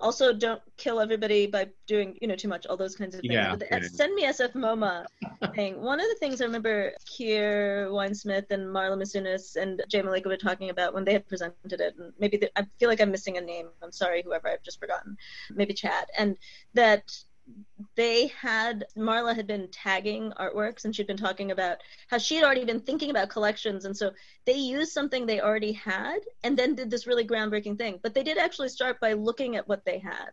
Also 0.00 0.32
don't 0.32 0.60
kill 0.76 1.00
everybody 1.00 1.46
by 1.46 1.66
doing 1.86 2.16
you 2.20 2.28
know 2.28 2.36
too 2.36 2.46
much 2.48 2.66
all 2.66 2.76
those 2.76 2.94
kinds 2.94 3.14
of 3.14 3.20
things. 3.22 3.32
Yeah, 3.32 3.56
but 3.56 3.60
the, 3.60 3.88
send 3.88 4.14
me 4.14 4.26
sf 4.26 4.52
moma 4.52 5.06
thing. 5.54 5.80
One 5.80 5.98
of 5.98 6.06
the 6.06 6.16
things 6.16 6.40
i 6.40 6.44
remember 6.44 6.92
Keir 7.06 7.88
Winesmith 7.90 8.50
and 8.50 8.66
marla 8.68 8.96
misunas 8.96 9.56
and 9.56 9.82
jay 9.88 10.02
mollica 10.02 10.26
were 10.26 10.36
talking 10.36 10.70
about 10.70 10.94
when 10.94 11.04
they 11.04 11.12
had 11.12 11.26
presented 11.26 11.80
it 11.80 11.94
and 11.98 12.12
maybe 12.18 12.36
the, 12.36 12.50
i 12.58 12.66
feel 12.78 12.88
like 12.88 13.00
i'm 13.00 13.10
missing 13.10 13.38
a 13.38 13.40
name. 13.40 13.68
I'm 13.82 13.92
sorry 13.92 14.22
whoever 14.22 14.48
i've 14.48 14.62
just 14.62 14.78
forgotten. 14.78 15.16
Maybe 15.50 15.74
chad. 15.74 16.06
And 16.16 16.36
that 16.74 17.18
they 17.96 18.28
had 18.28 18.84
Marla 18.96 19.34
had 19.34 19.46
been 19.46 19.68
tagging 19.70 20.32
artworks 20.38 20.84
and 20.84 20.94
she'd 20.94 21.06
been 21.06 21.16
talking 21.16 21.50
about 21.50 21.78
how 22.08 22.18
she 22.18 22.36
had 22.36 22.44
already 22.44 22.64
been 22.64 22.80
thinking 22.80 23.10
about 23.10 23.28
collections. 23.28 23.84
And 23.84 23.96
so 23.96 24.12
they 24.46 24.54
used 24.54 24.92
something 24.92 25.26
they 25.26 25.40
already 25.40 25.72
had 25.72 26.18
and 26.44 26.56
then 26.56 26.74
did 26.74 26.90
this 26.90 27.06
really 27.06 27.26
groundbreaking 27.26 27.78
thing. 27.78 27.98
But 28.02 28.14
they 28.14 28.22
did 28.22 28.38
actually 28.38 28.68
start 28.68 29.00
by 29.00 29.14
looking 29.14 29.56
at 29.56 29.68
what 29.68 29.84
they 29.84 29.98
had. 29.98 30.30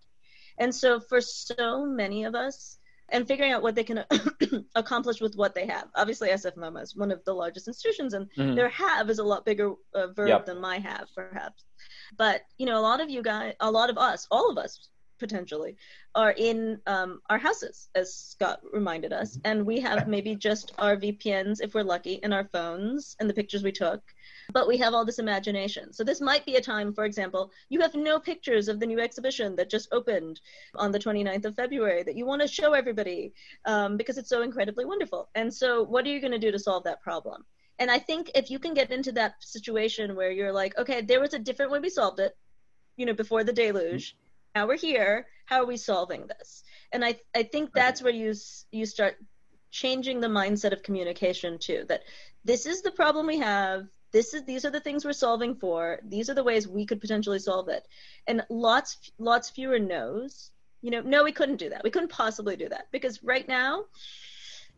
And 0.58 0.74
so 0.74 1.00
for 1.00 1.22
so 1.22 1.86
many 1.86 2.24
of 2.24 2.36
us 2.36 2.78
and 3.10 3.28
figuring 3.28 3.52
out 3.52 3.62
what 3.62 3.76
they 3.76 3.84
can 3.84 4.04
accomplish 4.76 5.22
with 5.22 5.36
what 5.36 5.54
they 5.54 5.68
have. 5.68 5.88
Obviously 5.96 6.30
sf 6.30 6.56
moma 6.56 6.82
is 6.82 6.96
one 6.96 7.12
of 7.12 7.24
the 7.24 7.34
largest 7.34 7.68
institutions 7.68 8.14
and 8.14 8.28
mm-hmm. 8.38 8.56
their 8.56 8.70
have 8.70 9.10
is 9.10 9.20
a 9.20 9.24
lot 9.24 9.46
bigger 9.46 9.74
uh, 9.94 10.08
verb 10.08 10.30
yep. 10.30 10.46
than 10.46 10.60
my 10.60 10.80
have 10.80 11.08
perhaps. 11.14 11.64
But 12.18 12.42
you 12.58 12.66
know 12.66 12.80
a 12.80 12.82
lot 12.82 13.02
of 13.02 13.10
you 13.10 13.22
guys 13.22 13.54
a 13.60 13.70
lot 13.70 13.90
of 13.90 13.98
us 13.98 14.28
all 14.32 14.50
of 14.50 14.58
us 14.58 14.90
potentially 15.20 15.76
are 16.14 16.32
in 16.32 16.80
um, 16.88 17.22
our 17.30 17.38
houses, 17.38 17.90
as 17.96 18.14
Scott 18.14 18.62
reminded 18.72 19.14
us, 19.14 19.38
mm-hmm. 19.38 19.52
and 19.52 19.66
we 19.66 19.80
have 19.80 20.08
maybe 20.08 20.36
just 20.36 20.74
our 20.78 20.96
VPNs 20.96 21.62
if 21.62 21.74
we're 21.74 21.84
lucky, 21.84 22.22
and 22.24 22.34
our 22.34 22.46
phones 22.46 23.16
and 23.20 23.30
the 23.30 23.34
pictures 23.34 23.64
we 23.64 23.72
took, 23.72 24.02
but 24.52 24.68
we 24.68 24.78
have 24.78 24.94
all 24.94 25.06
this 25.06 25.20
imagination. 25.20 25.94
So 25.94 26.04
this 26.04 26.22
might 26.22 26.46
be 26.46 26.56
a 26.56 26.62
time, 26.62 26.94
for 26.94 27.06
example, 27.06 27.52
you 27.70 27.82
have 27.82 27.96
no 27.96 28.20
pictures 28.20 28.68
of 28.68 28.80
the 28.80 28.86
new 28.86 29.00
exhibition 29.00 29.56
that 29.56 29.70
just 29.70 29.90
opened 29.92 30.40
on 30.76 30.92
the 30.92 31.00
29th 31.00 31.46
of 31.46 31.56
February 31.56 32.04
that 32.04 32.16
you 32.16 32.26
want 32.26 32.42
to 32.42 32.48
show 32.48 32.74
everybody 32.74 33.34
um, 33.66 33.98
because 33.98 34.18
it's 34.18 34.30
so 34.30 34.42
incredibly 34.42 34.86
wonderful. 34.86 35.30
And 35.36 35.54
so, 35.54 35.84
what 35.84 36.06
are 36.06 36.10
you 36.10 36.22
going 36.22 36.32
to 36.32 36.40
do 36.40 36.52
to 36.52 36.60
solve 36.60 36.84
that 36.84 37.02
problem? 37.02 37.46
And 37.78 37.92
I 37.92 38.00
think 38.00 38.32
if 38.36 38.50
you 38.50 38.60
can 38.60 38.74
get 38.74 38.92
into 38.92 39.12
that 39.14 39.36
situation 39.40 40.16
where 40.16 40.32
you're 40.32 40.54
like, 40.54 40.78
okay, 40.78 41.02
there 41.02 41.20
was 41.20 41.34
a 41.34 41.40
different 41.40 41.72
way 41.72 41.80
we 41.80 41.90
solved 41.90 42.20
it, 42.20 42.38
you 42.96 43.06
know, 43.06 43.14
before 43.14 43.44
the 43.44 43.52
deluge 43.52 44.16
now 44.56 44.66
we're 44.66 44.78
here. 44.78 45.28
How 45.46 45.62
are 45.62 45.66
we 45.66 45.78
solving 45.78 46.26
this? 46.28 46.64
And 46.94 47.04
i 47.04 47.16
i 47.36 47.44
think 47.44 47.72
that's 47.74 48.02
where 48.02 48.14
you 48.14 48.34
you 48.72 48.86
start 48.86 49.18
changing 49.70 50.22
the 50.22 50.28
mindset 50.28 50.72
of 50.72 50.82
communication 50.82 51.60
too 51.60 51.84
that 51.90 52.04
this 52.46 52.66
is 52.66 52.82
the 52.82 52.92
problem 52.92 53.28
we 53.28 53.40
have. 53.40 53.88
This 54.14 54.34
is 54.34 54.46
these 54.46 54.64
are 54.64 54.72
the 54.72 54.80
things 54.80 55.04
we're 55.04 55.12
solving 55.28 55.56
for. 55.56 56.00
These 56.08 56.30
are 56.30 56.34
the 56.34 56.44
ways 56.44 56.68
we 56.68 56.86
could 56.86 57.02
potentially 57.02 57.40
solve 57.40 57.68
it. 57.68 57.86
And 58.28 58.46
lots 58.50 59.12
lots 59.20 59.50
fewer 59.50 59.80
knows 59.80 60.52
you 60.82 60.92
know 60.92 61.02
no 61.02 61.24
we 61.24 61.34
couldn't 61.34 61.58
do 61.58 61.70
that. 61.70 61.84
We 61.84 61.92
couldn't 61.92 62.12
possibly 62.12 62.56
do 62.56 62.70
that 62.70 62.88
because 62.92 63.22
right 63.24 63.48
now 63.48 63.86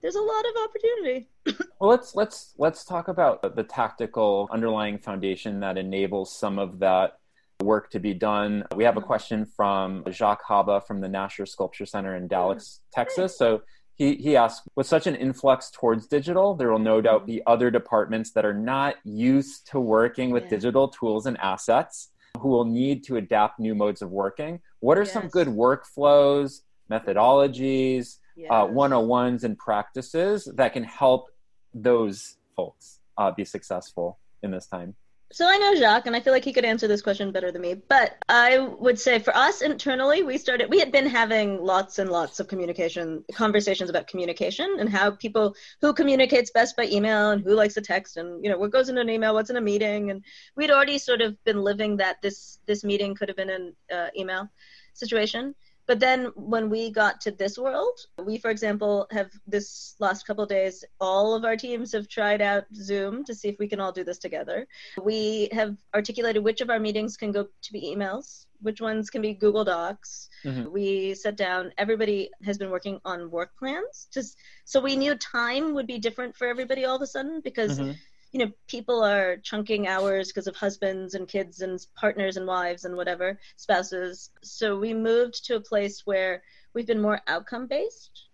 there's 0.01 0.15
a 0.15 0.21
lot 0.33 0.45
of 0.49 0.53
opportunity. 0.65 1.29
Well 1.79 1.91
let's 1.91 2.15
let's 2.15 2.53
let's 2.57 2.83
talk 2.83 3.07
about 3.07 3.55
the 3.55 3.63
tactical 3.63 4.49
underlying 4.51 4.97
foundation 4.97 5.59
that 5.59 5.77
enables 5.77 6.35
some 6.35 6.57
of 6.57 6.79
that 6.79 7.19
work 7.61 7.89
to 7.91 7.99
be 7.99 8.13
done. 8.13 8.65
We 8.75 8.83
have 8.83 8.97
a 8.97 9.01
question 9.01 9.45
from 9.45 10.03
Jacques 10.11 10.43
Haba 10.47 10.85
from 10.85 11.01
the 11.01 11.07
Nasher 11.07 11.47
Sculpture 11.47 11.85
Center 11.85 12.15
in 12.15 12.27
Dallas, 12.27 12.81
Texas. 12.93 13.37
So 13.37 13.61
he, 13.95 14.15
he 14.15 14.35
asked, 14.35 14.67
with 14.75 14.87
such 14.87 15.07
an 15.07 15.15
influx 15.15 15.71
towards 15.71 16.07
digital, 16.07 16.55
there 16.55 16.71
will 16.71 16.79
no 16.79 17.01
doubt 17.01 17.25
be 17.25 17.41
other 17.47 17.71
departments 17.71 18.31
that 18.31 18.45
are 18.45 18.53
not 18.53 18.95
used 19.03 19.67
to 19.71 19.79
working 19.79 20.29
with 20.29 20.43
yeah. 20.43 20.49
digital 20.49 20.87
tools 20.87 21.25
and 21.25 21.37
assets 21.39 22.10
who 22.39 22.49
will 22.49 22.65
need 22.65 23.03
to 23.05 23.17
adapt 23.17 23.60
new 23.60 23.73
modes 23.73 24.01
of 24.01 24.12
working. 24.12 24.60
What 24.79 24.97
are 24.97 25.03
yes. 25.03 25.13
some 25.13 25.27
good 25.27 25.47
workflows, 25.47 26.62
methodologies, 26.91 28.17
uh, 28.37 28.41
yes. 28.41 28.51
uh, 28.51 28.67
101s, 28.67 29.43
and 29.43 29.58
practices 29.58 30.47
that 30.55 30.73
can 30.73 30.83
help 30.83 31.29
those 31.73 32.37
folks? 32.55 32.99
uh, 33.17 33.31
be 33.31 33.45
successful 33.45 34.19
in 34.43 34.51
this 34.51 34.67
time? 34.67 34.95
So 35.30 35.46
I 35.46 35.58
know 35.58 35.75
Jacques, 35.75 36.08
and 36.08 36.15
I 36.15 36.21
feel 36.21 36.32
like 36.32 36.46
he 36.46 36.54
could 36.54 36.63
answer 36.63 36.88
this 36.88 37.02
question 37.02 37.34
better 37.34 37.52
than 37.52 37.62
me. 37.62 37.73
But 37.73 38.15
I 38.30 38.60
would 38.60 38.98
say 38.98 39.19
for 39.19 39.36
us 39.36 39.62
internally, 39.62 40.23
we 40.23 40.38
started, 40.38 40.69
we 40.69 40.80
had 40.80 40.90
been 40.92 41.06
having 41.06 41.62
lots 41.62 42.00
and 42.00 42.10
lots 42.10 42.40
of 42.40 42.48
communication, 42.48 43.25
conversations 43.34 43.90
about 43.90 44.08
communication 44.08 44.78
and 44.80 44.88
how 44.88 45.12
people, 45.12 45.54
who 45.82 45.94
communicates 45.94 46.52
best 46.52 46.78
by 46.78 46.86
email 46.86 47.32
and 47.32 47.44
who 47.44 47.56
likes 47.56 47.73
to 47.73 47.82
text 47.82 48.15
and, 48.15 48.42
you 48.42 48.50
know, 48.50 48.58
what 48.58 48.71
goes 48.71 48.88
in 48.88 48.98
an 48.98 49.10
email, 49.10 49.34
what's 49.34 49.50
in 49.50 49.58
a 49.58 49.62
meeting. 49.62 50.12
And 50.12 50.23
we'd 50.56 50.71
already 50.71 50.98
sort 50.98 51.19
of 51.19 51.44
been 51.44 51.62
living 51.62 51.98
that 51.98 52.21
this, 52.21 52.60
this 52.65 52.86
meeting 52.86 53.13
could 53.13 53.28
have 53.28 53.38
been 53.38 53.50
an 53.50 53.75
uh, 53.92 54.08
email 54.17 54.50
situation. 54.94 55.56
But 55.88 56.02
then 56.02 56.25
when 56.35 56.69
we 56.69 56.92
got 56.92 57.21
to 57.21 57.31
this 57.31 57.58
world, 57.58 57.98
we, 58.23 58.38
for 58.38 58.52
example, 58.52 59.08
have 59.12 59.31
this 59.48 59.96
last 60.00 60.27
couple 60.27 60.46
days, 60.46 60.83
all 61.00 61.33
of 61.33 61.46
our 61.46 61.56
teams 61.56 61.94
have 61.94 62.10
tried 62.10 62.42
out 62.42 62.65
Zoom 62.75 63.23
to 63.23 63.33
see 63.33 63.48
if 63.48 63.58
we 63.58 63.69
can 63.69 63.79
all 63.79 63.94
do 63.94 64.04
this 64.04 64.17
together. 64.17 64.67
We 65.02 65.48
have 65.54 65.77
articulated 65.96 66.44
which 66.44 66.60
of 66.60 66.69
our 66.69 66.79
meetings 66.79 67.15
can 67.15 67.31
go 67.31 67.48
to 67.62 67.73
be 67.73 67.81
emails, 67.81 68.48
which 68.62 68.81
ones 68.81 69.10
can 69.10 69.21
be 69.21 69.33
Google 69.33 69.63
Docs. 69.63 70.29
Mm-hmm. 70.44 70.71
We 70.71 71.13
sat 71.13 71.38
down, 71.38 71.71
everybody 71.77 72.31
has 72.44 72.58
been 72.58 72.69
working 72.69 73.00
on 73.06 73.31
work 73.31 73.58
plans. 73.58 74.08
Just 74.13 74.38
so 74.65 74.81
we 74.81 74.98
knew 74.98 75.15
time 75.15 75.73
would 75.73 75.88
be 75.88 76.00
different 76.00 76.35
for 76.35 76.48
everybody 76.48 76.83
all 76.83 76.98
of 76.98 77.02
a 77.02 77.08
sudden 77.08 77.40
because 77.42 77.79
mm-hmm 77.79 77.94
you 78.32 78.40
know 78.40 78.52
people 78.67 79.04
are 79.04 79.38
chunking 79.38 79.88
hours 79.88 80.28
because 80.28 80.48
of 80.48 80.56
husbands 80.56 81.13
and 81.13 81.28
kids 81.28 81.62
and 81.62 81.80
partners 81.96 82.38
and 82.38 82.48
wives 82.48 82.86
and 82.86 82.96
whatever 82.96 83.40
spouses. 83.56 84.30
So 84.44 84.78
we 84.78 84.94
moved 84.94 85.46
to 85.46 85.56
a 85.56 85.62
place 85.62 86.02
where 86.06 86.44
we've 86.73 86.88
been 86.88 87.02
more 87.02 87.21
outcome 87.28 87.67
based 87.67 88.28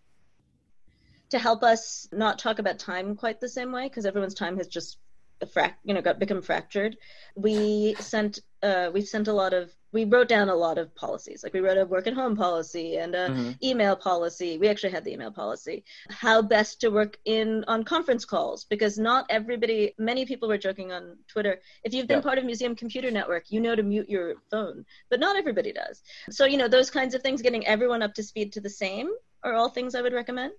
to 1.30 1.40
help 1.40 1.64
us 1.64 2.08
not 2.12 2.38
talk 2.38 2.60
about 2.60 2.80
time 2.80 3.16
quite 3.16 3.40
the 3.40 3.50
same 3.50 3.72
way 3.72 3.88
because 3.88 4.06
everyone's 4.06 4.36
time 4.36 4.58
has 4.58 4.68
just 4.68 4.98
frac- 5.46 5.76
you 5.84 5.94
know 5.94 6.02
got 6.02 6.20
become 6.20 6.42
fractured. 6.42 6.98
We 7.36 7.96
sent 8.00 8.40
uh, 8.62 8.92
we 8.94 9.02
sent 9.02 9.28
a 9.28 9.34
lot 9.34 9.54
of 9.54 9.72
we 9.94 10.06
wrote 10.06 10.28
down 10.28 10.50
a 10.50 10.56
lot 10.56 10.78
of 10.78 10.94
policies. 10.96 11.44
Like 11.44 11.54
we 11.54 11.60
wrote 11.60 11.78
a 11.78 11.86
work 11.86 12.08
at 12.08 12.14
home 12.14 12.36
policy 12.36 12.98
and 12.98 13.16
a 13.16 13.30
mm-hmm. 13.30 13.52
email 13.64 13.96
policy. 13.96 14.58
We 14.58 14.68
actually 14.68 14.92
had 14.92 15.04
the 15.04 15.14
email 15.14 15.32
policy. 15.32 15.84
How 16.10 16.42
best 16.42 16.82
to 16.82 16.90
work 16.90 17.18
in 17.26 17.64
on 17.68 17.84
conference 17.84 18.26
calls 18.26 18.66
because 18.66 18.98
not 18.98 19.26
everybody 19.30 19.94
many 19.98 20.26
people 20.26 20.48
were 20.48 20.58
joking 20.58 20.92
on 20.92 21.18
twitter. 21.28 21.62
If 21.84 21.94
you've 21.94 22.08
been 22.08 22.22
part 22.22 22.38
of 22.38 22.46
museum 22.46 22.76
computer 22.76 23.12
network 23.12 23.52
you 23.52 23.62
know 23.62 23.76
to 23.76 23.84
mute 23.84 24.10
your 24.10 24.36
phone 24.50 24.86
but 25.10 25.20
not 25.20 25.36
everybody 25.36 25.72
does. 25.72 26.02
So 26.30 26.46
you 26.46 26.58
know 26.58 26.68
those 26.68 26.90
kinds 26.90 27.14
of 27.14 27.22
things 27.22 27.42
getting 27.42 27.66
everyone 27.68 28.02
up 28.02 28.14
to 28.16 28.24
speed 28.24 28.54
to 28.54 28.62
the 28.62 28.70
same 28.70 29.10
are 29.44 29.54
all 29.54 29.70
things 29.70 29.94
i 29.94 30.02
would 30.02 30.14
recommend 30.14 30.54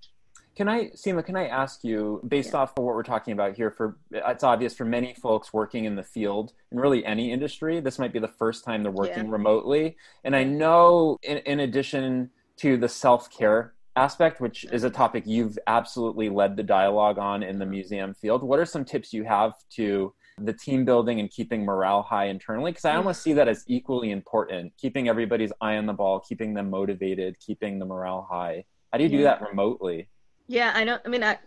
can 0.56 0.68
I, 0.68 0.90
Seema, 0.90 1.24
can 1.24 1.36
I 1.36 1.48
ask 1.48 1.82
you, 1.82 2.20
based 2.26 2.52
yeah. 2.52 2.60
off 2.60 2.72
of 2.76 2.84
what 2.84 2.94
we're 2.94 3.02
talking 3.02 3.32
about 3.32 3.56
here, 3.56 3.70
for 3.70 3.96
it's 4.12 4.44
obvious 4.44 4.74
for 4.74 4.84
many 4.84 5.14
folks 5.14 5.52
working 5.52 5.84
in 5.84 5.96
the 5.96 6.02
field 6.02 6.52
in 6.70 6.78
really 6.78 7.04
any 7.04 7.32
industry, 7.32 7.80
this 7.80 7.98
might 7.98 8.12
be 8.12 8.20
the 8.20 8.28
first 8.28 8.64
time 8.64 8.82
they're 8.82 8.92
working 8.92 9.26
yeah. 9.26 9.32
remotely. 9.32 9.96
And 10.22 10.36
I 10.36 10.44
know, 10.44 11.18
in, 11.22 11.38
in 11.38 11.60
addition 11.60 12.30
to 12.58 12.76
the 12.76 12.88
self 12.88 13.30
care 13.36 13.74
aspect, 13.96 14.40
which 14.40 14.64
is 14.70 14.84
a 14.84 14.88
mm-hmm. 14.88 14.96
topic 14.96 15.24
you've 15.26 15.58
absolutely 15.66 16.28
led 16.28 16.56
the 16.56 16.62
dialogue 16.62 17.18
on 17.18 17.42
in 17.42 17.58
the 17.58 17.64
mm-hmm. 17.64 17.72
museum 17.72 18.14
field, 18.14 18.42
what 18.42 18.58
are 18.60 18.66
some 18.66 18.84
tips 18.84 19.12
you 19.12 19.24
have 19.24 19.54
to 19.70 20.14
the 20.38 20.52
team 20.52 20.84
building 20.84 21.20
and 21.20 21.30
keeping 21.30 21.64
morale 21.64 22.02
high 22.02 22.26
internally? 22.26 22.70
Because 22.70 22.84
I 22.84 22.96
almost 22.96 23.22
see 23.22 23.32
that 23.34 23.48
as 23.48 23.64
equally 23.66 24.10
important, 24.10 24.72
keeping 24.76 25.08
everybody's 25.08 25.52
eye 25.60 25.76
on 25.76 25.86
the 25.86 25.92
ball, 25.92 26.20
keeping 26.20 26.54
them 26.54 26.70
motivated, 26.70 27.38
keeping 27.40 27.78
the 27.78 27.86
morale 27.86 28.26
high. 28.28 28.64
How 28.92 28.98
do 28.98 29.04
you 29.04 29.10
do 29.10 29.22
that 29.24 29.42
remotely? 29.42 30.08
Yeah, 30.46 30.72
I 30.74 30.84
know. 30.84 30.98
I 31.04 31.08
mean, 31.08 31.24
I, 31.24 31.38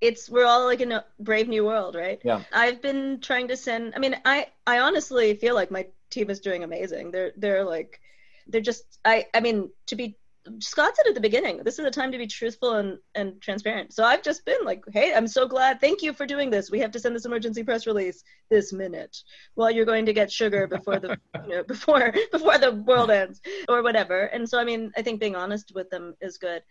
it's 0.00 0.30
we're 0.30 0.46
all 0.46 0.64
like 0.64 0.80
in 0.80 0.92
a 0.92 1.04
brave 1.20 1.48
new 1.48 1.64
world, 1.64 1.94
right? 1.94 2.20
Yeah. 2.24 2.42
I've 2.52 2.80
been 2.80 3.20
trying 3.20 3.48
to 3.48 3.56
send. 3.56 3.94
I 3.94 3.98
mean, 3.98 4.16
I 4.24 4.46
I 4.66 4.80
honestly 4.80 5.34
feel 5.34 5.54
like 5.54 5.70
my 5.70 5.86
team 6.10 6.30
is 6.30 6.40
doing 6.40 6.64
amazing. 6.64 7.10
They're 7.10 7.32
they're 7.36 7.64
like, 7.64 8.00
they're 8.46 8.60
just. 8.60 8.98
I 9.04 9.26
I 9.34 9.40
mean, 9.40 9.70
to 9.86 9.96
be 9.96 10.16
Scott 10.60 10.96
said 10.96 11.06
at 11.08 11.14
the 11.14 11.20
beginning, 11.20 11.58
this 11.58 11.78
is 11.78 11.84
a 11.84 11.90
time 11.90 12.12
to 12.12 12.18
be 12.18 12.26
truthful 12.26 12.74
and, 12.74 12.98
and 13.14 13.40
transparent. 13.40 13.92
So 13.92 14.04
I've 14.04 14.22
just 14.22 14.44
been 14.44 14.64
like, 14.64 14.82
hey, 14.92 15.12
I'm 15.14 15.26
so 15.26 15.46
glad. 15.46 15.80
Thank 15.80 16.02
you 16.02 16.12
for 16.12 16.26
doing 16.26 16.50
this. 16.50 16.70
We 16.70 16.78
have 16.80 16.90
to 16.92 17.00
send 17.00 17.14
this 17.14 17.24
emergency 17.26 17.62
press 17.62 17.86
release 17.86 18.22
this 18.50 18.72
minute 18.72 19.16
while 19.54 19.70
you're 19.70 19.84
going 19.84 20.06
to 20.06 20.12
get 20.12 20.32
sugar 20.32 20.66
before 20.66 20.98
the 20.98 21.18
you 21.44 21.56
know 21.56 21.64
before 21.64 22.12
before 22.32 22.58
the 22.58 22.72
world 22.72 23.10
ends 23.10 23.40
or 23.68 23.82
whatever. 23.82 24.22
And 24.22 24.48
so 24.48 24.58
I 24.58 24.64
mean, 24.64 24.92
I 24.96 25.02
think 25.02 25.20
being 25.20 25.36
honest 25.36 25.72
with 25.74 25.90
them 25.90 26.14
is 26.20 26.38
good. 26.38 26.62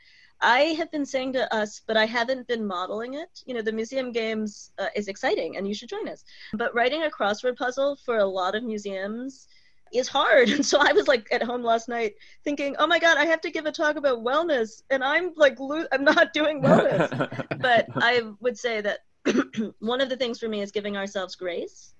I 0.41 0.59
have 0.77 0.91
been 0.91 1.05
saying 1.05 1.33
to 1.33 1.53
us, 1.53 1.81
but 1.87 1.97
I 1.97 2.05
haven't 2.05 2.47
been 2.47 2.65
modeling 2.65 3.15
it. 3.15 3.43
You 3.45 3.53
know, 3.53 3.61
the 3.61 3.71
museum 3.71 4.11
games 4.11 4.71
uh, 4.77 4.87
is 4.95 5.07
exciting 5.07 5.57
and 5.57 5.67
you 5.67 5.73
should 5.73 5.89
join 5.89 6.07
us. 6.07 6.23
But 6.53 6.73
writing 6.75 7.03
a 7.03 7.09
crossword 7.09 7.57
puzzle 7.57 7.97
for 8.05 8.17
a 8.17 8.25
lot 8.25 8.55
of 8.55 8.63
museums 8.63 9.47
is 9.93 10.07
hard. 10.07 10.49
And 10.57 10.65
so 10.65 10.79
I 10.79 10.93
was 10.93 11.07
like 11.07 11.27
at 11.31 11.43
home 11.43 11.63
last 11.63 11.89
night 11.89 12.13
thinking, 12.43 12.75
oh 12.77 12.87
my 12.87 12.99
God, 12.99 13.17
I 13.17 13.25
have 13.25 13.41
to 13.41 13.51
give 13.51 13.65
a 13.65 13.71
talk 13.71 13.95
about 13.95 14.23
wellness. 14.23 14.83
And 14.89 15.03
I'm 15.03 15.31
like, 15.35 15.59
lo- 15.59 15.87
I'm 15.91 16.03
not 16.03 16.33
doing 16.33 16.61
wellness. 16.61 17.09
but 17.61 17.87
I 17.95 18.23
would 18.39 18.57
say 18.57 18.81
that 18.81 18.99
one 19.79 20.01
of 20.01 20.09
the 20.09 20.17
things 20.17 20.39
for 20.39 20.47
me 20.47 20.61
is 20.61 20.71
giving 20.71 20.97
ourselves 20.97 21.35
grace 21.35 21.93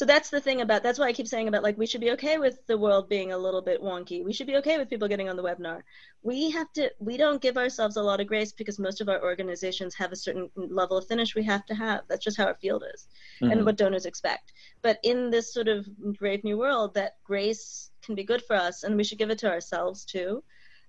so 0.00 0.06
that's 0.06 0.30
the 0.30 0.40
thing 0.40 0.62
about 0.62 0.82
that's 0.82 0.98
why 0.98 1.08
i 1.08 1.12
keep 1.12 1.28
saying 1.28 1.46
about 1.46 1.62
like 1.62 1.76
we 1.76 1.84
should 1.84 2.00
be 2.00 2.12
okay 2.12 2.38
with 2.38 2.66
the 2.66 2.78
world 2.78 3.06
being 3.06 3.32
a 3.32 3.36
little 3.36 3.60
bit 3.60 3.82
wonky. 3.82 4.24
We 4.24 4.32
should 4.32 4.46
be 4.46 4.56
okay 4.56 4.78
with 4.78 4.88
people 4.88 5.08
getting 5.08 5.28
on 5.28 5.36
the 5.36 5.42
webinar. 5.42 5.82
We 6.22 6.50
have 6.52 6.72
to 6.76 6.90
we 6.98 7.18
don't 7.18 7.42
give 7.42 7.58
ourselves 7.58 7.98
a 7.98 8.02
lot 8.02 8.18
of 8.18 8.26
grace 8.26 8.50
because 8.50 8.78
most 8.78 9.02
of 9.02 9.10
our 9.10 9.22
organizations 9.22 9.94
have 9.96 10.10
a 10.10 10.16
certain 10.16 10.48
level 10.56 10.96
of 10.96 11.06
finish 11.06 11.34
we 11.34 11.44
have 11.44 11.66
to 11.66 11.74
have. 11.74 12.00
That's 12.08 12.24
just 12.24 12.38
how 12.38 12.46
our 12.46 12.54
field 12.54 12.82
is 12.94 13.08
mm-hmm. 13.42 13.52
and 13.52 13.66
what 13.66 13.76
donors 13.76 14.06
expect. 14.06 14.54
But 14.80 15.00
in 15.02 15.28
this 15.28 15.52
sort 15.52 15.68
of 15.68 15.86
brave 16.18 16.44
new 16.44 16.56
world 16.56 16.94
that 16.94 17.16
grace 17.22 17.90
can 18.00 18.14
be 18.14 18.24
good 18.24 18.42
for 18.46 18.56
us 18.56 18.84
and 18.84 18.96
we 18.96 19.04
should 19.04 19.18
give 19.18 19.28
it 19.28 19.40
to 19.40 19.50
ourselves 19.50 20.06
too 20.06 20.42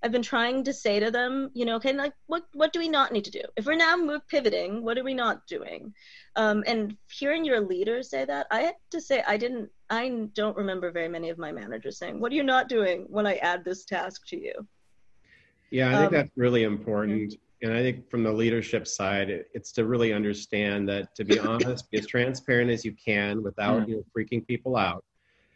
I've 0.04 0.12
been 0.12 0.22
trying 0.24 0.64
to 0.64 0.74
say 0.74 0.99
to 0.99 1.12
them, 1.12 1.52
you 1.54 1.66
know, 1.66 1.76
okay, 1.76 1.93
like 1.93 2.14
what 2.26 2.43
what 2.54 2.74
do 2.74 2.80
we 2.80 2.89
not 2.89 3.12
need 3.12 3.26
to 3.26 3.32
do? 3.32 3.41
If 3.56 3.66
we're 3.66 3.76
now 3.76 3.95
move 3.95 4.28
pivoting, 4.28 4.84
what 4.84 4.97
are 4.97 5.04
we 5.04 5.14
not 5.14 5.45
doing? 5.47 5.93
Um, 6.36 6.64
and 6.66 6.97
hearing 7.12 7.45
your 7.45 7.62
leader 7.62 8.02
say 8.02 8.26
that, 8.26 8.47
I 8.49 8.62
have 8.62 8.76
to 8.91 9.02
say 9.02 9.24
I 9.28 9.38
didn't 9.38 9.70
I 9.89 10.28
don't 10.34 10.58
remember 10.58 10.91
very 10.91 11.08
many 11.08 11.30
of 11.30 11.38
my 11.38 11.52
managers 11.52 11.99
saying, 11.99 12.20
What 12.20 12.32
are 12.32 12.36
you 12.36 12.43
not 12.43 12.68
doing 12.68 13.06
when 13.10 13.28
I 13.28 13.36
add 13.36 13.64
this 13.64 13.86
task 13.86 14.28
to 14.28 14.39
you? 14.39 14.68
Yeah, 15.70 15.89
I 15.89 15.99
think 15.99 16.08
um, 16.08 16.14
that's 16.14 16.32
really 16.36 16.64
important. 16.64 17.32
Mm-hmm. 17.32 17.68
And 17.70 17.78
I 17.78 17.84
think 17.84 18.10
from 18.10 18.24
the 18.24 18.32
leadership 18.32 18.88
side, 18.88 19.30
it's 19.54 19.72
to 19.74 19.86
really 19.86 20.14
understand 20.14 20.89
that 20.89 21.14
to 21.16 21.24
be 21.24 21.38
honest, 21.52 21.91
be 21.91 21.99
as 21.99 22.08
transparent 22.08 22.72
as 22.72 22.84
you 22.84 22.93
can 22.93 23.43
without 23.43 23.82
mm-hmm. 23.82 23.91
you 23.91 23.95
know, 23.97 24.06
freaking 24.18 24.45
people 24.47 24.76
out 24.78 25.04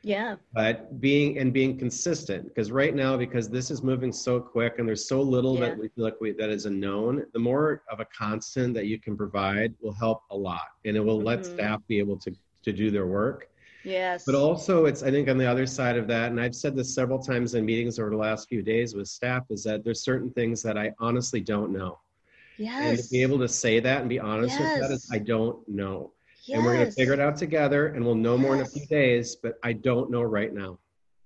yeah. 0.06 0.36
But 0.54 1.02
being 1.02 1.40
and 1.40 1.52
being 1.52 1.80
consistent 1.80 2.46
because 2.46 2.72
right 2.72 2.94
now 2.94 3.18
because 3.18 3.50
this 3.50 3.72
is 3.72 3.82
moving 3.82 4.12
so 4.12 4.40
quick 4.40 4.76
and 4.78 4.88
there's 4.88 5.08
so 5.08 5.20
little 5.20 5.56
yeah. 5.56 5.62
that 5.62 5.80
we 5.80 5.88
feel 5.88 6.04
like 6.04 6.22
we, 6.22 6.32
that 6.34 6.52
is 6.52 6.68
a 6.68 6.70
known, 6.70 7.26
the 7.34 7.40
more 7.40 7.82
of 7.90 8.00
a 8.00 8.06
constant 8.06 8.76
that 8.76 8.86
you 8.86 9.00
can 9.00 9.18
provide 9.18 9.74
will 9.82 9.96
help 9.96 10.22
a 10.30 10.38
lot 10.38 10.68
and 10.86 10.96
it 10.96 11.00
will 11.00 11.18
mm-hmm. 11.18 11.26
let 11.26 11.46
staff 11.46 11.82
be 11.88 11.98
able 11.98 12.18
to 12.18 12.32
to 12.62 12.72
do 12.72 12.92
their 12.92 13.08
work. 13.08 13.50
Yes. 13.84 14.26
But 14.28 14.36
also 14.36 14.86
it's 14.86 15.02
I 15.02 15.10
think 15.10 15.28
on 15.28 15.40
the 15.40 15.50
other 15.50 15.66
side 15.66 15.98
of 15.98 16.06
that 16.10 16.30
and 16.30 16.40
I've 16.40 16.56
said 16.56 16.76
this 16.76 16.94
several 16.94 17.18
times 17.18 17.56
in 17.56 17.66
meetings 17.66 17.98
over 17.98 18.12
the 18.12 18.18
last 18.18 18.48
few 18.48 18.62
days 18.62 18.94
with 18.94 19.08
staff 19.08 19.46
is 19.50 19.64
that 19.64 19.84
there's 19.84 20.04
certain 20.04 20.30
things 20.30 20.62
that 20.62 20.78
I 20.78 20.94
honestly 21.00 21.42
don't 21.42 21.72
know. 21.72 21.98
Yes. 22.60 22.90
And 22.90 22.98
to 23.00 23.10
be 23.10 23.24
able 23.24 23.40
to 23.40 23.48
say 23.48 23.80
that 23.80 24.02
and 24.02 24.10
be 24.10 24.20
honest 24.20 24.60
yes. 24.60 24.80
with 24.80 24.82
that 24.82 24.94
is 24.94 25.10
I 25.12 25.18
don't 25.18 25.68
know. 25.68 26.12
Yes. 26.46 26.58
And 26.58 26.66
we're 26.66 26.74
going 26.74 26.86
to 26.86 26.92
figure 26.92 27.14
it 27.14 27.20
out 27.20 27.38
together 27.38 27.88
and 27.88 28.06
we'll 28.06 28.16
know 28.16 28.38
more 28.38 28.56
yes. 28.56 28.72
in 28.72 28.82
a 28.82 28.86
few 28.86 28.88
days, 28.88 29.36
but 29.36 29.58
I 29.64 29.74
don't 29.74 30.12
know 30.12 30.22
right 30.22 30.54
now. 30.54 30.80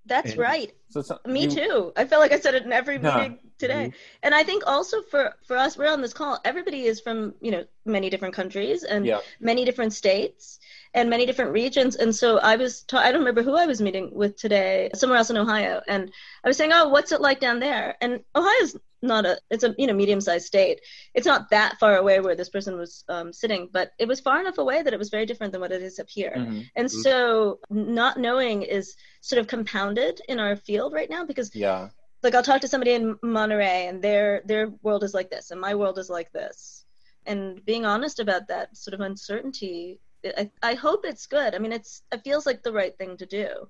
That's 0.05 0.31
and 0.31 0.39
right. 0.39 0.73
So, 0.89 1.01
so, 1.01 1.19
Me 1.25 1.43
you, 1.43 1.49
too. 1.49 1.93
I 1.95 2.05
feel 2.05 2.19
like 2.19 2.31
I 2.31 2.39
said 2.39 2.55
it 2.55 2.63
in 2.63 2.71
every 2.71 2.97
meeting 2.97 3.37
today. 3.59 3.87
Mm-hmm. 3.87 3.97
And 4.23 4.33
I 4.33 4.43
think 4.43 4.63
also 4.65 5.01
for 5.03 5.35
for 5.45 5.55
us, 5.55 5.77
we're 5.77 5.91
on 5.91 6.01
this 6.01 6.13
call. 6.13 6.39
Everybody 6.43 6.85
is 6.85 6.99
from 6.99 7.35
you 7.41 7.51
know 7.51 7.65
many 7.85 8.09
different 8.09 8.33
countries 8.33 8.83
and 8.83 9.05
yeah. 9.05 9.19
many 9.39 9.65
different 9.65 9.93
states 9.93 10.59
and 10.93 11.09
many 11.09 11.27
different 11.27 11.51
regions. 11.51 11.95
And 11.95 12.15
so 12.15 12.39
I 12.39 12.55
was, 12.55 12.81
ta- 12.81 12.97
I 12.99 13.11
don't 13.11 13.21
remember 13.21 13.43
who 13.43 13.55
I 13.55 13.67
was 13.67 13.81
meeting 13.81 14.09
with 14.11 14.35
today, 14.37 14.89
somewhere 14.95 15.19
else 15.19 15.29
in 15.29 15.37
Ohio, 15.37 15.81
and 15.87 16.11
I 16.43 16.47
was 16.47 16.57
saying, 16.57 16.71
"Oh, 16.73 16.89
what's 16.89 17.11
it 17.11 17.21
like 17.21 17.39
down 17.39 17.59
there?" 17.59 17.95
And 18.01 18.21
Ohio's 18.35 18.75
not 19.01 19.25
a, 19.25 19.39
it's 19.49 19.63
a 19.63 19.73
you 19.77 19.87
know 19.87 19.93
medium-sized 19.93 20.45
state. 20.45 20.81
It's 21.13 21.25
not 21.25 21.49
that 21.51 21.79
far 21.79 21.97
away 21.97 22.19
where 22.19 22.35
this 22.35 22.49
person 22.49 22.77
was 22.77 23.03
um, 23.09 23.33
sitting, 23.33 23.69
but 23.71 23.91
it 23.99 24.07
was 24.07 24.19
far 24.19 24.39
enough 24.39 24.57
away 24.57 24.81
that 24.81 24.93
it 24.93 24.99
was 24.99 25.09
very 25.09 25.25
different 25.25 25.53
than 25.53 25.61
what 25.61 25.71
it 25.71 25.81
is 25.81 25.99
up 25.99 26.09
here. 26.09 26.33
Mm-hmm. 26.35 26.61
And 26.75 26.87
mm-hmm. 26.87 27.01
so 27.01 27.59
not 27.69 28.17
knowing 28.17 28.63
is 28.63 28.95
sort 29.21 29.39
of 29.39 29.47
compounded 29.47 30.21
in 30.27 30.39
our 30.39 30.55
field 30.55 30.93
right 30.93 31.09
now 31.09 31.25
because 31.25 31.53
yeah 31.55 31.89
like 32.23 32.35
I'll 32.35 32.43
talk 32.43 32.61
to 32.61 32.67
somebody 32.67 32.93
in 32.93 33.17
Monterey 33.23 33.87
and 33.87 34.01
their 34.01 34.41
their 34.45 34.69
world 34.81 35.03
is 35.03 35.13
like 35.13 35.29
this 35.29 35.51
and 35.51 35.61
my 35.61 35.75
world 35.75 35.97
is 35.97 36.09
like 36.09 36.31
this. 36.31 36.85
And 37.25 37.63
being 37.65 37.85
honest 37.85 38.19
about 38.19 38.47
that 38.47 38.75
sort 38.75 38.93
of 38.93 39.01
uncertainty, 39.01 39.99
I, 40.25 40.49
I 40.61 40.73
hope 40.73 41.05
it's 41.05 41.27
good. 41.27 41.53
I 41.53 41.59
mean, 41.59 41.71
it's 41.71 42.01
it 42.11 42.23
feels 42.23 42.45
like 42.45 42.63
the 42.63 42.73
right 42.73 42.97
thing 42.97 43.17
to 43.17 43.25
do. 43.25 43.69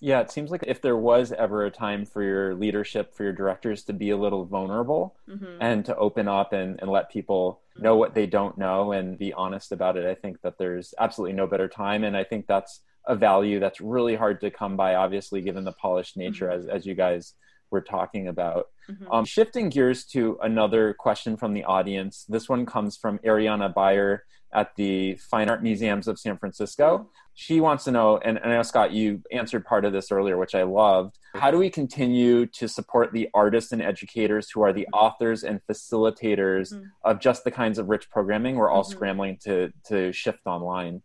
Yeah, 0.00 0.20
it 0.20 0.30
seems 0.30 0.50
like 0.50 0.64
if 0.66 0.82
there 0.82 0.96
was 0.96 1.32
ever 1.32 1.64
a 1.64 1.70
time 1.70 2.04
for 2.06 2.22
your 2.22 2.54
leadership, 2.54 3.14
for 3.14 3.24
your 3.24 3.32
directors 3.32 3.84
to 3.84 3.92
be 3.92 4.10
a 4.10 4.16
little 4.16 4.44
vulnerable 4.44 5.16
mm-hmm. 5.28 5.58
and 5.60 5.84
to 5.84 5.96
open 5.96 6.28
up 6.28 6.52
and, 6.52 6.80
and 6.80 6.90
let 6.90 7.10
people 7.10 7.60
know 7.78 7.96
what 7.96 8.14
they 8.14 8.26
don't 8.26 8.58
know 8.58 8.92
and 8.92 9.18
be 9.18 9.32
honest 9.32 9.70
about 9.72 9.96
it, 9.96 10.06
I 10.06 10.14
think 10.14 10.40
that 10.42 10.58
there's 10.58 10.92
absolutely 10.98 11.34
no 11.34 11.46
better 11.46 11.68
time. 11.68 12.04
And 12.04 12.16
I 12.16 12.24
think 12.24 12.46
that's 12.46 12.80
a 13.06 13.14
value 13.14 13.60
that's 13.60 13.80
really 13.80 14.16
hard 14.16 14.40
to 14.40 14.50
come 14.50 14.76
by, 14.76 14.94
obviously, 14.94 15.40
given 15.40 15.64
the 15.64 15.72
polished 15.72 16.16
nature, 16.16 16.48
mm-hmm. 16.48 16.68
as, 16.68 16.82
as 16.82 16.86
you 16.86 16.94
guys 16.94 17.34
were 17.70 17.80
talking 17.80 18.28
about. 18.28 18.68
Mm-hmm. 18.90 19.10
Um, 19.10 19.24
shifting 19.24 19.68
gears 19.68 20.04
to 20.06 20.38
another 20.42 20.94
question 20.94 21.36
from 21.36 21.54
the 21.54 21.64
audience. 21.64 22.24
This 22.28 22.48
one 22.48 22.66
comes 22.66 22.96
from 22.96 23.18
Ariana 23.20 23.74
Bayer 23.74 24.24
at 24.52 24.74
the 24.76 25.14
Fine 25.16 25.48
Art 25.48 25.62
Museums 25.62 26.08
of 26.08 26.18
San 26.18 26.36
Francisco. 26.36 27.10
She 27.34 27.60
wants 27.60 27.84
to 27.84 27.90
know, 27.90 28.18
and, 28.18 28.38
and 28.38 28.52
I 28.52 28.56
know, 28.56 28.62
Scott, 28.62 28.92
you 28.92 29.22
answered 29.32 29.64
part 29.64 29.84
of 29.84 29.92
this 29.92 30.12
earlier, 30.12 30.36
which 30.36 30.54
I 30.54 30.64
loved. 30.64 31.18
How 31.34 31.50
do 31.50 31.56
we 31.56 31.70
continue 31.70 32.46
to 32.46 32.68
support 32.68 33.12
the 33.12 33.28
artists 33.32 33.72
and 33.72 33.80
educators 33.80 34.50
who 34.50 34.62
are 34.62 34.72
the 34.72 34.86
authors 34.92 35.42
and 35.42 35.60
facilitators 35.70 36.74
mm-hmm. 36.74 36.84
of 37.04 37.20
just 37.20 37.44
the 37.44 37.50
kinds 37.50 37.78
of 37.78 37.88
rich 37.88 38.10
programming 38.10 38.56
we're 38.56 38.70
all 38.70 38.82
mm-hmm. 38.82 38.92
scrambling 38.92 39.38
to, 39.44 39.72
to 39.86 40.12
shift 40.12 40.40
online? 40.46 41.02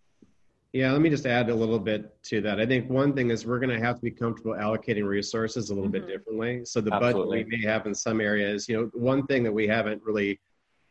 Yeah, 0.73 0.91
let 0.91 1.01
me 1.01 1.09
just 1.09 1.25
add 1.25 1.49
a 1.49 1.55
little 1.55 1.79
bit 1.79 2.21
to 2.25 2.41
that. 2.41 2.59
I 2.59 2.65
think 2.65 2.89
one 2.89 3.13
thing 3.13 3.31
is 3.31 3.45
we're 3.45 3.59
going 3.59 3.75
to 3.75 3.83
have 3.83 3.95
to 3.95 4.01
be 4.01 4.11
comfortable 4.11 4.53
allocating 4.53 5.05
resources 5.05 5.69
a 5.69 5.73
little 5.73 5.89
mm-hmm. 5.89 6.05
bit 6.05 6.07
differently. 6.07 6.65
So 6.65 6.81
the 6.81 6.93
Absolutely. 6.93 7.43
budget 7.43 7.51
we 7.51 7.57
may 7.57 7.71
have 7.71 7.85
in 7.87 7.95
some 7.95 8.19
areas, 8.19 8.67
you 8.67 8.75
know, 8.75 8.89
one 8.93 9.25
thing 9.27 9.43
that 9.43 9.51
we 9.51 9.65
haven't 9.65 10.03
really 10.03 10.41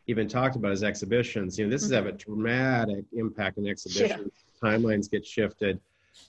even 0.07 0.27
talked 0.27 0.55
about 0.55 0.71
is 0.71 0.83
exhibitions. 0.83 1.57
You 1.57 1.65
know, 1.65 1.71
this 1.71 1.83
mm-hmm. 1.83 1.93
has 1.93 2.05
have 2.05 2.13
a 2.13 2.17
dramatic 2.17 3.05
impact 3.13 3.57
on 3.57 3.67
exhibitions. 3.67 4.31
Yeah. 4.33 4.69
Timelines 4.69 5.09
get 5.11 5.25
shifted, 5.25 5.79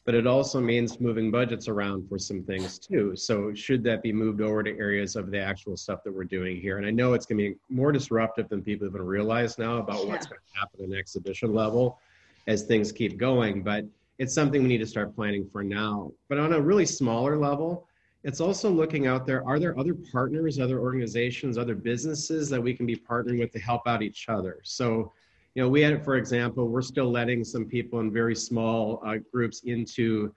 but 0.04 0.14
it 0.14 0.26
also 0.26 0.60
means 0.60 1.00
moving 1.00 1.30
budgets 1.30 1.68
around 1.68 2.08
for 2.08 2.18
some 2.18 2.42
things 2.42 2.78
too. 2.78 3.16
So 3.16 3.54
should 3.54 3.82
that 3.84 4.02
be 4.02 4.12
moved 4.12 4.42
over 4.42 4.62
to 4.62 4.70
areas 4.78 5.16
of 5.16 5.30
the 5.30 5.40
actual 5.40 5.76
stuff 5.76 6.02
that 6.04 6.12
we're 6.12 6.24
doing 6.24 6.60
here? 6.60 6.76
And 6.76 6.86
I 6.86 6.90
know 6.90 7.14
it's 7.14 7.24
going 7.24 7.38
to 7.38 7.50
be 7.50 7.56
more 7.70 7.90
disruptive 7.92 8.48
than 8.48 8.62
people 8.62 8.86
even 8.86 9.02
realize 9.02 9.58
now 9.58 9.78
about 9.78 10.04
yeah. 10.04 10.10
what's 10.10 10.26
going 10.26 10.40
to 10.40 10.58
happen 10.58 10.84
in 10.84 10.98
exhibition 10.98 11.54
level 11.54 11.98
as 12.46 12.64
things 12.64 12.92
keep 12.92 13.16
going. 13.16 13.62
But 13.62 13.86
it's 14.18 14.34
something 14.34 14.62
we 14.62 14.68
need 14.68 14.78
to 14.78 14.86
start 14.86 15.14
planning 15.14 15.48
for 15.50 15.62
now. 15.62 16.12
But 16.28 16.38
on 16.38 16.52
a 16.52 16.60
really 16.60 16.86
smaller 16.86 17.38
level, 17.38 17.87
it's 18.24 18.40
also 18.40 18.70
looking 18.70 19.06
out 19.06 19.26
there 19.26 19.46
are 19.46 19.58
there 19.58 19.78
other 19.78 19.94
partners, 19.94 20.58
other 20.58 20.80
organizations, 20.80 21.56
other 21.56 21.74
businesses 21.74 22.48
that 22.50 22.60
we 22.60 22.74
can 22.74 22.86
be 22.86 22.96
partnering 22.96 23.38
with 23.38 23.52
to 23.52 23.60
help 23.60 23.82
out 23.86 24.02
each 24.02 24.28
other? 24.28 24.58
So, 24.64 25.12
you 25.54 25.62
know, 25.62 25.68
we 25.68 25.80
had, 25.80 26.04
for 26.04 26.16
example, 26.16 26.68
we're 26.68 26.82
still 26.82 27.10
letting 27.10 27.44
some 27.44 27.64
people 27.64 28.00
in 28.00 28.12
very 28.12 28.34
small 28.34 29.02
uh, 29.06 29.16
groups 29.32 29.62
into 29.64 30.34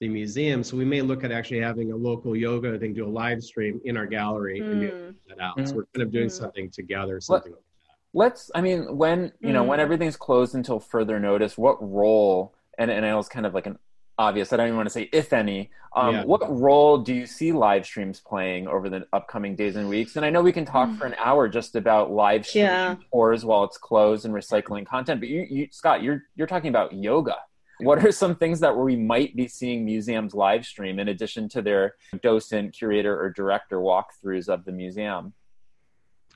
the 0.00 0.08
museum. 0.08 0.62
So 0.62 0.76
we 0.76 0.84
may 0.84 1.02
look 1.02 1.24
at 1.24 1.32
actually 1.32 1.60
having 1.60 1.92
a 1.92 1.96
local 1.96 2.36
yoga 2.36 2.78
thing, 2.78 2.94
do 2.94 3.06
a 3.06 3.08
live 3.08 3.42
stream 3.42 3.80
in 3.84 3.96
our 3.96 4.06
gallery 4.06 4.60
mm. 4.60 4.70
and 4.70 4.80
get 4.80 5.28
that 5.28 5.40
out. 5.40 5.58
Mm. 5.58 5.68
So 5.68 5.74
we're 5.74 5.86
kind 5.94 6.02
of 6.02 6.12
doing 6.12 6.28
mm. 6.28 6.32
something 6.32 6.70
together, 6.70 7.20
something 7.20 7.52
like 7.52 7.62
let's 8.14 8.50
i 8.54 8.60
mean 8.60 8.96
when 8.96 9.30
you 9.40 9.52
know 9.52 9.62
mm. 9.62 9.66
when 9.66 9.80
everything's 9.80 10.16
closed 10.16 10.54
until 10.54 10.80
further 10.80 11.20
notice 11.20 11.58
what 11.58 11.76
role 11.80 12.54
and, 12.78 12.90
and 12.90 13.04
i 13.04 13.10
know 13.10 13.18
it's 13.18 13.28
kind 13.28 13.46
of 13.46 13.54
like 13.54 13.66
an 13.66 13.78
obvious 14.18 14.52
i 14.52 14.56
don't 14.56 14.66
even 14.66 14.76
want 14.76 14.86
to 14.86 14.92
say 14.92 15.08
if 15.12 15.32
any 15.32 15.70
um, 15.96 16.14
yeah. 16.14 16.24
what 16.24 16.42
role 16.60 16.98
do 16.98 17.14
you 17.14 17.26
see 17.26 17.50
live 17.50 17.84
streams 17.86 18.20
playing 18.20 18.68
over 18.68 18.88
the 18.88 19.06
upcoming 19.12 19.56
days 19.56 19.76
and 19.76 19.88
weeks 19.88 20.16
and 20.16 20.24
i 20.24 20.30
know 20.30 20.42
we 20.42 20.52
can 20.52 20.64
talk 20.64 20.88
mm. 20.88 20.98
for 20.98 21.06
an 21.06 21.14
hour 21.18 21.48
just 21.48 21.76
about 21.76 22.10
live 22.10 22.46
stream 22.46 22.64
yeah. 22.64 22.96
tours 23.12 23.44
while 23.44 23.64
it's 23.64 23.78
closed 23.78 24.24
and 24.24 24.34
recycling 24.34 24.86
content 24.86 25.20
but 25.20 25.28
you, 25.28 25.46
you 25.48 25.68
scott 25.70 26.02
you're 26.02 26.24
you're 26.36 26.46
talking 26.46 26.68
about 26.68 26.92
yoga 26.92 27.36
what 27.80 28.04
are 28.04 28.12
some 28.12 28.34
things 28.34 28.60
that 28.60 28.76
we 28.76 28.96
might 28.96 29.36
be 29.36 29.46
seeing 29.46 29.84
museums 29.84 30.34
live 30.34 30.64
stream 30.64 30.98
in 30.98 31.08
addition 31.08 31.48
to 31.48 31.62
their 31.62 31.94
docent 32.22 32.74
curator 32.74 33.18
or 33.18 33.30
director 33.30 33.78
walkthroughs 33.78 34.48
of 34.48 34.64
the 34.64 34.72
museum 34.72 35.32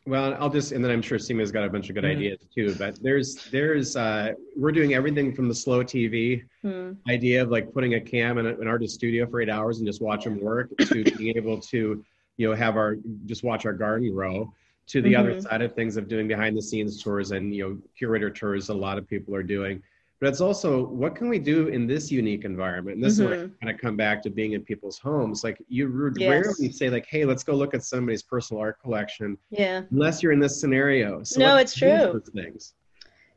well, 0.05 0.37
I'll 0.41 0.51
just, 0.51 0.73
and 0.73 0.85
then 0.85 0.91
I'm 0.91 1.03
sure 1.03 1.19
Seema's 1.19 1.53
got 1.53 1.65
a 1.65 1.71
bunch 1.71 1.89
of 1.89 1.95
good 1.95 2.05
mm. 2.05 2.11
ideas 2.11 2.41
too. 2.55 2.75
But 2.75 3.01
there's, 3.03 3.37
there's, 3.51 3.97
uh, 3.97 4.33
we're 4.57 4.73
doing 4.73 4.95
everything 4.95 5.33
from 5.33 5.49
the 5.49 5.55
slow 5.55 5.85
TV 5.85 6.45
mm. 6.65 6.97
idea 7.09 7.43
of 7.43 7.51
like 7.51 7.73
putting 7.73 7.95
a 7.95 8.01
cam 8.01 8.39
in 8.39 8.47
an 8.47 8.67
artist 8.67 8.95
studio 8.95 9.27
for 9.27 9.41
eight 9.41 9.49
hours 9.49 9.79
and 9.79 9.87
just 9.87 10.03
watch 10.03 10.25
them 10.25 10.41
work 10.41 10.71
to 10.79 11.05
being 11.17 11.37
able 11.37 11.61
to, 11.61 12.05
you 12.37 12.49
know, 12.49 12.55
have 12.55 12.77
our 12.77 12.97
just 13.27 13.45
watch 13.45 13.65
our 13.67 13.73
garden 13.73 14.13
grow. 14.13 14.53
To 14.89 15.01
the 15.01 15.13
mm-hmm. 15.13 15.21
other 15.21 15.41
side 15.41 15.63
of 15.63 15.75
things 15.75 15.97
of 15.97 16.09
doing 16.09 16.27
behind 16.27 16.57
the 16.57 16.61
scenes 16.61 17.01
tours 17.01 17.31
and 17.31 17.55
you 17.55 17.63
know 17.63 17.79
curator 17.97 18.29
tours, 18.31 18.69
a 18.69 18.75
lot 18.75 18.99
of 18.99 19.09
people 19.09 19.33
are 19.35 19.43
doing 19.43 19.81
but 20.23 20.29
it's 20.29 20.41
also 20.41 20.87
what 20.87 21.17
can 21.17 21.29
we 21.29 21.41
do 21.41 21.67
in 21.67 21.85
this 21.85 22.09
unique 22.09 22.45
environment? 22.45 22.95
And 22.95 23.05
this 23.05 23.15
mm-hmm. 23.15 23.23
is 23.25 23.29
where 23.29 23.45
I 23.47 23.65
kind 23.65 23.75
of 23.75 23.81
come 23.81 23.97
back 23.97 24.23
to 24.23 24.31
being 24.31 24.53
in 24.53 24.63
people's 24.63 24.97
homes. 24.97 25.43
Like 25.43 25.61
you 25.67 26.13
yes. 26.17 26.31
rarely 26.31 26.71
say 26.71 26.91
like 26.91 27.07
hey 27.07 27.25
let's 27.25 27.43
go 27.43 27.57
look 27.57 27.75
at 27.75 27.83
somebody's 27.83 28.23
personal 28.23 28.63
art 28.63 28.81
collection 28.81 29.37
yeah. 29.51 29.83
unless 29.91 30.23
you're 30.23 30.31
in 30.31 30.39
this 30.39 30.61
scenario. 30.61 31.25
So 31.25 31.41
no 31.41 31.57
it's 31.57 31.75
true. 31.75 32.23
things. 32.37 32.75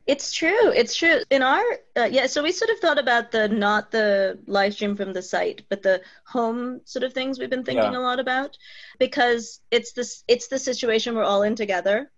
It's 0.06 0.32
true. 0.32 0.70
It's 0.70 0.94
true. 0.94 1.22
In 1.30 1.42
our 1.42 1.64
uh, 1.96 2.04
yeah 2.04 2.26
so 2.26 2.40
we 2.40 2.52
sort 2.52 2.70
of 2.70 2.78
thought 2.78 3.00
about 3.00 3.32
the 3.32 3.48
not 3.48 3.90
the 3.90 4.38
live 4.46 4.72
stream 4.74 4.94
from 4.94 5.12
the 5.12 5.22
site 5.22 5.62
but 5.68 5.82
the 5.82 6.00
home 6.24 6.82
sort 6.84 7.02
of 7.02 7.12
things 7.12 7.40
we've 7.40 7.50
been 7.50 7.64
thinking 7.64 7.94
yeah. 7.94 7.98
a 7.98 8.06
lot 8.10 8.20
about 8.20 8.56
because 9.00 9.60
it's 9.72 9.90
this 9.90 10.22
it's 10.28 10.46
the 10.46 10.58
situation 10.60 11.16
we're 11.16 11.24
all 11.24 11.42
in 11.42 11.56
together 11.56 12.12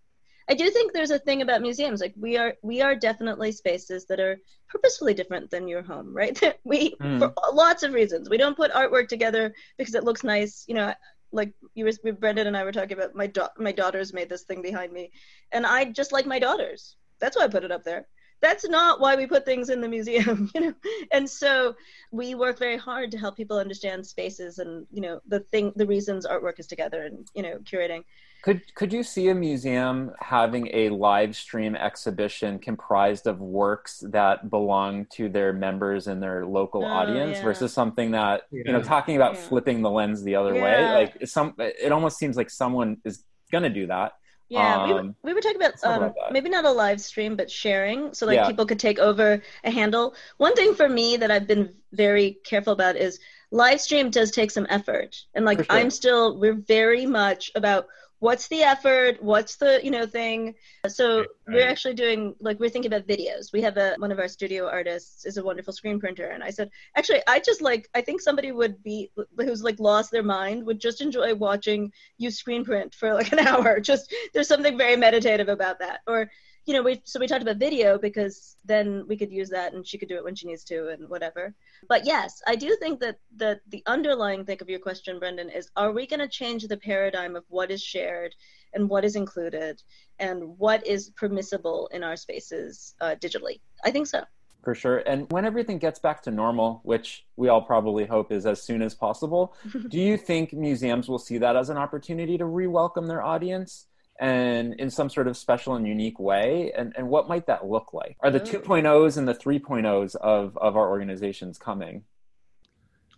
I 0.49 0.55
do 0.55 0.71
think 0.71 0.93
there's 0.93 1.11
a 1.11 1.19
thing 1.19 1.43
about 1.43 1.63
museums. 1.63 2.01
Like 2.01 2.15
we 2.19 2.37
are, 2.37 2.55
we 2.63 2.81
are 2.81 2.95
definitely 2.95 3.53
spaces 3.53 4.07
that 4.07 4.21
are 4.21 4.39
purposefully 4.69 5.15
different 5.15 5.51
than 5.51 5.69
your 5.69 5.83
home, 5.83 6.15
right? 6.15 6.39
we, 6.65 6.95
mm. 6.97 7.19
for 7.19 7.33
lots 7.53 7.83
of 7.83 7.93
reasons, 7.93 8.31
we 8.31 8.39
don't 8.39 8.57
put 8.57 8.73
artwork 8.73 9.09
together 9.09 9.55
because 9.77 9.95
it 9.95 10.05
looks 10.05 10.25
nice. 10.25 10.65
You 10.67 10.75
know, 10.75 10.95
like 11.33 11.53
you 11.75 11.85
were, 11.85 12.13
Brendan 12.13 12.47
and 12.47 12.57
I 12.57 12.65
were 12.65 12.73
talking 12.73 12.97
about 12.97 13.15
my 13.15 13.27
da- 13.27 13.49
my 13.59 13.73
daughters 13.73 14.15
made 14.15 14.29
this 14.29 14.45
thing 14.45 14.63
behind 14.63 14.93
me, 14.93 15.11
and 15.53 15.67
I 15.67 15.85
just 15.85 16.13
like 16.13 16.27
my 16.27 16.39
daughters. 16.39 16.97
That's 17.21 17.37
why 17.37 17.45
I 17.45 17.49
put 17.49 17.65
it 17.65 17.73
up 17.73 17.85
there 17.85 18.07
that's 18.41 18.69
not 18.69 19.01
why 19.01 19.17
we 19.17 19.27
put 19.27 19.45
things 19.45 19.69
in 19.69 19.81
the 19.81 19.89
museum 19.89 20.51
you 20.55 20.61
know 20.61 20.75
and 21.13 21.29
so 21.29 21.75
we 22.13 22.35
work 22.35 22.59
very 22.59 22.77
hard 22.77 23.11
to 23.11 23.19
help 23.19 23.37
people 23.37 23.59
understand 23.59 24.07
spaces 24.07 24.59
and 24.59 24.87
you 24.93 25.01
know 25.01 25.21
the 25.27 25.41
thing 25.41 25.73
the 25.77 25.87
reasons 25.87 26.27
artwork 26.27 26.59
is 26.59 26.67
together 26.67 27.05
and 27.05 27.29
you 27.35 27.43
know 27.43 27.59
curating 27.59 28.03
could 28.43 28.75
could 28.75 28.93
you 28.93 29.03
see 29.03 29.29
a 29.29 29.35
museum 29.35 30.13
having 30.21 30.69
a 30.73 30.91
live 30.91 31.35
stream 31.35 31.75
exhibition 31.75 32.59
comprised 32.59 33.27
of 33.27 33.41
works 33.41 34.03
that 34.11 34.49
belong 34.49 35.07
to 35.07 35.29
their 35.29 35.53
members 35.53 36.07
and 36.07 36.23
their 36.23 36.47
local 36.47 36.85
oh, 36.85 36.89
audience 36.89 37.39
yeah. 37.39 37.43
versus 37.43 37.73
something 37.73 38.13
that 38.13 38.43
yeah. 38.51 38.63
you 38.67 38.73
know 38.73 38.83
talking 38.83 39.17
about 39.17 39.35
yeah. 39.35 39.41
flipping 39.41 39.83
the 39.83 39.91
lens 39.91 40.23
the 40.23 40.37
other 40.37 40.55
way 40.55 40.85
like 40.95 41.27
some 41.27 41.55
it 41.59 41.91
almost 41.91 42.19
seems 42.19 42.37
like 42.37 42.51
someone 42.51 42.97
is 43.05 43.25
going 43.51 43.65
to 43.65 43.71
do 43.71 43.87
that 43.87 44.13
yeah, 44.51 44.83
um, 44.83 44.89
we, 44.89 44.95
were, 44.95 45.15
we 45.25 45.35
were 45.35 45.41
talking 45.43 45.61
about, 45.61 45.75
um, 45.85 46.05
about 46.05 46.33
maybe 46.33 46.49
not 46.49 46.65
a 46.65 46.71
live 46.71 47.03
stream, 47.03 47.37
but 47.37 47.51
sharing, 47.51 48.15
so 48.15 48.25
like 48.25 48.37
yeah. 48.37 48.47
people 48.47 48.65
could 48.65 48.79
take 48.79 48.99
over 48.99 49.43
a 49.65 49.71
handle. 49.71 50.15
One 50.39 50.55
thing 50.55 50.75
for 50.75 50.89
me 50.89 51.19
that 51.19 51.31
I've 51.31 51.47
been 51.47 51.75
very 51.93 52.39
careful 52.45 52.73
about 52.73 52.97
is 52.97 53.21
live 53.51 53.79
stream 53.79 54.09
does 54.09 54.31
take 54.31 54.51
some 54.51 54.67
effort, 54.71 55.23
and 55.35 55.45
like 55.45 55.59
sure. 55.59 55.67
I'm 55.69 55.91
still, 55.91 56.41
we're 56.41 56.55
very 56.55 57.05
much 57.05 57.51
about 57.55 57.89
what's 58.21 58.49
the 58.49 58.63
effort 58.63 59.23
what's 59.23 59.57
the 59.57 59.81
you 59.83 59.91
know 59.91 60.07
thing. 60.07 60.55
So 60.89 61.19
right. 61.19 61.29
we're 61.49 61.69
actually 61.69 61.95
doing 61.95 62.35
like 62.41 62.59
we're 62.61 62.71
thinking 62.71 62.93
about 62.93 63.07
videos. 63.07 63.53
We 63.53 63.63
have 63.63 63.77
a 63.77 63.95
one 63.99 64.13
of 64.13 64.19
our 64.19 64.29
studio 64.29 64.69
artists 64.69 65.25
is 65.25 65.37
a 65.37 65.45
wonderful 65.45 65.73
screen 65.73 66.01
printer 66.01 66.29
and 66.29 66.43
i 66.43 66.51
said 66.51 66.71
actually 66.97 67.21
i 67.27 67.41
just 67.41 67.61
like 67.61 67.89
i 67.95 68.01
think 68.01 68.21
somebody 68.21 68.53
would 68.53 68.83
be 68.83 69.11
who's 69.37 69.63
like 69.63 69.79
lost 69.79 70.11
their 70.11 70.23
mind 70.23 70.65
would 70.65 70.81
just 70.81 71.01
enjoy 71.01 71.35
watching 71.35 71.93
you 72.19 72.31
screen 72.31 72.65
print 72.65 72.95
for 72.95 73.15
like 73.15 73.33
an 73.33 73.39
hour. 73.47 73.81
Just 73.81 74.15
there's 74.35 74.49
something 74.49 74.77
very 74.77 74.97
meditative 74.97 75.49
about 75.49 75.79
that. 75.81 76.01
Or 76.07 76.31
you 76.69 76.75
know, 76.75 76.83
we 76.83 77.01
so 77.05 77.19
we 77.19 77.27
talked 77.27 77.41
about 77.41 77.57
video 77.57 77.99
because 77.99 78.57
then 78.63 79.07
we 79.09 79.17
could 79.17 79.33
use 79.33 79.49
that 79.49 79.73
and 79.73 79.87
she 79.87 79.97
could 79.97 80.09
do 80.11 80.17
it 80.17 80.25
when 80.25 80.35
she 80.35 80.47
needs 80.47 80.65
to 80.65 80.89
and 80.89 81.09
whatever. 81.09 81.55
But 81.89 82.05
yes, 82.05 82.43
I 82.47 82.57
do 82.57 82.77
think 82.79 83.01
that 83.01 83.19
that 83.37 83.61
the 83.69 83.83
underlying 83.87 84.45
thing 84.45 84.59
of 84.61 84.69
your 84.69 84.79
question, 84.79 85.19
Brendan, 85.19 85.49
is 85.49 85.71
are 85.77 85.93
we 85.93 86.07
going 86.07 86.21
to 86.21 86.29
change 86.29 86.69
the 86.69 86.77
paradigm 86.77 87.37
of 87.37 87.45
what 87.49 87.71
is 87.71 87.83
shared 87.83 88.35
and 88.75 88.87
what 88.91 89.03
is 89.03 89.17
included 89.17 89.83
and 90.19 90.59
what 90.59 90.87
is 90.87 91.09
permissible 91.17 91.89
in 91.91 92.05
our 92.05 92.17
spaces 92.17 92.95
uh, 93.01 93.15
digitally? 93.19 93.61
I 93.83 93.91
think 93.91 94.07
so. 94.07 94.25
For 94.63 94.75
sure. 94.75 94.99
And 94.99 95.31
when 95.33 95.47
everything 95.47 95.79
gets 95.79 95.99
back 95.99 96.23
to 96.25 96.31
normal, 96.31 96.81
which 96.83 97.25
we 97.37 97.49
all 97.49 97.63
probably 97.63 98.05
hope 98.05 98.31
is 98.31 98.45
as 98.45 98.63
soon 98.63 98.83
as 98.83 98.95
possible, 98.95 99.55
do 99.89 99.99
you 99.99 100.19
think 100.19 100.53
museums 100.53 101.09
will 101.09 101.19
see 101.19 101.39
that 101.39 101.57
as 101.57 101.71
an 101.71 101.79
opportunity 101.79 102.37
to 102.37 102.45
re 102.45 102.67
welcome 102.67 103.07
their 103.07 103.23
audience? 103.23 103.87
And 104.19 104.75
in 104.75 104.91
some 104.91 105.09
sort 105.09 105.29
of 105.29 105.37
special 105.37 105.75
and 105.77 105.87
unique 105.87 106.19
way 106.19 106.73
and, 106.77 106.93
and 106.97 107.09
what 107.09 107.29
might 107.29 107.47
that 107.47 107.67
look 107.67 107.93
like 107.93 108.17
are 108.21 108.31
the 108.31 108.41
mm. 108.41 108.63
2.0s 108.63 109.17
and 109.17 109.29
the 109.29 109.35
3.0s 109.35 110.17
of, 110.17 110.57
of 110.59 110.77
our 110.77 110.89
organizations 110.89 111.59
coming 111.59 112.03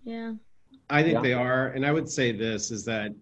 yeah 0.05 0.33
i 0.91 1.03
think 1.03 1.15
yeah. 1.15 1.23
they 1.23 1.33
are 1.33 1.69
and 1.69 1.87
i 1.87 1.93
would 1.93 2.09
say 2.09 2.33
this 2.33 2.71
is 2.71 2.85
that 2.85 3.13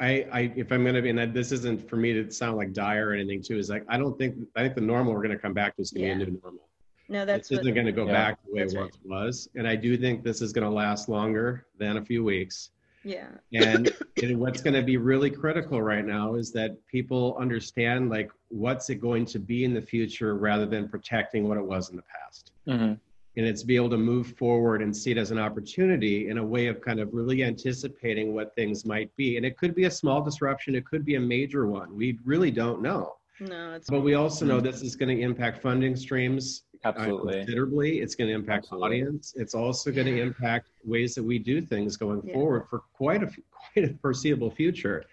I, 0.00 0.26
I 0.32 0.52
if 0.56 0.72
i'm 0.72 0.82
going 0.82 0.94
to 0.94 1.02
be 1.02 1.10
and 1.10 1.34
this 1.34 1.52
isn't 1.52 1.88
for 1.88 1.96
me 1.96 2.12
to 2.14 2.30
sound 2.30 2.56
like 2.56 2.72
dire 2.72 3.10
or 3.10 3.12
anything 3.12 3.42
too 3.42 3.58
is 3.58 3.68
like 3.68 3.84
i 3.88 3.98
don't 3.98 4.16
think 4.16 4.36
i 4.56 4.62
think 4.62 4.74
the 4.74 4.80
normal 4.80 5.12
we're 5.12 5.22
going 5.22 5.30
to 5.30 5.38
come 5.38 5.52
back 5.52 5.76
to 5.76 5.82
is 5.82 5.90
going 5.90 6.04
to 6.04 6.08
yeah. 6.08 6.16
be 6.16 6.22
a 6.22 6.26
new 6.26 6.40
normal 6.42 6.68
No, 7.08 7.26
that's 7.26 7.48
this 7.48 7.56
what, 7.56 7.62
isn't 7.62 7.74
going 7.74 7.86
to 7.86 7.92
go 7.92 8.06
Yeah, 8.06 8.12
back 8.12 8.38
the 8.46 8.54
way 8.54 8.60
it 8.60 8.64
that's 8.64 8.74
right. 8.76 8.82
once 8.82 8.98
was, 9.04 9.48
and 9.56 9.66
I 9.66 9.74
do 9.74 9.96
think 9.98 10.22
this 10.22 10.40
is 10.40 10.52
going 10.52 10.64
to 10.64 10.70
last 10.70 11.08
longer 11.08 11.66
than 11.76 11.96
a 11.96 12.04
few 12.04 12.22
weeks. 12.22 12.70
Yeah. 13.04 13.28
And, 13.52 13.94
and 14.22 14.38
what's 14.38 14.60
going 14.60 14.74
to 14.74 14.82
be 14.82 14.96
really 14.96 15.30
critical 15.30 15.80
right 15.80 16.04
now 16.04 16.34
is 16.34 16.52
that 16.52 16.76
people 16.86 17.36
understand 17.38 18.10
like 18.10 18.30
what's 18.48 18.90
it 18.90 18.96
going 18.96 19.24
to 19.26 19.38
be 19.38 19.64
in 19.64 19.74
the 19.74 19.82
future 19.82 20.36
rather 20.36 20.66
than 20.66 20.88
protecting 20.88 21.48
what 21.48 21.56
it 21.56 21.64
was 21.64 21.90
in 21.90 21.96
the 21.96 22.02
past. 22.02 22.52
hmm 22.66 22.94
And 23.36 23.46
it's 23.46 23.62
be 23.62 23.76
able 23.76 23.90
to 23.90 23.98
move 23.98 24.36
forward 24.36 24.82
and 24.82 24.94
see 24.94 25.12
it 25.12 25.18
as 25.18 25.30
an 25.30 25.38
opportunity 25.38 26.28
in 26.28 26.38
a 26.38 26.44
way 26.44 26.66
of 26.66 26.80
kind 26.80 27.00
of 27.00 27.12
really 27.12 27.42
anticipating 27.44 28.34
what 28.34 28.54
things 28.54 28.84
might 28.84 29.14
be. 29.16 29.36
And 29.36 29.46
it 29.46 29.56
could 29.56 29.74
be 29.74 29.84
a 29.84 29.90
small 29.90 30.22
disruption, 30.22 30.74
it 30.74 30.84
could 30.84 31.04
be 31.04 31.14
a 31.14 31.20
major 31.20 31.66
one. 31.66 31.94
We 31.96 32.18
really 32.24 32.50
don't 32.50 32.82
know. 32.82 33.16
No, 33.40 33.72
it's 33.72 33.88
But 33.88 34.00
we 34.02 34.14
also 34.14 34.44
know 34.44 34.60
this 34.60 34.82
is 34.82 34.96
going 34.96 35.16
to 35.16 35.22
impact 35.22 35.62
funding 35.62 35.96
streams 35.96 36.64
Absolutely. 36.84 37.38
considerably. 37.38 38.00
It's 38.00 38.14
going 38.14 38.28
to 38.28 38.34
impact 38.34 38.64
Absolutely. 38.64 38.86
audience. 39.02 39.34
It's 39.36 39.54
also 39.54 39.92
going 39.92 40.06
to 40.06 40.20
impact 40.20 40.68
ways 40.84 41.14
that 41.14 41.22
we 41.22 41.38
do 41.38 41.60
things 41.60 41.96
going 41.96 42.22
Yeah. 42.24 42.34
forward 42.34 42.66
for 42.70 42.80
quite 42.94 43.22
a 43.22 43.30
quite 43.50 43.90
a 43.90 43.94
foreseeable 44.00 44.50
future. 44.50 45.04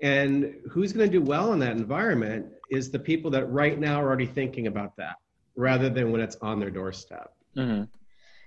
And 0.00 0.54
who's 0.70 0.92
going 0.92 1.08
to 1.10 1.12
do 1.12 1.24
well 1.24 1.52
in 1.52 1.58
that 1.60 1.76
environment 1.76 2.46
is 2.70 2.90
the 2.90 2.98
people 2.98 3.30
that 3.32 3.46
right 3.46 3.78
now 3.78 4.00
are 4.02 4.06
already 4.06 4.26
thinking 4.26 4.66
about 4.66 4.96
that, 4.96 5.16
rather 5.56 5.88
than 5.88 6.12
when 6.12 6.20
it's 6.20 6.36
on 6.36 6.60
their 6.60 6.70
doorstep. 6.70 7.32
hmm 7.54 7.84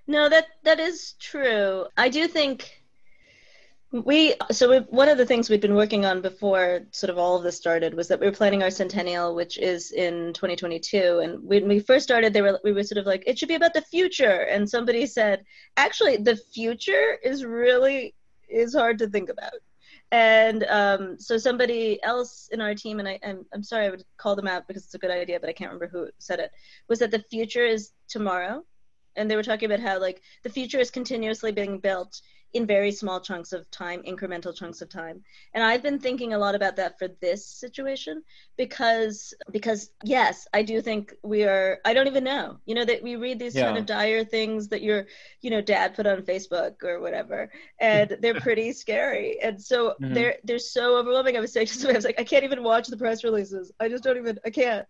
No, 0.08 0.28
that 0.30 0.47
that 0.64 0.80
is 0.80 1.14
true. 1.20 1.88
I 1.97 2.10
do 2.10 2.28
think 2.28 2.81
we 3.92 4.36
so 4.52 4.82
one 4.84 5.10
of 5.10 5.18
the 5.18 5.26
things 5.26 5.50
we'd 5.50 5.60
been 5.60 5.76
working 5.76 6.06
on 6.06 6.22
before 6.22 6.82
sort 6.92 7.10
of 7.10 7.18
all 7.18 7.36
of 7.36 7.44
this 7.44 7.58
started 7.58 7.94
was 7.94 8.08
that 8.08 8.22
we 8.22 8.26
were 8.26 8.32
planning 8.32 8.64
our 8.64 8.70
centennial, 8.70 9.36
which 9.36 9.58
is 9.58 9.92
in 9.92 10.32
2022. 10.34 11.20
And 11.20 11.44
when 11.44 11.68
we 11.68 11.82
first 11.82 12.04
started, 12.04 12.32
they 12.32 12.42
were 12.42 12.60
we 12.64 12.72
were 12.72 12.84
sort 12.84 13.00
of 13.00 13.06
like 13.06 13.24
it 13.28 13.38
should 13.38 13.50
be 13.50 13.56
about 13.56 13.74
the 13.74 13.82
future, 13.82 14.44
and 14.50 14.70
somebody 14.70 15.06
said, 15.06 15.44
actually, 15.76 16.18
the 16.18 16.38
future 16.38 17.18
is 17.22 17.44
really 17.44 18.16
is 18.48 18.74
hard 18.74 18.98
to 19.00 19.10
think 19.10 19.30
about. 19.30 19.60
And 20.14 20.66
um, 20.66 21.20
so 21.20 21.38
somebody 21.38 22.02
else 22.04 22.50
in 22.52 22.60
our 22.60 22.76
team, 22.76 23.00
and 23.00 23.08
I, 23.08 23.20
I'm, 23.26 23.46
I'm 23.54 23.64
sorry, 23.64 23.88
I 23.88 23.89
would 23.89 24.04
call 24.18 24.36
them 24.36 24.48
out 24.48 24.68
because 24.68 24.84
it's 24.84 24.94
a 24.94 25.00
good 25.00 25.12
idea, 25.12 25.39
but 25.39 25.50
I 25.50 25.54
can't 25.54 25.72
remember 25.72 25.88
who 25.88 26.10
said 26.18 26.39
it, 26.39 26.52
was 26.89 27.00
that 27.00 27.12
the 27.12 27.24
future 27.30 27.66
is 27.66 27.92
tomorrow 28.10 28.66
and 29.16 29.30
they 29.30 29.36
were 29.36 29.44
talking 29.44 29.72
about 29.72 29.86
how 29.86 30.00
like 30.00 30.22
the 30.44 30.50
future 30.50 30.80
is 30.80 30.92
continuously 30.92 31.52
being 31.52 31.80
built 31.80 32.22
in 32.54 32.66
very 32.66 32.91
small 32.91 33.20
chunks 33.20 33.54
of 33.54 33.70
time 33.72 34.02
incremental 34.04 34.56
chunks 34.56 34.82
of 34.82 34.89
time. 34.89 35.22
And 35.54 35.64
i've 35.64 35.84
been 35.84 35.99
thinking 35.99 36.34
a 36.34 36.38
lot 36.38 36.56
about 36.56 36.76
that 36.78 36.97
for 36.99 37.08
this 37.22 37.45
situation 37.47 38.22
because 38.58 39.34
because 39.52 39.89
yes 40.04 40.47
i 40.54 40.62
do 40.62 40.82
think 40.82 41.14
we 41.24 41.43
are 41.43 41.80
i 41.86 41.93
don't 41.93 42.08
even 42.08 42.24
know 42.24 42.58
you 42.66 42.76
know 42.76 42.86
that 42.86 43.02
we 43.04 43.16
read 43.16 43.39
these 43.39 43.58
kind 43.58 43.78
of 43.78 43.86
dire 43.86 44.24
things 44.24 44.68
that 44.70 44.82
your 44.82 45.06
you 45.41 45.49
know 45.49 45.62
dad 45.62 45.95
put 45.95 46.06
on 46.08 46.22
facebook 46.22 46.84
or 46.84 46.99
whatever 46.99 47.49
and 47.80 48.16
they're 48.22 48.36
pretty 48.36 48.72
scary. 48.74 49.39
And 49.41 49.62
so 49.62 49.95
Mhm. 49.99 50.14
they're 50.14 50.36
they're 50.43 50.60
so 50.60 50.97
overwhelming. 50.97 51.38
I 51.38 51.39
was 51.39 51.54
saying 51.54 51.68
to 51.68 51.74
somebody 51.74 51.95
i 51.95 51.97
was 51.97 52.06
like 52.06 52.20
i 52.20 52.24
can't 52.24 52.43
even 52.43 52.64
watch 52.64 52.88
the 52.88 52.97
press 52.97 53.24
releases. 53.24 53.72
I 53.80 53.89
just 53.89 54.04
don't 54.04 54.18
even 54.18 54.39
i 54.45 54.49
can't. 54.49 54.86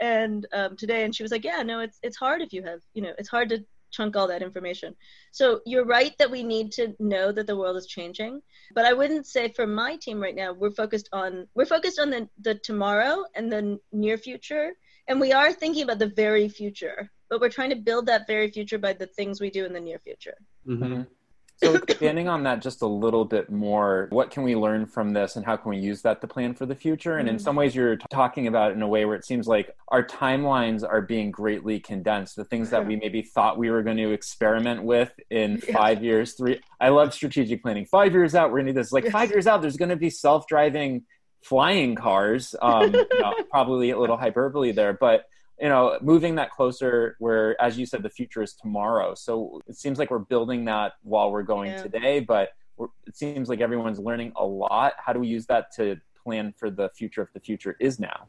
And 0.00 0.46
um, 0.52 0.76
today 0.76 1.04
and 1.04 1.14
she 1.14 1.22
was 1.22 1.32
like 1.32 1.44
yeah 1.44 1.62
no 1.62 1.80
it's 1.80 1.98
it's 2.02 2.16
hard 2.16 2.42
if 2.42 2.52
you 2.52 2.62
have 2.62 2.80
you 2.94 3.02
know 3.02 3.12
it's 3.18 3.28
hard 3.28 3.48
to 3.50 3.64
chunk 3.96 4.16
all 4.16 4.28
that 4.28 4.42
information 4.42 4.94
so 5.30 5.60
you're 5.64 5.84
right 5.84 6.14
that 6.18 6.30
we 6.30 6.42
need 6.42 6.70
to 6.78 6.94
know 6.98 7.26
that 7.32 7.46
the 7.46 7.56
world 7.56 7.76
is 7.76 7.86
changing 7.86 8.40
but 8.74 8.84
i 8.84 8.92
wouldn't 8.92 9.26
say 9.26 9.44
for 9.58 9.66
my 9.66 9.96
team 9.96 10.20
right 10.26 10.38
now 10.42 10.52
we're 10.52 10.78
focused 10.82 11.08
on 11.12 11.46
we're 11.54 11.72
focused 11.76 11.98
on 11.98 12.10
the, 12.10 12.28
the 12.46 12.54
tomorrow 12.70 13.24
and 13.34 13.50
the 13.50 13.78
near 13.92 14.18
future 14.18 14.66
and 15.08 15.20
we 15.20 15.32
are 15.32 15.52
thinking 15.52 15.82
about 15.84 15.98
the 15.98 16.14
very 16.24 16.48
future 16.48 17.10
but 17.28 17.40
we're 17.40 17.56
trying 17.58 17.70
to 17.70 17.76
build 17.88 18.06
that 18.06 18.26
very 18.26 18.50
future 18.50 18.78
by 18.78 18.92
the 18.92 19.06
things 19.06 19.40
we 19.40 19.50
do 19.50 19.64
in 19.64 19.72
the 19.72 19.80
near 19.88 19.98
future 19.98 20.36
Mhm. 20.66 21.06
So 21.62 21.74
expanding 21.74 22.28
on 22.28 22.42
that 22.42 22.60
just 22.60 22.82
a 22.82 22.86
little 22.86 23.24
bit 23.24 23.50
more, 23.50 24.08
what 24.10 24.30
can 24.30 24.42
we 24.42 24.54
learn 24.54 24.84
from 24.84 25.14
this 25.14 25.36
and 25.36 25.44
how 25.46 25.56
can 25.56 25.70
we 25.70 25.78
use 25.78 26.02
that 26.02 26.20
to 26.20 26.26
plan 26.26 26.54
for 26.54 26.66
the 26.66 26.74
future? 26.74 27.16
And 27.16 27.28
in 27.28 27.36
Mm. 27.36 27.40
some 27.40 27.56
ways 27.56 27.74
you're 27.74 27.96
talking 28.10 28.46
about 28.46 28.72
it 28.72 28.74
in 28.74 28.82
a 28.82 28.88
way 28.88 29.06
where 29.06 29.16
it 29.16 29.24
seems 29.24 29.48
like 29.48 29.74
our 29.88 30.04
timelines 30.04 30.86
are 30.86 31.00
being 31.00 31.30
greatly 31.30 31.80
condensed. 31.80 32.36
The 32.36 32.44
things 32.44 32.70
that 32.70 32.86
we 32.86 32.96
maybe 32.96 33.22
thought 33.22 33.56
we 33.56 33.70
were 33.70 33.82
going 33.82 33.96
to 33.96 34.10
experiment 34.12 34.82
with 34.82 35.12
in 35.30 35.62
Yeah. 35.66 35.72
five 35.74 36.04
years, 36.04 36.34
three 36.34 36.60
I 36.78 36.90
love 36.90 37.14
strategic 37.14 37.62
planning. 37.62 37.86
Five 37.86 38.12
years 38.12 38.34
out, 38.34 38.50
we're 38.52 38.58
gonna 38.58 38.72
do 38.72 38.80
this. 38.80 38.92
Like 38.92 39.04
Yes. 39.04 39.12
five 39.14 39.30
years 39.30 39.46
out, 39.46 39.62
there's 39.62 39.78
gonna 39.78 39.96
be 39.96 40.10
self-driving 40.10 41.04
flying 41.42 41.94
cars. 41.94 42.54
Um, 42.60 42.92
you 43.12 43.18
know, 43.22 43.32
probably 43.50 43.90
a 43.90 43.98
little 43.98 44.18
hyperbole 44.18 44.72
there, 44.72 44.92
but 44.92 45.24
you 45.60 45.68
know, 45.68 45.98
moving 46.02 46.34
that 46.34 46.50
closer 46.50 47.16
where, 47.18 47.60
as 47.60 47.78
you 47.78 47.86
said, 47.86 48.02
the 48.02 48.10
future 48.10 48.42
is 48.42 48.54
tomorrow. 48.54 49.14
So 49.14 49.60
it 49.66 49.76
seems 49.76 49.98
like 49.98 50.10
we're 50.10 50.18
building 50.18 50.64
that 50.66 50.92
while 51.02 51.30
we're 51.30 51.42
going 51.42 51.70
Yeah. 51.70 51.82
today, 51.82 52.20
but 52.20 52.50
we're, 52.76 52.88
it 53.06 53.16
seems 53.16 53.48
like 53.48 53.60
everyone's 53.60 53.98
learning 53.98 54.32
a 54.36 54.44
lot. 54.44 54.92
How 54.98 55.12
do 55.12 55.20
we 55.20 55.28
use 55.28 55.46
that 55.46 55.72
to 55.76 55.96
plan 56.22 56.52
for 56.58 56.70
the 56.70 56.90
future 56.90 57.22
if 57.22 57.32
the 57.32 57.40
future 57.40 57.76
is 57.80 57.98
now? 57.98 58.28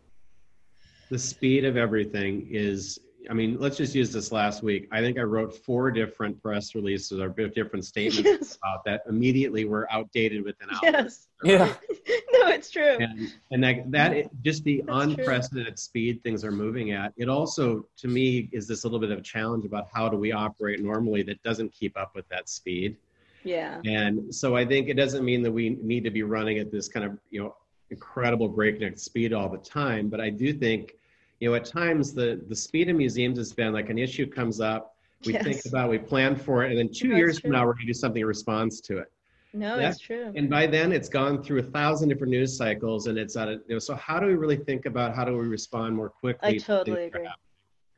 The 1.09 1.19
speed 1.19 1.65
of 1.65 1.75
everything 1.77 2.47
is. 2.49 2.99
I 3.29 3.33
mean, 3.33 3.57
let's 3.59 3.77
just 3.77 3.93
use 3.95 4.11
this 4.11 4.31
last 4.31 4.63
week. 4.63 4.87
I 4.91 5.01
think 5.01 5.17
I 5.17 5.21
wrote 5.23 5.53
four 5.65 5.91
different 5.91 6.41
press 6.41 6.75
releases 6.75 7.19
or 7.19 7.29
different 7.29 7.85
statements 7.85 8.25
yes 8.25 8.57
about 8.57 8.83
that 8.85 9.01
immediately 9.07 9.65
were 9.65 9.87
outdated 9.91 10.43
within 10.43 10.69
hours. 10.69 10.79
yes 10.83 11.27
Yeah. 11.43 11.73
no 12.31 12.47
it's 12.47 12.69
true 12.69 12.97
and 12.99 13.33
and 13.51 13.63
that, 13.63 13.91
that 13.91 14.43
just 14.43 14.63
the 14.63 14.83
That's 14.85 14.87
true. 14.87 15.01
unprecedented 15.01 15.77
speed 15.77 16.23
things 16.23 16.43
are 16.43 16.51
moving 16.51 16.91
at 16.91 17.13
it 17.17 17.29
also 17.29 17.85
to 17.97 18.07
me 18.07 18.49
is 18.51 18.67
this 18.67 18.83
a 18.83 18.87
little 18.87 18.99
bit 18.99 19.11
of 19.11 19.19
a 19.19 19.21
challenge 19.21 19.65
about 19.65 19.87
how 19.93 20.09
do 20.09 20.17
we 20.17 20.31
operate 20.31 20.81
normally 20.81 21.21
that 21.23 21.41
doesn't 21.43 21.71
keep 21.71 21.97
up 21.97 22.15
with 22.15 22.27
that 22.29 22.49
speed 22.49 22.97
yeah 23.43 23.81
and 23.85 24.33
so 24.33 24.55
i 24.55 24.65
think 24.65 24.89
it 24.89 24.95
doesn't 24.95 25.23
mean 25.23 25.41
that 25.43 25.51
we 25.51 25.69
need 25.81 26.03
to 26.03 26.11
be 26.11 26.23
running 26.23 26.57
at 26.57 26.71
this 26.71 26.87
kind 26.87 27.05
of 27.05 27.17
you 27.29 27.41
know 27.41 27.55
incredible 27.91 28.47
breakneck 28.47 28.97
speed 28.97 29.33
all 29.33 29.49
the 29.49 29.57
time 29.57 30.07
but 30.09 30.19
i 30.19 30.29
do 30.29 30.53
think 30.53 30.93
you 31.39 31.49
know 31.49 31.55
at 31.55 31.65
times 31.65 32.13
the 32.13 32.41
the 32.47 32.55
speed 32.55 32.89
of 32.89 32.95
museums 32.95 33.37
has 33.37 33.53
been 33.53 33.73
like 33.73 33.89
an 33.89 33.97
issue 33.97 34.25
comes 34.25 34.59
up 34.59 34.95
we 35.25 35.33
Yes. 35.33 35.43
think 35.43 35.65
about 35.65 35.87
it, 35.87 35.91
we 35.91 35.97
plan 35.97 36.35
for 36.35 36.63
it 36.63 36.69
and 36.69 36.77
then 36.77 36.89
two 36.93 37.09
That's 37.09 37.17
years 37.17 37.39
from 37.39 37.51
now 37.51 37.65
we're 37.65 37.73
going 37.73 37.87
to 37.87 37.93
do 37.93 37.93
something 37.93 38.21
in 38.21 38.27
response 38.27 38.81
to 38.81 38.99
it 38.99 39.11
no 39.53 39.79
Yeah. 39.79 39.89
it's 39.89 39.99
true 39.99 40.31
and 40.35 40.49
by 40.49 40.67
then 40.67 40.91
it's 40.91 41.09
gone 41.09 41.41
through 41.43 41.59
a 41.59 41.63
thousand 41.63 42.09
different 42.09 42.31
news 42.31 42.55
cycles 42.57 43.07
and 43.07 43.17
it's 43.17 43.35
at 43.35 43.47
a, 43.47 43.53
you 43.67 43.75
know 43.75 43.79
so 43.79 43.95
how 43.95 44.19
do 44.19 44.27
we 44.27 44.35
really 44.35 44.57
think 44.57 44.85
about 44.85 45.15
how 45.15 45.25
do 45.25 45.35
we 45.37 45.47
respond 45.47 45.95
more 45.95 46.09
quickly 46.09 46.55
I 46.55 46.57
totally 46.57 47.05
agree. 47.05 47.27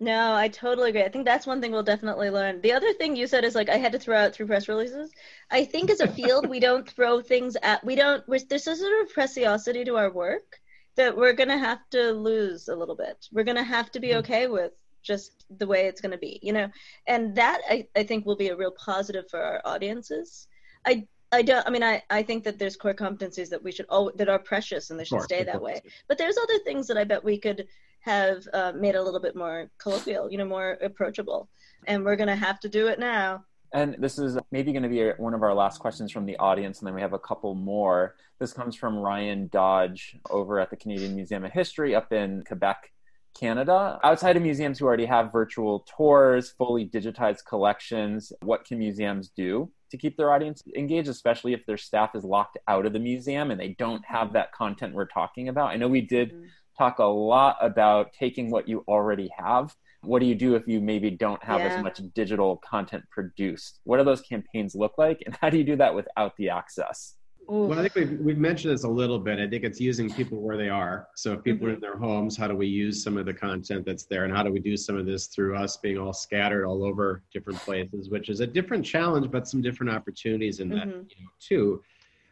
No, 0.02 0.34
I 0.34 0.48
totally 0.48 0.92
agree. 0.92 1.04
I 1.04 1.10
think 1.10 1.26
that's 1.26 1.46
one 1.46 1.60
thing 1.60 1.74
we'll 1.74 1.84
definitely 1.84 2.30
learn. 2.30 2.62
The 2.62 2.72
other 2.72 2.94
thing 2.94 3.18
you 3.18 3.28
said 3.28 3.44
is 3.44 3.54
like 3.54 3.68
I 3.68 3.76
had 3.76 3.92
to 3.92 4.00
throw 4.00 4.18
out 4.18 4.34
through 4.34 4.48
press 4.48 4.70
releases. 4.70 5.12
I 5.52 5.66
think 5.66 5.92
as 5.92 6.00
a 6.00 6.08
field, 6.08 6.48
we 6.48 6.62
don't 6.62 6.90
throw 6.90 7.20
things 7.20 7.58
at 7.64 7.84
we 7.84 7.96
don't. 7.96 8.26
We're, 8.26 8.40
there's 8.50 8.66
a 8.68 8.78
sort 8.78 9.02
of 9.02 9.10
preciosity 9.14 9.84
to 9.84 9.98
our 9.98 10.10
work 10.10 10.59
that 11.00 11.16
we're 11.16 11.34
gonna 11.42 11.58
have 11.58 11.80
to 11.92 12.12
lose 12.12 12.68
a 12.68 12.76
little 12.76 12.96
bit. 12.96 13.18
We're 13.32 13.46
gonna 13.46 13.64
have 13.64 13.90
to 13.94 14.00
be 14.02 14.10
Mhm. 14.10 14.18
okay 14.18 14.48
with 14.48 14.74
just 15.02 15.46
the 15.62 15.66
way 15.66 15.88
it's 15.88 16.02
gonna 16.02 16.18
be, 16.18 16.40
you 16.44 16.52
know. 16.52 16.68
And 17.08 17.34
that 17.36 17.62
I, 17.70 17.88
I 17.96 18.04
think 18.04 18.26
will 18.26 18.36
be 18.36 18.50
a 18.50 18.56
real 18.64 18.72
positive 18.72 19.26
for 19.30 19.42
our 19.42 19.62
audiences. 19.64 20.48
I 20.86 21.08
I 21.32 21.42
don't. 21.44 21.66
I 21.66 21.70
mean, 21.70 21.84
I, 21.84 22.02
I 22.10 22.22
think 22.24 22.44
that 22.44 22.58
there's 22.60 22.76
core 22.76 22.94
competencies 22.96 23.50
that 23.50 23.64
we 23.64 23.72
should 23.72 23.86
all 23.88 24.12
that 24.16 24.28
are 24.30 24.40
precious 24.40 24.90
and 24.90 25.00
they 25.00 25.06
should 25.06 25.20
course, 25.20 25.26
stay 25.26 25.44
that 25.44 25.62
way. 25.62 25.80
But 26.10 26.18
there's 26.18 26.38
other 26.38 26.60
things 26.66 26.88
that 26.88 26.98
I 26.98 27.06
bet 27.06 27.24
we 27.24 27.38
could 27.38 27.68
have 28.02 28.46
uh, 28.54 28.74
made 28.76 28.96
a 28.96 29.02
little 29.02 29.20
bit 29.22 29.36
more 29.36 29.70
colloquial, 29.78 30.30
you 30.32 30.38
know, 30.38 30.46
more 30.58 30.72
approachable. 30.82 31.48
And 31.88 32.04
we're 32.04 32.16
going 32.16 32.30
to 32.30 32.36
have 32.48 32.60
to 32.62 32.70
do 32.70 32.88
it 32.88 33.00
now. 33.00 33.46
And 33.72 33.96
this 34.00 34.18
is 34.18 34.38
maybe 34.52 34.72
going 34.72 34.84
to 34.84 34.90
be 34.90 35.10
one 35.18 35.34
of 35.34 35.44
our 35.44 35.54
last 35.54 35.80
questions 35.80 36.12
from 36.12 36.26
the 36.26 36.38
audience, 36.38 36.80
and 36.80 36.88
then 36.88 36.96
we 36.96 37.02
have 37.02 37.14
a 37.14 37.20
couple 37.20 37.54
more. 37.54 38.16
This 38.40 38.52
comes 38.52 38.76
from 38.76 38.98
Ryan 38.98 39.48
Dodge 39.52 40.18
over 40.30 40.60
at 40.60 40.70
the 40.70 40.76
Canadian 40.76 41.16
Museum 41.16 41.46
of 41.46 41.52
History 41.52 41.94
up 41.94 42.12
in 42.12 42.44
Quebec, 42.48 42.92
Canada. 43.40 44.00
Outside 44.04 44.38
of 44.38 44.42
museums 44.42 44.80
who 44.80 44.86
already 44.86 45.06
have 45.06 45.32
virtual 45.32 45.86
tours, 45.96 46.50
fully 46.50 46.88
digitized 46.88 47.46
collections, 47.48 48.34
what 48.42 48.66
can 48.66 48.80
museums 48.80 49.30
do 49.30 49.72
to 49.92 49.98
keep 49.98 50.18
their 50.18 50.32
audience 50.32 50.64
engaged, 50.76 51.08
especially 51.08 51.54
if 51.54 51.66
their 51.68 51.78
staff 51.78 52.16
is 52.16 52.24
locked 52.24 52.58
out 52.68 52.88
of 52.88 52.94
the 52.94 53.00
museum 53.00 53.52
and 53.52 53.60
they 53.60 53.76
don't 53.78 54.04
have 54.06 54.34
that 54.34 54.52
content 54.52 54.96
we're 54.96 55.06
talking 55.06 55.48
about? 55.48 55.70
I 55.70 55.76
know 55.76 55.88
we 55.88 56.02
did 56.02 56.34
Mhm. 56.34 56.48
talk 56.76 56.98
a 56.98 57.04
lot 57.04 57.58
about 57.62 58.14
taking 58.14 58.50
what 58.50 58.68
you 58.68 58.84
already 58.88 59.30
have. 59.38 59.76
What 60.02 60.20
do 60.20 60.26
you 60.26 60.36
do 60.36 60.56
if 60.56 60.68
you 60.68 60.80
maybe 60.80 61.12
don't 61.12 61.44
have 61.44 61.60
Yeah. 61.60 61.68
as 61.78 61.84
much 61.84 62.02
digital 62.14 62.58
content 62.58 63.04
produced? 63.10 63.80
What 63.84 63.98
do 63.98 64.04
those 64.04 64.22
campaigns 64.22 64.76
look 64.76 64.98
like, 64.98 65.22
and 65.26 65.36
how 65.42 65.50
do 65.50 65.58
you 65.58 65.64
do 65.64 65.76
that 65.78 65.94
without 65.94 66.36
the 66.38 66.50
access? 66.50 67.16
Ooh. 67.52 67.66
well 67.66 67.80
i 67.80 67.88
think 67.90 67.96
we've, 67.96 68.20
we've 68.20 68.38
mentioned 68.38 68.72
this 68.72 68.84
a 68.84 68.88
little 68.88 69.18
bit 69.18 69.40
i 69.40 69.48
think 69.48 69.64
it's 69.64 69.80
using 69.80 70.08
people 70.14 70.40
where 70.40 70.56
they 70.56 70.70
are 70.70 71.08
so 71.16 71.34
if 71.34 71.44
people 71.44 71.66
are 71.66 71.70
Mm-hmm. 71.72 71.76
in 71.78 71.82
their 71.82 71.98
homes 71.98 72.38
how 72.38 72.48
do 72.48 72.56
we 72.56 72.68
use 72.68 73.02
some 73.04 73.18
of 73.18 73.26
the 73.26 73.34
content 73.34 73.88
that's 73.88 74.06
there 74.06 74.26
and 74.26 74.32
how 74.32 74.44
do 74.44 74.52
we 74.52 74.60
do 74.60 74.78
some 74.78 74.96
of 74.96 75.08
this 75.08 75.26
through 75.26 75.56
us 75.58 75.76
being 75.78 75.98
all 75.98 76.14
scattered 76.14 76.64
all 76.64 76.84
over 76.84 77.24
different 77.34 77.58
places 77.58 78.12
which 78.12 78.30
is 78.30 78.40
a 78.42 78.46
different 78.46 78.86
challenge 78.86 79.32
but 79.32 79.48
some 79.48 79.64
different 79.64 79.92
opportunities 79.92 80.60
in 80.60 80.70
that 80.70 80.88
Mhm. 80.90 81.10
you 81.10 81.24
know 81.24 81.30
too 81.40 81.82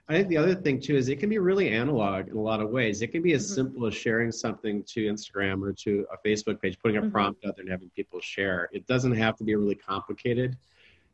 I 0.10 0.14
think 0.14 0.30
the 0.30 0.38
other 0.38 0.56
thing 0.56 0.80
too 0.80 0.96
is 0.96 1.10
it 1.10 1.20
can 1.20 1.30
be 1.30 1.38
really 1.38 1.70
analog 1.70 2.30
in 2.30 2.38
a 2.38 2.42
lot 2.42 2.62
of 2.62 2.70
ways. 2.70 3.02
It 3.02 3.08
can 3.08 3.22
be 3.22 3.34
as 3.34 3.46
mm-hmm. 3.46 3.56
simple 3.56 3.88
as 3.88 3.94
sharing 3.94 4.32
something 4.32 4.84
to 4.84 5.06
Instagram 5.06 5.62
or 5.62 5.74
to 5.74 6.08
a 6.14 6.28
Facebook 6.28 6.62
page, 6.62 6.80
putting 6.80 6.98
a 6.98 7.02
mm-hmm. 7.02 7.12
prompt 7.12 7.46
out 7.46 7.58
there 7.58 7.64
and 7.64 7.72
having 7.72 7.90
people 7.90 8.22
share. 8.22 8.70
It 8.72 8.88
doesn't 8.88 9.16
have 9.16 9.36
to 9.38 9.44
be 9.44 9.52
a 9.52 9.58
really 9.58 9.76
complicated 9.76 10.58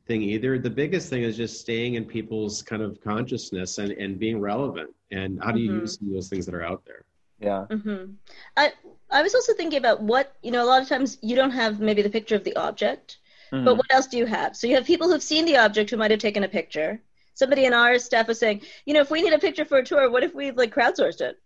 thing 0.05 0.21
either. 0.21 0.59
The 0.59 0.69
biggest 0.69 1.09
thing 1.09 1.23
is 1.23 1.35
just 1.35 1.59
staying 1.59 1.95
in 1.95 2.05
people's 2.05 2.61
kind 2.61 2.83
of 2.83 3.01
consciousness 3.01 3.79
and, 3.79 3.91
and 3.93 4.19
being 4.19 4.39
relevant. 4.39 4.91
And 5.11 5.43
how 5.43 5.51
do 5.51 5.59
you 5.59 5.71
mm-hmm. 5.71 5.79
use 5.81 5.97
those 5.99 6.29
things 6.29 6.45
that 6.45 6.53
are 6.53 6.63
out 6.63 6.83
there? 6.85 7.05
Yeah. 7.39 7.65
Mm-hmm. 7.69 8.13
I 8.55 8.73
I 9.09 9.21
was 9.21 9.33
also 9.33 9.53
thinking 9.53 9.79
about 9.79 10.01
what 10.01 10.35
you 10.43 10.51
know. 10.51 10.63
A 10.63 10.67
lot 10.67 10.81
of 10.81 10.87
times 10.87 11.17
you 11.21 11.35
don't 11.35 11.51
have 11.51 11.79
maybe 11.79 12.03
the 12.03 12.09
picture 12.09 12.35
of 12.35 12.43
the 12.43 12.55
object, 12.55 13.17
mm-hmm. 13.51 13.65
but 13.65 13.75
what 13.75 13.87
else 13.89 14.07
do 14.07 14.17
you 14.17 14.25
have? 14.27 14.55
So 14.55 14.67
you 14.67 14.75
have 14.75 14.85
people 14.85 15.09
who've 15.09 15.21
seen 15.21 15.45
the 15.45 15.57
object 15.57 15.89
who 15.89 15.97
might 15.97 16.11
have 16.11 16.19
taken 16.19 16.43
a 16.43 16.47
picture 16.47 17.01
somebody 17.33 17.65
in 17.65 17.73
our 17.73 17.97
staff 17.99 18.27
was 18.27 18.39
saying, 18.39 18.61
you 18.85 18.93
know, 18.93 19.01
if 19.01 19.11
we 19.11 19.21
need 19.21 19.33
a 19.33 19.39
picture 19.39 19.65
for 19.65 19.77
a 19.77 19.85
tour, 19.85 20.09
what 20.09 20.23
if 20.23 20.33
we 20.33 20.51
like 20.51 20.73
crowdsourced 20.73 21.21
it? 21.21 21.37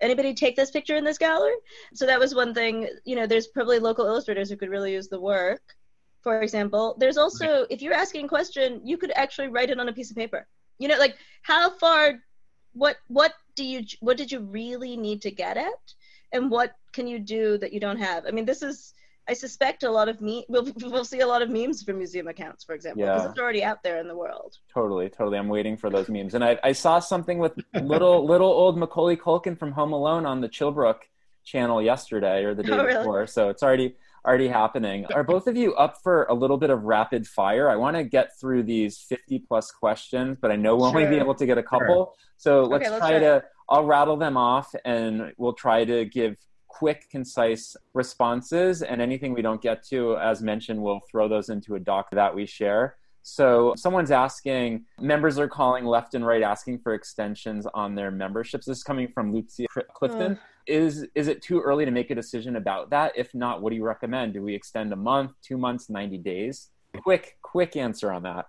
Anybody 0.00 0.34
take 0.34 0.56
this 0.56 0.70
picture 0.70 0.96
in 0.96 1.04
this 1.04 1.18
gallery? 1.18 1.54
So 1.94 2.06
that 2.06 2.20
was 2.20 2.34
one 2.34 2.52
thing. 2.52 2.88
You 3.04 3.16
know, 3.16 3.26
there's 3.26 3.46
probably 3.46 3.78
local 3.78 4.06
illustrators 4.06 4.50
who 4.50 4.56
could 4.56 4.68
really 4.68 4.92
use 4.92 5.08
the 5.08 5.20
work. 5.20 5.62
For 6.22 6.42
example, 6.42 6.96
there's 6.98 7.16
also 7.16 7.66
if 7.70 7.80
you're 7.80 7.94
asking 7.94 8.26
a 8.26 8.28
question, 8.28 8.80
you 8.84 8.98
could 8.98 9.12
actually 9.14 9.48
write 9.48 9.70
it 9.70 9.80
on 9.80 9.88
a 9.88 9.92
piece 9.92 10.10
of 10.10 10.16
paper. 10.16 10.46
You 10.78 10.88
know, 10.88 10.98
like 10.98 11.16
how 11.42 11.70
far, 11.70 12.14
what 12.72 12.96
what 13.08 13.32
do 13.54 13.64
you 13.64 13.84
what 14.00 14.18
did 14.18 14.30
you 14.30 14.40
really 14.40 14.96
need 14.96 15.22
to 15.22 15.30
get 15.30 15.56
at, 15.56 15.94
and 16.32 16.50
what 16.50 16.74
can 16.92 17.06
you 17.06 17.18
do 17.18 17.56
that 17.58 17.72
you 17.72 17.80
don't 17.80 17.98
have? 17.98 18.26
I 18.26 18.32
mean, 18.32 18.44
this 18.44 18.62
is 18.62 18.92
I 19.28 19.32
suspect 19.32 19.82
a 19.82 19.90
lot 19.90 20.08
of 20.08 20.20
me 20.20 20.44
we'll 20.48 20.72
we'll 20.82 21.04
see 21.04 21.20
a 21.20 21.26
lot 21.26 21.42
of 21.42 21.50
memes 21.50 21.82
from 21.82 21.98
museum 21.98 22.28
accounts, 22.28 22.64
for 22.64 22.74
example, 22.74 23.04
because 23.04 23.22
yeah. 23.22 23.30
it's 23.30 23.38
already 23.38 23.64
out 23.64 23.82
there 23.82 23.98
in 23.98 24.08
the 24.08 24.16
world. 24.16 24.56
Totally, 24.72 25.08
totally. 25.08 25.38
I'm 25.38 25.48
waiting 25.48 25.76
for 25.76 25.90
those 25.90 26.08
memes, 26.08 26.34
and 26.34 26.44
I, 26.44 26.58
I 26.62 26.72
saw 26.72 26.98
something 26.98 27.38
with 27.38 27.52
little 27.74 28.24
little 28.24 28.48
old 28.48 28.78
Macaulay 28.78 29.16
Culkin 29.16 29.58
from 29.58 29.72
Home 29.72 29.92
Alone 29.92 30.26
on 30.26 30.40
the 30.40 30.48
Philbrook 30.48 30.98
channel 31.44 31.82
yesterday 31.82 32.44
or 32.44 32.54
the 32.54 32.62
day 32.62 32.72
oh, 32.72 32.84
really? 32.84 32.98
before, 32.98 33.26
so 33.26 33.48
it's 33.48 33.62
already 33.62 33.96
already 34.24 34.48
happening. 34.48 35.06
Are 35.14 35.22
both 35.22 35.46
of 35.46 35.56
you 35.56 35.74
up 35.74 36.02
for 36.02 36.24
a 36.24 36.34
little 36.34 36.58
bit 36.58 36.70
of 36.70 36.82
rapid 36.82 37.26
fire? 37.26 37.70
I 37.70 37.76
want 37.76 37.96
to 37.96 38.04
get 38.04 38.38
through 38.40 38.64
these 38.64 38.98
50 38.98 39.40
plus 39.40 39.70
questions, 39.70 40.36
but 40.40 40.50
I 40.50 40.56
know 40.56 40.76
we'll 40.76 40.90
sure. 40.90 40.98
only 40.98 41.10
be 41.10 41.20
able 41.20 41.36
to 41.36 41.46
get 41.46 41.58
a 41.58 41.62
couple. 41.62 41.86
Sure. 41.86 42.12
So 42.36 42.64
let's, 42.64 42.82
okay, 42.82 42.90
let's 42.90 43.00
try, 43.00 43.10
try 43.10 43.20
to. 43.20 43.44
I'll 43.68 43.84
rattle 43.84 44.16
them 44.16 44.36
off, 44.36 44.74
and 44.84 45.32
we'll 45.38 45.54
try 45.54 45.84
to 45.84 46.04
give 46.04 46.36
quick, 46.76 47.08
concise 47.10 47.74
responses. 47.94 48.82
And 48.82 49.00
anything 49.00 49.32
we 49.32 49.40
don't 49.40 49.62
get 49.62 49.82
to, 49.84 50.18
as 50.18 50.42
mentioned, 50.42 50.82
we'll 50.82 51.00
throw 51.10 51.26
those 51.26 51.48
into 51.48 51.74
a 51.74 51.80
doc 51.80 52.08
that 52.12 52.34
we 52.34 52.44
share. 52.44 52.96
So 53.22 53.72
someone's 53.76 54.10
asking, 54.10 54.84
members 55.00 55.38
are 55.38 55.48
calling 55.48 55.84
left 55.84 56.14
and 56.14 56.24
right 56.24 56.42
asking 56.42 56.80
for 56.80 56.92
extensions 56.94 57.66
on 57.72 57.94
their 57.94 58.10
memberships. 58.10 58.66
This 58.66 58.78
is 58.78 58.84
coming 58.84 59.08
from 59.08 59.32
Lucia 59.32 59.66
Clifton. 59.94 60.32
Uh. 60.32 60.40
Is 60.66 61.06
is 61.14 61.28
it 61.28 61.42
too 61.42 61.60
early 61.60 61.84
to 61.84 61.92
make 61.92 62.10
a 62.10 62.14
decision 62.14 62.56
about 62.56 62.90
that? 62.90 63.12
If 63.16 63.32
not, 63.34 63.62
what 63.62 63.70
do 63.70 63.76
you 63.76 63.84
recommend? 63.84 64.34
Do 64.34 64.42
we 64.42 64.52
extend 64.52 64.92
a 64.92 64.96
month, 64.96 65.30
two 65.40 65.56
months, 65.56 65.88
90 65.88 66.18
days? 66.18 66.70
Quick, 67.02 67.38
quick 67.40 67.76
answer 67.76 68.12
on 68.12 68.24
that. 68.24 68.46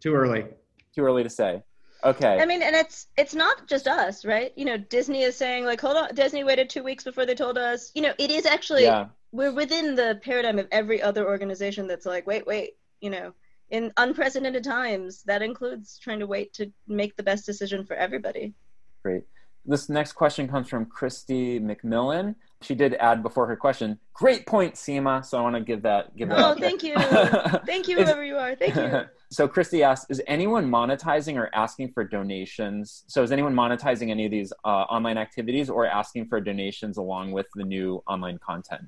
Too 0.00 0.14
early. 0.14 0.46
Too 0.94 1.02
early 1.02 1.24
to 1.24 1.30
say. 1.30 1.62
Okay. 2.06 2.38
I 2.40 2.46
mean, 2.46 2.62
and 2.62 2.76
it's 2.76 3.08
it's 3.16 3.34
not 3.34 3.66
just 3.66 3.88
us, 3.88 4.24
right? 4.24 4.52
You 4.56 4.64
know, 4.64 4.76
Disney 4.76 5.22
is 5.22 5.36
saying 5.36 5.64
like, 5.64 5.80
hold 5.80 5.96
on, 5.96 6.14
Disney 6.14 6.44
waited 6.44 6.70
two 6.70 6.84
weeks 6.84 7.02
before 7.02 7.26
they 7.26 7.34
told 7.34 7.58
us. 7.58 7.90
You 7.96 8.02
know, 8.02 8.12
it 8.16 8.30
is 8.30 8.46
actually 8.46 8.84
yeah. 8.84 9.06
we're 9.32 9.52
within 9.52 9.96
the 9.96 10.20
paradigm 10.22 10.60
of 10.60 10.68
every 10.70 11.02
other 11.02 11.26
organization 11.26 11.88
that's 11.88 12.06
like, 12.06 12.24
wait, 12.24 12.46
wait, 12.46 12.76
you 13.00 13.10
know, 13.10 13.34
in 13.70 13.92
unprecedented 13.96 14.62
times, 14.62 15.24
that 15.24 15.42
includes 15.42 15.98
trying 15.98 16.20
to 16.20 16.28
wait 16.28 16.52
to 16.54 16.72
make 16.86 17.16
the 17.16 17.24
best 17.24 17.44
decision 17.44 17.84
for 17.84 17.96
everybody. 17.96 18.54
Great. 19.02 19.24
This 19.66 19.88
next 19.88 20.12
question 20.12 20.48
comes 20.48 20.68
from 20.68 20.86
Christy 20.86 21.58
McMillan. 21.58 22.36
She 22.62 22.74
did 22.74 22.94
add 22.94 23.22
before 23.22 23.46
her 23.48 23.56
question, 23.56 23.98
"Great 24.14 24.46
point, 24.46 24.74
Seema." 24.74 25.24
So 25.24 25.38
I 25.38 25.42
want 25.42 25.56
to 25.56 25.60
give 25.60 25.82
that 25.82 26.16
give 26.16 26.28
that. 26.28 26.38
Oh, 26.38 26.54
thank 26.54 26.82
you, 26.82 26.94
thank 27.66 27.88
you, 27.88 27.96
whoever 27.96 28.24
you 28.24 28.36
are. 28.36 28.54
Thank 28.54 28.76
you. 28.76 29.04
so 29.30 29.48
Christy 29.48 29.82
asks, 29.82 30.08
"Is 30.08 30.22
anyone 30.26 30.70
monetizing 30.70 31.36
or 31.36 31.50
asking 31.54 31.92
for 31.92 32.04
donations? 32.04 33.04
So 33.08 33.22
is 33.22 33.32
anyone 33.32 33.54
monetizing 33.54 34.10
any 34.10 34.24
of 34.24 34.30
these 34.30 34.52
uh, 34.64 34.68
online 34.68 35.18
activities 35.18 35.68
or 35.68 35.86
asking 35.86 36.28
for 36.28 36.40
donations 36.40 36.96
along 36.96 37.32
with 37.32 37.46
the 37.56 37.64
new 37.64 38.02
online 38.06 38.38
content?" 38.38 38.82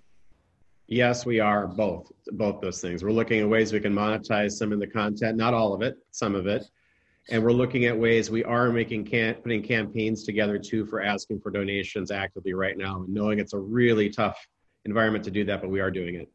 Yes, 0.86 1.26
we 1.26 1.40
are 1.40 1.66
both 1.66 2.10
both 2.32 2.60
those 2.60 2.80
things. 2.80 3.02
We're 3.02 3.10
looking 3.10 3.40
at 3.40 3.48
ways 3.48 3.72
we 3.72 3.80
can 3.80 3.94
monetize 3.94 4.52
some 4.52 4.72
of 4.72 4.78
the 4.78 4.86
content, 4.86 5.36
not 5.36 5.54
all 5.54 5.74
of 5.74 5.82
it, 5.82 5.96
some 6.12 6.34
of 6.34 6.46
it 6.46 6.64
and 7.30 7.42
we're 7.42 7.52
looking 7.52 7.84
at 7.84 7.98
ways 7.98 8.30
we 8.30 8.44
are 8.44 8.70
making 8.70 9.04
can 9.04 9.34
putting 9.34 9.62
campaigns 9.62 10.24
together 10.24 10.58
too 10.58 10.86
for 10.86 11.02
asking 11.02 11.40
for 11.40 11.50
donations 11.50 12.10
actively 12.10 12.54
right 12.54 12.76
now 12.76 13.02
and 13.02 13.08
knowing 13.08 13.38
it's 13.38 13.52
a 13.52 13.58
really 13.58 14.08
tough 14.08 14.46
environment 14.84 15.24
to 15.24 15.30
do 15.30 15.44
that 15.44 15.60
but 15.60 15.70
we 15.70 15.80
are 15.80 15.90
doing 15.90 16.14
it. 16.14 16.28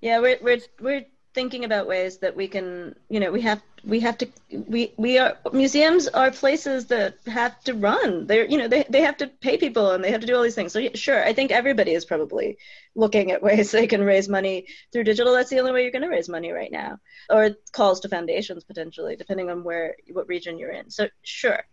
Yeah 0.00 0.20
we're 0.20 0.38
we're, 0.42 0.60
we're 0.80 1.04
thinking 1.34 1.64
about 1.64 1.86
ways 1.86 2.18
that 2.18 2.36
we 2.36 2.48
can 2.48 2.94
you 3.08 3.20
know 3.20 3.32
we 3.32 3.42
have 3.42 3.60
we 3.84 4.00
have 4.00 4.16
to 4.16 4.28
we 4.50 4.92
we 4.96 5.18
are 5.18 5.36
museums 5.52 6.08
are 6.08 6.30
places 6.30 6.86
that 6.86 7.16
have 7.26 7.58
to 7.64 7.74
run. 7.74 8.26
They're 8.26 8.46
you 8.46 8.56
know 8.56 8.68
they, 8.68 8.84
they 8.88 9.02
have 9.02 9.16
to 9.18 9.26
pay 9.26 9.58
people 9.58 9.90
and 9.90 10.02
they 10.02 10.10
have 10.12 10.20
to 10.20 10.26
do 10.26 10.36
all 10.36 10.42
these 10.42 10.54
things. 10.54 10.72
So 10.72 10.88
sure 10.94 11.22
i 11.22 11.32
think 11.32 11.50
everybody 11.50 11.92
is 11.92 12.04
probably 12.04 12.56
looking 12.94 13.32
at 13.32 13.42
ways 13.48 13.70
they 13.70 13.86
can 13.86 14.02
raise 14.02 14.28
money 14.28 14.66
through 14.92 15.04
digital. 15.04 15.34
That's 15.34 15.50
the 15.50 15.58
only 15.58 15.72
way 15.72 15.82
you're 15.82 15.92
going 15.92 16.02
to 16.02 16.08
raise 16.08 16.28
money 16.28 16.52
right 16.52 16.72
now. 16.72 16.98
Or 17.28 17.50
calls 17.72 18.00
to 18.00 18.08
foundations 18.08 18.64
potentially 18.64 19.16
depending 19.16 19.50
on 19.50 19.64
where 19.64 19.96
what 20.12 20.28
region 20.28 20.58
you're 20.58 20.72
in. 20.72 20.90
So 20.90 21.08
sure. 21.22 21.64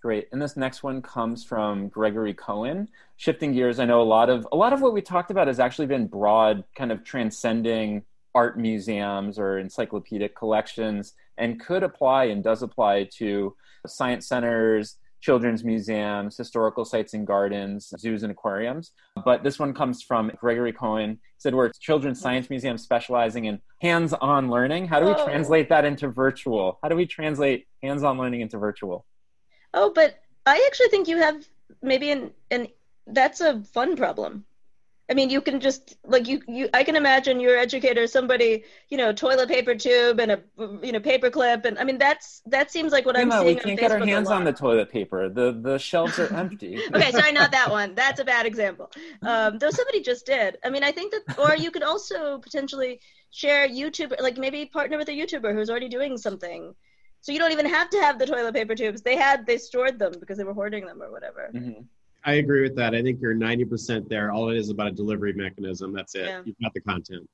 Great. 0.00 0.28
And 0.32 0.40
this 0.40 0.56
next 0.56 0.82
one 0.82 1.02
comes 1.02 1.44
from 1.44 1.88
Gregory 1.88 2.32
Cohen. 2.32 2.88
Shifting 3.18 3.52
gears, 3.52 3.78
I 3.78 3.84
know 3.84 4.00
a 4.00 4.02
lot 4.02 4.30
of 4.30 4.48
a 4.50 4.56
lot 4.56 4.72
of 4.72 4.80
what 4.80 4.94
we 4.94 5.02
talked 5.02 5.30
about 5.30 5.46
has 5.46 5.60
actually 5.60 5.88
been 5.88 6.06
broad, 6.06 6.64
kind 6.74 6.90
of 6.90 7.04
transcending 7.04 8.02
art 8.34 8.58
museums 8.58 9.38
or 9.38 9.58
encyclopedic 9.58 10.36
collections 10.36 11.14
and 11.38 11.60
could 11.60 11.82
apply 11.82 12.24
and 12.24 12.44
does 12.44 12.62
apply 12.62 13.08
to 13.16 13.54
science 13.86 14.28
centers, 14.28 14.96
children's 15.20 15.64
museums, 15.64 16.36
historical 16.36 16.84
sites 16.84 17.14
and 17.14 17.26
gardens, 17.26 17.92
zoos 17.98 18.22
and 18.22 18.32
aquariums. 18.32 18.92
But 19.24 19.42
this 19.42 19.58
one 19.58 19.74
comes 19.74 20.02
from 20.02 20.30
Gregory 20.40 20.72
Cohen. 20.72 21.10
He 21.10 21.18
said 21.38 21.54
we're 21.54 21.66
a 21.66 21.72
children's 21.78 22.20
science 22.20 22.50
museum 22.50 22.78
specializing 22.78 23.44
in 23.46 23.60
hands-on 23.80 24.50
learning. 24.50 24.88
How 24.88 25.00
do 25.00 25.06
we 25.06 25.12
oh. 25.12 25.24
translate 25.24 25.68
that 25.68 25.84
into 25.84 26.08
virtual? 26.08 26.78
How 26.82 26.88
do 26.88 26.96
we 26.96 27.06
translate 27.06 27.66
hands-on 27.82 28.18
learning 28.18 28.40
into 28.40 28.58
virtual? 28.58 29.04
Oh, 29.74 29.92
but 29.94 30.20
I 30.46 30.64
actually 30.66 30.88
think 30.88 31.08
you 31.08 31.18
have 31.18 31.46
maybe 31.82 32.10
an 32.10 32.30
an 32.50 32.68
that's 33.06 33.40
a 33.40 33.62
fun 33.62 33.96
problem 33.96 34.44
I 35.10 35.14
mean, 35.14 35.28
you 35.28 35.40
can 35.40 35.58
just 35.58 35.96
like 36.04 36.28
you 36.28 36.40
you. 36.46 36.68
I 36.72 36.84
can 36.84 36.94
imagine 36.94 37.40
your 37.40 37.58
educator, 37.58 38.06
somebody 38.06 38.62
you 38.88 38.96
know, 38.96 39.12
toilet 39.12 39.48
paper 39.48 39.74
tube 39.74 40.20
and 40.20 40.30
a 40.30 40.40
you 40.82 40.92
know 40.92 41.00
paper 41.00 41.30
clip, 41.30 41.64
and 41.64 41.76
I 41.80 41.84
mean 41.84 41.98
that's 41.98 42.42
that 42.46 42.70
seems 42.70 42.92
like 42.92 43.06
what 43.06 43.16
I'm 43.18 43.32
seeing. 43.32 43.44
We 43.44 43.54
can't 43.56 43.80
get 43.80 43.90
our 43.90 43.98
hands 43.98 44.30
on 44.30 44.44
the 44.44 44.52
toilet 44.52 44.88
paper. 44.88 45.28
The 45.28 45.50
the 45.50 45.78
shelves 45.78 46.16
are 46.20 46.32
empty. 46.32 46.80
okay, 46.94 47.10
sorry, 47.10 47.32
not 47.32 47.50
that 47.50 47.72
one. 47.72 47.96
That's 47.96 48.20
a 48.20 48.24
bad 48.24 48.46
example. 48.46 48.92
Um, 49.22 49.58
though 49.58 49.70
somebody 49.70 50.00
just 50.00 50.26
did. 50.26 50.58
I 50.64 50.70
mean, 50.70 50.84
I 50.84 50.92
think 50.92 51.12
that, 51.12 51.38
or 51.40 51.56
you 51.56 51.72
could 51.72 51.82
also 51.82 52.38
potentially 52.38 53.00
share 53.32 53.68
YouTube, 53.68 54.14
like 54.20 54.38
maybe 54.38 54.66
partner 54.66 54.96
with 54.96 55.08
a 55.08 55.12
YouTuber 55.12 55.52
who's 55.52 55.70
already 55.70 55.88
doing 55.88 56.18
something. 56.18 56.72
So 57.20 57.32
you 57.32 57.40
don't 57.40 57.52
even 57.52 57.66
have 57.66 57.90
to 57.90 58.00
have 58.00 58.20
the 58.20 58.26
toilet 58.26 58.54
paper 58.54 58.76
tubes. 58.76 59.02
They 59.02 59.16
had 59.16 59.44
they 59.44 59.58
stored 59.58 59.98
them 59.98 60.12
because 60.20 60.38
they 60.38 60.44
were 60.44 60.54
hoarding 60.54 60.86
them 60.86 61.02
or 61.02 61.10
whatever. 61.10 61.50
Mm-hmm. 61.52 61.82
I 62.24 62.34
agree 62.34 62.62
with 62.62 62.76
that. 62.76 62.94
I 62.94 63.02
think 63.02 63.20
you're 63.20 63.34
90% 63.34 64.08
there. 64.08 64.30
All 64.30 64.50
it 64.50 64.58
is 64.58 64.70
about 64.70 64.88
a 64.88 64.92
delivery 64.92 65.32
mechanism. 65.32 65.92
That's 65.92 66.14
it. 66.14 66.26
Yeah. 66.26 66.42
You've 66.44 66.58
got 66.62 66.74
the 66.74 66.80
content. 66.80 67.28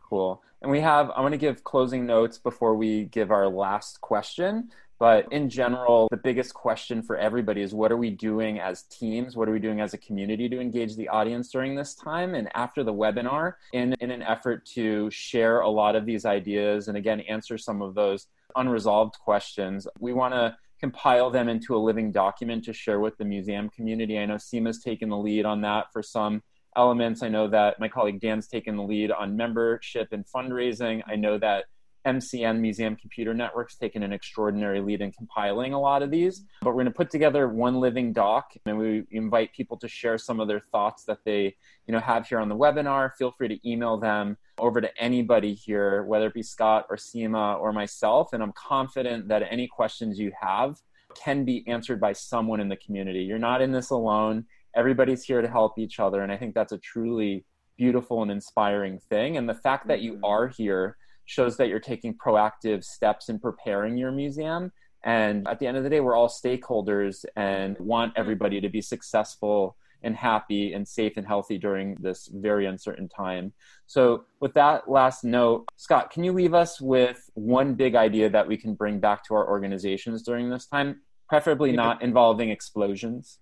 Cool. 0.00 0.42
And 0.62 0.70
we 0.70 0.80
have, 0.80 1.10
I 1.10 1.20
want 1.20 1.32
to 1.32 1.38
give 1.38 1.62
closing 1.62 2.06
notes 2.06 2.38
before 2.38 2.74
we 2.74 3.04
give 3.04 3.30
our 3.30 3.48
last 3.48 4.00
question. 4.00 4.70
But 4.98 5.32
in 5.32 5.50
general, 5.50 6.08
the 6.10 6.16
biggest 6.16 6.54
question 6.54 7.02
for 7.02 7.16
everybody 7.16 7.60
is 7.60 7.74
what 7.74 7.90
are 7.90 7.96
we 7.96 8.10
doing 8.10 8.60
as 8.60 8.84
teams? 8.84 9.36
What 9.36 9.48
are 9.48 9.52
we 9.52 9.58
doing 9.58 9.80
as 9.80 9.92
a 9.92 9.98
community 9.98 10.48
to 10.48 10.60
engage 10.60 10.96
the 10.96 11.08
audience 11.08 11.50
during 11.50 11.74
this 11.74 11.94
time 11.94 12.34
and 12.34 12.48
after 12.54 12.84
the 12.84 12.94
webinar 12.94 13.54
in, 13.72 13.94
in 14.00 14.10
an 14.10 14.22
effort 14.22 14.64
to 14.66 15.10
share 15.10 15.60
a 15.60 15.68
lot 15.68 15.96
of 15.96 16.06
these 16.06 16.24
ideas 16.24 16.88
and 16.88 16.96
again, 16.96 17.20
answer 17.20 17.58
some 17.58 17.82
of 17.82 17.94
those 17.94 18.28
unresolved 18.56 19.18
questions? 19.18 19.88
We 19.98 20.12
want 20.12 20.32
to 20.34 20.56
compile 20.84 21.30
them 21.30 21.48
into 21.48 21.74
a 21.74 21.78
living 21.78 22.12
document 22.12 22.62
to 22.62 22.70
share 22.74 23.00
with 23.00 23.16
the 23.16 23.24
museum 23.24 23.70
community. 23.70 24.18
I 24.18 24.26
know 24.26 24.36
Seema's 24.36 24.82
taken 24.82 25.08
the 25.08 25.16
lead 25.16 25.46
on 25.46 25.62
that 25.62 25.86
for 25.94 26.02
some 26.02 26.42
elements. 26.76 27.22
I 27.22 27.28
know 27.28 27.48
that 27.48 27.80
my 27.80 27.88
colleague 27.88 28.20
Dan's 28.20 28.48
taken 28.48 28.76
the 28.76 28.82
lead 28.82 29.10
on 29.10 29.34
membership 29.34 30.08
and 30.12 30.26
fundraising. 30.26 31.02
I 31.06 31.16
know 31.16 31.38
that 31.38 31.64
MCN 32.06 32.60
Museum 32.60 32.96
Computer 32.96 33.32
Network's 33.32 33.76
taken 33.76 34.02
an 34.02 34.12
extraordinary 34.12 34.82
lead 34.82 35.00
in 35.00 35.10
compiling 35.10 35.72
a 35.72 35.80
lot 35.80 36.02
of 36.02 36.10
these. 36.10 36.44
But 36.60 36.72
we're 36.72 36.82
going 36.82 36.92
to 36.92 36.92
put 36.92 37.08
together 37.08 37.48
one 37.48 37.80
living 37.80 38.12
doc, 38.12 38.52
and 38.66 38.76
we 38.76 39.04
invite 39.10 39.54
people 39.54 39.78
to 39.78 39.88
share 39.88 40.18
some 40.18 40.38
of 40.38 40.48
their 40.48 40.60
thoughts 40.60 41.04
that 41.04 41.20
they, 41.24 41.56
you 41.86 41.92
know, 41.92 42.00
have 42.00 42.26
here 42.28 42.40
on 42.40 42.50
the 42.50 42.56
webinar. 42.56 43.14
Feel 43.14 43.32
free 43.32 43.48
to 43.48 43.58
email 43.66 43.96
them 43.96 44.36
over 44.58 44.80
to 44.80 44.90
anybody 45.02 45.54
here, 45.54 46.04
whether 46.04 46.26
it 46.26 46.34
be 46.34 46.42
Scott 46.42 46.86
or 46.90 46.96
Seema 46.96 47.58
or 47.60 47.72
myself. 47.72 48.32
And 48.32 48.42
I'm 48.42 48.52
confident 48.52 49.28
that 49.28 49.42
any 49.50 49.66
questions 49.66 50.18
you 50.18 50.32
have 50.40 50.80
can 51.14 51.44
be 51.44 51.66
answered 51.66 52.00
by 52.00 52.12
someone 52.12 52.60
in 52.60 52.68
the 52.68 52.76
community. 52.76 53.20
You're 53.20 53.38
not 53.38 53.62
in 53.62 53.72
this 53.72 53.90
alone. 53.90 54.46
Everybody's 54.74 55.22
here 55.22 55.42
to 55.42 55.48
help 55.48 55.78
each 55.78 56.00
other. 56.00 56.22
And 56.22 56.32
I 56.32 56.36
think 56.36 56.54
that's 56.54 56.72
a 56.72 56.78
truly 56.78 57.44
beautiful 57.76 58.22
and 58.22 58.30
inspiring 58.30 58.98
thing. 58.98 59.36
And 59.36 59.48
the 59.48 59.54
fact 59.54 59.88
that 59.88 60.00
you 60.00 60.14
mm-hmm. 60.14 60.24
are 60.24 60.48
here 60.48 60.96
shows 61.26 61.56
that 61.56 61.68
you're 61.68 61.80
taking 61.80 62.14
proactive 62.14 62.84
steps 62.84 63.28
in 63.28 63.38
preparing 63.38 63.96
your 63.96 64.12
museum. 64.12 64.72
And 65.02 65.46
at 65.48 65.58
the 65.58 65.66
end 65.66 65.76
of 65.76 65.84
the 65.84 65.90
day, 65.90 66.00
we're 66.00 66.16
all 66.16 66.28
stakeholders 66.28 67.24
and 67.36 67.78
want 67.78 68.12
everybody 68.16 68.60
to 68.60 68.68
be 68.68 68.80
successful 68.80 69.76
and 70.04 70.14
happy 70.16 70.72
and 70.72 70.86
safe 70.86 71.16
and 71.16 71.26
healthy 71.26 71.58
during 71.58 71.96
this 72.00 72.28
very 72.32 72.66
uncertain 72.66 73.08
time. 73.08 73.52
So, 73.86 74.24
with 74.40 74.54
that 74.54 74.88
last 74.88 75.24
note, 75.24 75.66
Scott, 75.76 76.10
can 76.10 76.24
you 76.24 76.32
leave 76.32 76.54
us 76.54 76.80
with 76.80 77.30
one 77.34 77.74
big 77.74 77.94
idea 77.94 78.30
that 78.30 78.46
we 78.46 78.56
can 78.56 78.74
bring 78.74 79.00
back 79.00 79.24
to 79.24 79.34
our 79.34 79.48
organizations 79.48 80.22
during 80.22 80.50
this 80.50 80.66
time, 80.66 81.00
preferably 81.28 81.72
not 81.72 82.02
involving 82.02 82.50
explosions? 82.50 83.38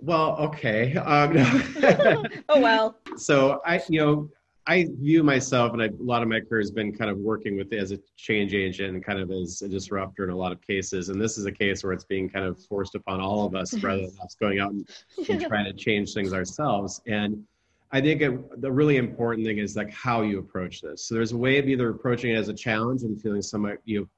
well, 0.00 0.36
okay. 0.38 0.94
Um, 0.96 1.32
oh 2.48 2.60
well. 2.60 2.96
So 3.16 3.60
I, 3.64 3.80
you 3.88 4.00
know, 4.00 4.30
I 4.66 4.88
view 4.98 5.22
myself, 5.22 5.74
and 5.74 5.82
I, 5.82 5.86
a 5.86 5.90
lot 5.98 6.22
of 6.22 6.28
my 6.28 6.40
career 6.40 6.60
has 6.60 6.70
been 6.70 6.96
kind 6.96 7.10
of 7.10 7.18
working 7.18 7.56
with 7.56 7.70
as 7.74 7.92
a 7.92 7.98
change 8.16 8.54
agent 8.54 8.94
and 8.94 9.04
kind 9.04 9.18
of 9.18 9.30
as 9.30 9.60
a 9.60 9.68
disruptor 9.68 10.24
in 10.24 10.30
a 10.30 10.36
lot 10.36 10.52
of 10.52 10.62
cases. 10.66 11.10
And 11.10 11.20
this 11.20 11.36
is 11.36 11.44
a 11.44 11.52
case 11.52 11.84
where 11.84 11.92
it's 11.92 12.04
being 12.04 12.30
kind 12.30 12.46
of 12.46 12.58
forced 12.64 12.94
upon 12.94 13.20
all 13.20 13.44
of 13.44 13.54
us 13.54 13.74
rather 13.82 14.02
than 14.06 14.16
us 14.22 14.34
going 14.40 14.60
out 14.60 14.72
and, 14.72 14.88
and 15.28 15.40
trying 15.42 15.66
to 15.66 15.74
change 15.74 16.14
things 16.14 16.32
ourselves. 16.32 17.02
And 17.06 17.44
I 17.92 18.00
think 18.00 18.22
it, 18.22 18.60
the 18.62 18.72
really 18.72 18.96
important 18.96 19.46
thing 19.46 19.58
is 19.58 19.76
like 19.76 19.92
how 19.92 20.22
you 20.22 20.38
approach 20.38 20.80
this. 20.80 21.06
So 21.06 21.14
there's 21.14 21.32
a 21.32 21.36
way 21.36 21.58
of 21.58 21.68
either 21.68 21.90
approaching 21.90 22.30
it 22.30 22.36
as 22.36 22.48
a 22.48 22.54
challenge 22.54 23.02
and 23.02 23.20
feeling 23.20 23.42
somewhat 23.42 23.78
you 23.84 24.00
know, 24.00 24.08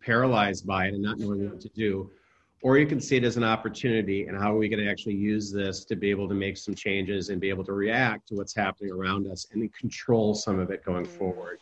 paralyzed 0.00 0.66
by 0.66 0.88
it 0.88 0.94
and 0.94 1.02
not 1.02 1.18
knowing 1.18 1.44
what 1.44 1.58
mm-hmm. 1.58 1.58
to 1.60 1.68
do, 1.70 2.10
or 2.62 2.76
you 2.78 2.86
can 2.86 3.00
see 3.00 3.16
it 3.16 3.24
as 3.24 3.36
an 3.36 3.44
opportunity 3.44 4.26
and 4.26 4.36
how 4.36 4.54
are 4.54 4.58
we 4.58 4.68
going 4.68 4.82
to 4.82 4.90
actually 4.90 5.14
use 5.14 5.52
this 5.52 5.84
to 5.84 5.96
be 5.96 6.10
able 6.10 6.28
to 6.28 6.34
make 6.34 6.56
some 6.56 6.74
changes 6.74 7.28
and 7.28 7.40
be 7.40 7.48
able 7.48 7.64
to 7.64 7.72
react 7.72 8.28
to 8.28 8.34
what's 8.34 8.54
happening 8.54 8.92
around 8.92 9.26
us 9.26 9.46
and 9.52 9.62
then 9.62 9.68
control 9.70 10.34
some 10.34 10.58
of 10.58 10.70
it 10.70 10.84
going 10.84 11.04
mm-hmm. 11.04 11.18
forward 11.18 11.60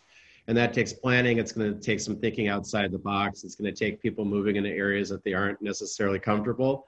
and 0.49 0.57
that 0.57 0.73
takes 0.73 0.93
planning 0.93 1.39
it's 1.39 1.53
going 1.53 1.73
to 1.73 1.81
take 1.81 2.01
some 2.01 2.17
thinking 2.17 2.49
outside 2.49 2.91
the 2.91 2.99
box 2.99 3.45
it's 3.45 3.55
going 3.55 3.73
to 3.73 3.79
take 3.79 4.01
people 4.01 4.25
moving 4.25 4.57
into 4.57 4.71
areas 4.71 5.09
that 5.09 5.23
they 5.25 5.35
aren't 5.35 5.61
necessarily 5.61 6.19
comfortable 6.19 6.87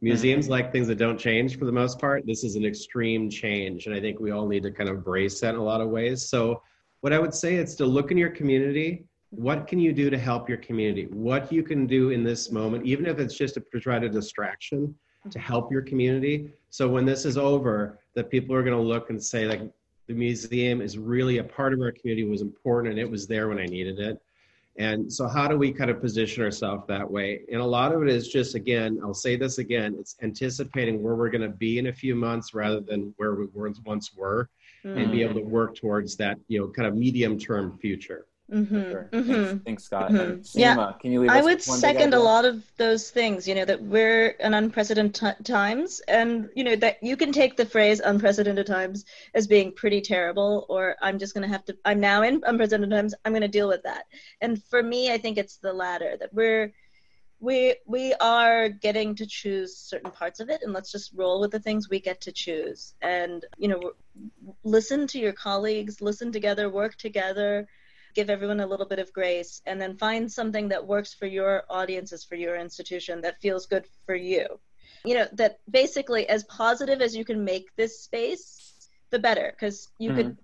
museums 0.00 0.44
mm-hmm. 0.44 0.52
like 0.52 0.72
things 0.72 0.86
that 0.86 0.96
don't 0.96 1.18
change 1.18 1.58
for 1.58 1.64
the 1.64 1.72
most 1.72 1.98
part 1.98 2.24
this 2.26 2.44
is 2.44 2.54
an 2.54 2.64
extreme 2.64 3.28
change 3.28 3.86
and 3.86 3.94
i 3.94 4.00
think 4.00 4.20
we 4.20 4.30
all 4.30 4.46
need 4.46 4.62
to 4.62 4.70
kind 4.70 4.88
of 4.88 5.04
brace 5.04 5.40
that 5.40 5.54
in 5.54 5.60
a 5.60 5.64
lot 5.64 5.80
of 5.80 5.88
ways 5.88 6.28
so 6.28 6.62
what 7.00 7.12
i 7.12 7.18
would 7.18 7.34
say 7.34 7.56
is 7.56 7.74
to 7.74 7.84
look 7.84 8.10
in 8.10 8.18
your 8.18 8.30
community 8.30 9.04
what 9.30 9.66
can 9.66 9.78
you 9.78 9.92
do 9.92 10.10
to 10.10 10.18
help 10.18 10.48
your 10.48 10.58
community? 10.58 11.06
What 11.06 11.52
you 11.52 11.62
can 11.62 11.86
do 11.86 12.10
in 12.10 12.24
this 12.24 12.50
moment 12.50 12.86
even 12.86 13.06
if 13.06 13.18
it's 13.18 13.36
just 13.36 13.54
to 13.54 13.80
try 13.80 13.98
to 13.98 14.08
distraction 14.08 14.94
to 15.30 15.38
help 15.38 15.70
your 15.70 15.82
community. 15.82 16.50
So 16.70 16.88
when 16.88 17.04
this 17.04 17.24
is 17.24 17.36
over 17.36 17.98
that 18.14 18.30
people 18.30 18.54
are 18.54 18.62
going 18.62 18.76
to 18.76 18.82
look 18.82 19.10
and 19.10 19.22
say 19.22 19.46
like 19.46 19.60
the 20.06 20.14
museum 20.14 20.80
is 20.80 20.96
really 20.96 21.38
a 21.38 21.44
part 21.44 21.74
of 21.74 21.80
our 21.80 21.92
community 21.92 22.26
was 22.26 22.40
important 22.40 22.92
and 22.92 23.00
it 23.00 23.10
was 23.10 23.26
there 23.26 23.48
when 23.48 23.58
i 23.58 23.66
needed 23.66 23.98
it. 23.98 24.20
And 24.78 25.12
so 25.12 25.26
how 25.26 25.48
do 25.48 25.58
we 25.58 25.72
kind 25.72 25.90
of 25.90 26.00
position 26.00 26.44
ourselves 26.44 26.84
that 26.86 27.10
way? 27.10 27.40
And 27.50 27.60
a 27.60 27.66
lot 27.66 27.92
of 27.92 28.02
it 28.02 28.08
is 28.08 28.28
just 28.28 28.54
again 28.54 29.00
i'll 29.02 29.12
say 29.12 29.36
this 29.36 29.58
again 29.58 29.96
it's 29.98 30.16
anticipating 30.22 31.02
where 31.02 31.16
we're 31.16 31.30
going 31.30 31.42
to 31.42 31.56
be 31.56 31.78
in 31.78 31.88
a 31.88 31.92
few 31.92 32.14
months 32.14 32.54
rather 32.54 32.80
than 32.80 33.12
where 33.16 33.34
we 33.34 33.46
once 33.84 34.14
were 34.16 34.48
mm. 34.84 34.96
and 34.96 35.12
be 35.12 35.22
able 35.22 35.34
to 35.34 35.46
work 35.46 35.74
towards 35.74 36.16
that 36.16 36.38
you 36.48 36.58
know 36.58 36.68
kind 36.68 36.86
of 36.86 36.94
medium 36.94 37.38
term 37.38 37.76
future 37.78 38.26
Mm-hmm, 38.52 38.90
sure. 38.90 39.08
mm-hmm. 39.12 39.32
Thanks, 39.32 39.62
thanks, 39.64 39.84
Scott. 39.84 40.10
Mm-hmm. 40.10 40.58
yeah, 40.58 40.92
can 41.00 41.12
you 41.12 41.20
leave 41.20 41.30
I 41.30 41.42
would 41.42 41.62
second 41.62 42.14
a 42.14 42.18
lot 42.18 42.46
of 42.46 42.64
those 42.78 43.10
things. 43.10 43.46
You 43.46 43.54
know 43.54 43.66
that 43.66 43.82
we're 43.82 44.28
in 44.28 44.54
unprecedented 44.54 45.36
t- 45.36 45.44
times, 45.44 46.00
and 46.08 46.48
you 46.56 46.64
know 46.64 46.74
that 46.76 46.96
you 47.02 47.14
can 47.16 47.30
take 47.30 47.58
the 47.58 47.66
phrase 47.66 48.00
"unprecedented 48.00 48.66
times" 48.66 49.04
as 49.34 49.46
being 49.46 49.72
pretty 49.72 50.00
terrible, 50.00 50.64
or 50.70 50.96
I'm 51.02 51.18
just 51.18 51.34
going 51.34 51.42
to 51.42 51.52
have 51.52 51.64
to. 51.66 51.76
I'm 51.84 52.00
now 52.00 52.22
in 52.22 52.42
unprecedented 52.46 52.90
times. 52.96 53.14
I'm 53.24 53.32
going 53.32 53.42
to 53.42 53.48
deal 53.48 53.68
with 53.68 53.82
that. 53.82 54.04
And 54.40 54.62
for 54.64 54.82
me, 54.82 55.12
I 55.12 55.18
think 55.18 55.36
it's 55.36 55.58
the 55.58 55.72
latter. 55.72 56.16
That 56.18 56.32
we're 56.32 56.72
we 57.40 57.76
we 57.86 58.14
are 58.14 58.68
getting 58.68 59.14
to 59.14 59.26
choose 59.26 59.76
certain 59.76 60.10
parts 60.10 60.40
of 60.40 60.48
it 60.48 60.62
and 60.62 60.72
let's 60.72 60.90
just 60.90 61.12
roll 61.14 61.40
with 61.40 61.52
the 61.52 61.60
things 61.60 61.88
we 61.88 62.00
get 62.00 62.20
to 62.20 62.32
choose 62.32 62.94
and 63.00 63.44
you 63.58 63.68
know 63.68 63.92
listen 64.64 65.06
to 65.06 65.20
your 65.20 65.32
colleagues 65.32 66.00
listen 66.00 66.32
together 66.32 66.68
work 66.68 66.96
together 66.96 67.68
give 68.18 68.30
everyone 68.30 68.58
a 68.58 68.66
little 68.66 68.84
bit 68.84 68.98
of 68.98 69.12
grace, 69.12 69.62
and 69.64 69.80
then 69.80 69.96
find 69.96 70.30
something 70.30 70.66
that 70.68 70.84
works 70.84 71.14
for 71.14 71.26
your 71.26 71.62
audiences, 71.70 72.24
for 72.24 72.34
your 72.34 72.56
institution, 72.56 73.20
that 73.20 73.40
feels 73.40 73.66
good 73.66 73.84
for 74.06 74.16
you. 74.16 74.44
You 75.04 75.14
know, 75.14 75.26
that 75.34 75.60
basically, 75.70 76.28
as 76.28 76.42
positive 76.44 77.00
as 77.00 77.14
you 77.14 77.24
can 77.24 77.44
make 77.44 77.66
this 77.76 78.00
space, 78.00 78.88
the 79.10 79.20
better, 79.20 79.52
because 79.54 79.90
you 80.00 80.10
mm-hmm. 80.10 80.18
could. 80.18 80.36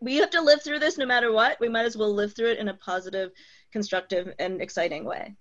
We 0.00 0.16
have 0.16 0.30
to 0.30 0.40
live 0.40 0.62
through 0.62 0.78
this 0.78 0.96
no 0.96 1.04
matter 1.04 1.32
what. 1.32 1.60
We 1.60 1.68
might 1.68 1.84
as 1.84 1.98
well 1.98 2.14
live 2.14 2.34
through 2.34 2.52
it 2.52 2.58
in 2.58 2.68
a 2.68 2.74
positive, 2.74 3.32
constructive, 3.72 4.32
and 4.38 4.62
exciting 4.62 5.04
way. 5.04 5.34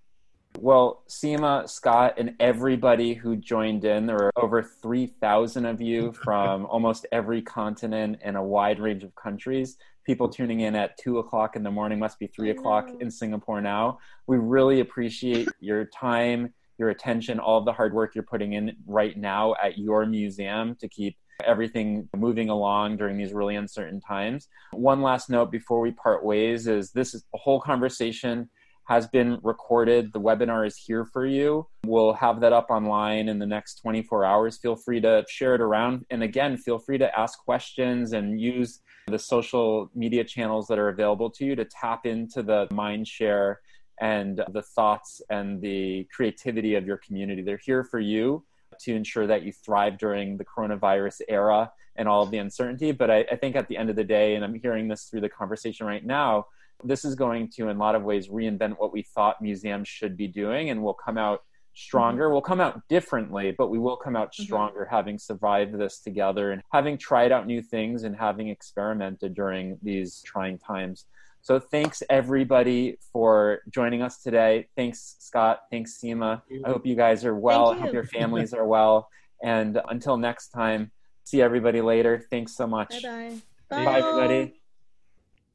Well, 0.60 1.04
Seema, 1.08 1.70
Scott, 1.70 2.16
and 2.18 2.36
everybody 2.42 3.14
who 3.14 3.38
joined 3.38 3.86
in, 3.86 4.08
there 4.08 4.18
were 4.18 4.32
over 4.36 4.62
3,000 4.62 5.66
of 5.66 5.80
you 5.80 6.12
from 6.12 6.66
almost 6.70 7.06
every 7.14 7.42
continent 7.42 8.18
and 8.24 8.36
a 8.36 8.44
wide 8.44 8.80
range 8.82 9.04
of 9.06 9.16
countries 9.16 9.78
people 10.06 10.30
tuning 10.30 10.62
in 10.62 10.76
at 10.76 10.98
two 10.98 11.20
o'clock 11.20 11.56
in 11.56 11.64
the 11.64 11.72
morning 11.72 12.00
must 12.00 12.20
be 12.20 12.28
three 12.28 12.52
o'clock 12.52 12.90
in 13.00 13.10
Singapore 13.10 13.62
now. 13.62 14.00
We 14.28 14.38
really 14.38 14.80
appreciate 14.80 15.50
your 15.60 15.86
time, 15.86 16.54
your 16.78 16.90
attention, 16.90 17.40
all 17.40 17.58
of 17.60 17.66
the 17.66 17.74
hard 17.74 17.94
work 17.94 18.16
you're 18.16 18.24
putting 18.24 18.54
in 18.54 18.76
right 18.86 19.18
now 19.18 19.56
at 19.62 19.78
your 19.78 20.06
museum 20.06 20.76
to 20.76 20.88
keep 20.88 21.18
everything 21.44 22.08
moving 22.16 22.50
along 22.50 22.98
during 22.98 23.18
these 23.18 23.34
really 23.34 23.56
uncertain 23.56 24.00
times. 24.00 24.48
One 24.72 25.02
last 25.02 25.30
note 25.30 25.52
before 25.52 25.82
we 25.82 25.92
part 25.92 26.24
ways 26.24 26.68
is 26.68 26.92
this 26.92 27.14
is 27.14 27.26
a 27.34 27.38
whole 27.38 27.60
conversation 27.60 28.50
has 28.86 29.08
been 29.08 29.40
recorded. 29.44 30.14
The 30.14 30.22
webinar 30.22 30.66
is 30.66 30.78
here 30.78 31.06
for 31.06 31.26
you. 31.26 31.68
We'll 31.86 32.14
have 32.14 32.40
that 32.42 32.54
up 32.54 32.68
online 32.70 33.28
in 33.30 33.40
the 33.40 33.46
next 33.46 33.82
24 33.82 34.26
hours. 34.26 34.58
Feel 34.58 34.76
free 34.76 35.02
to 35.02 35.26
share 35.28 35.56
it 35.56 35.62
around. 35.62 36.06
And 36.10 36.24
again, 36.24 36.58
feel 36.58 36.78
free 36.78 37.00
to 37.00 37.20
ask 37.20 37.40
questions 37.40 38.14
and 38.14 38.40
use 38.40 38.80
the 39.08 39.20
social 39.20 39.90
media 39.96 40.24
channels 40.24 40.68
that 40.68 40.80
are 40.80 40.90
available 40.90 41.30
to 41.32 41.46
you 41.46 41.56
to 41.56 41.66
tap 41.66 42.06
into 42.06 42.44
the 42.44 42.68
mind 42.72 43.08
share 43.08 43.60
and 44.02 44.44
the 44.52 44.62
thoughts 44.62 45.22
and 45.30 45.62
the 45.62 46.08
creativity 46.16 46.76
of 46.76 46.86
your 46.86 46.98
community. 46.98 47.42
They're 47.42 47.60
here 47.64 47.84
for 47.84 48.00
you 48.00 48.44
to 48.82 48.94
ensure 48.94 49.26
that 49.28 49.44
you 49.44 49.52
thrive 49.52 49.98
during 49.98 50.38
the 50.38 50.46
coronavirus 50.46 51.22
era 51.28 51.72
and 51.96 52.08
all 52.08 52.24
of 52.24 52.32
the 52.32 52.38
uncertainty. 52.38 52.92
But 52.92 53.10
I, 53.10 53.26
I 53.32 53.36
think 53.36 53.56
at 53.56 53.68
the 53.68 53.78
end 53.78 53.90
of 53.90 53.96
the 53.96 54.04
day, 54.04 54.36
and 54.36 54.44
I'm 54.44 54.56
hearing 54.56 54.88
this 54.88 55.06
through 55.06 55.22
the 55.22 55.30
conversation 55.30 55.88
right 55.88 56.06
now, 56.06 56.48
this 56.84 57.06
is 57.06 57.16
going 57.16 57.50
to, 57.56 57.70
in 57.70 57.78
a 57.78 57.80
lot 57.80 57.96
of 57.96 58.04
ways, 58.04 58.28
reinvent 58.28 58.76
what 58.78 58.94
we 58.94 59.02
thought 59.02 59.42
museums 59.42 59.88
should 59.88 60.18
be 60.18 60.28
doing 60.28 60.70
and 60.70 60.84
we'll 60.84 60.94
come 60.94 61.18
out 61.18 61.42
stronger. 61.74 62.26
Mm-hmm. 62.26 62.34
We'll 62.34 62.42
come 62.42 62.62
out 62.62 62.82
differently, 62.90 63.54
but 63.58 63.70
we 63.70 63.78
will 63.78 63.98
come 63.98 64.16
out 64.16 64.32
mm-hmm. 64.32 64.44
stronger 64.44 64.82
mm-hmm. 64.82 64.96
having 64.96 65.20
survived 65.20 65.78
this 65.78 66.00
together 66.00 66.52
and 66.52 66.62
having 66.72 66.98
tried 66.98 67.32
out 67.32 67.46
new 67.46 67.62
things 67.62 68.04
and 68.04 68.16
having 68.16 68.50
experimented 68.50 69.34
during 69.34 69.78
these 69.84 70.22
trying 70.22 70.58
times. 70.58 71.06
So 71.42 71.60
thanks 71.60 72.02
everybody 72.10 72.98
for 73.14 73.60
joining 73.70 74.02
us 74.02 74.24
today. 74.24 74.68
Thanks 74.76 75.16
Scott. 75.20 75.60
Thanks 75.70 76.00
Seema. 76.02 76.42
I 76.66 76.70
hope 76.70 76.88
you 76.88 76.96
guys 76.96 77.24
are 77.24 77.36
well. 77.36 77.72
I 77.72 77.78
hope 77.78 77.94
your 77.94 78.04
families 78.18 78.52
are 78.54 78.66
well. 78.66 79.10
And 79.44 79.80
until 79.90 80.18
next 80.18 80.50
time, 80.50 80.92
see 81.24 81.44
everybody 81.44 81.82
later. 81.82 82.26
Thanks 82.32 82.56
so 82.56 82.66
much. 82.66 83.04
Bye-bye. 83.04 83.36
Bye, 83.70 83.86
Bye 83.86 84.00
everybody. 84.00 84.65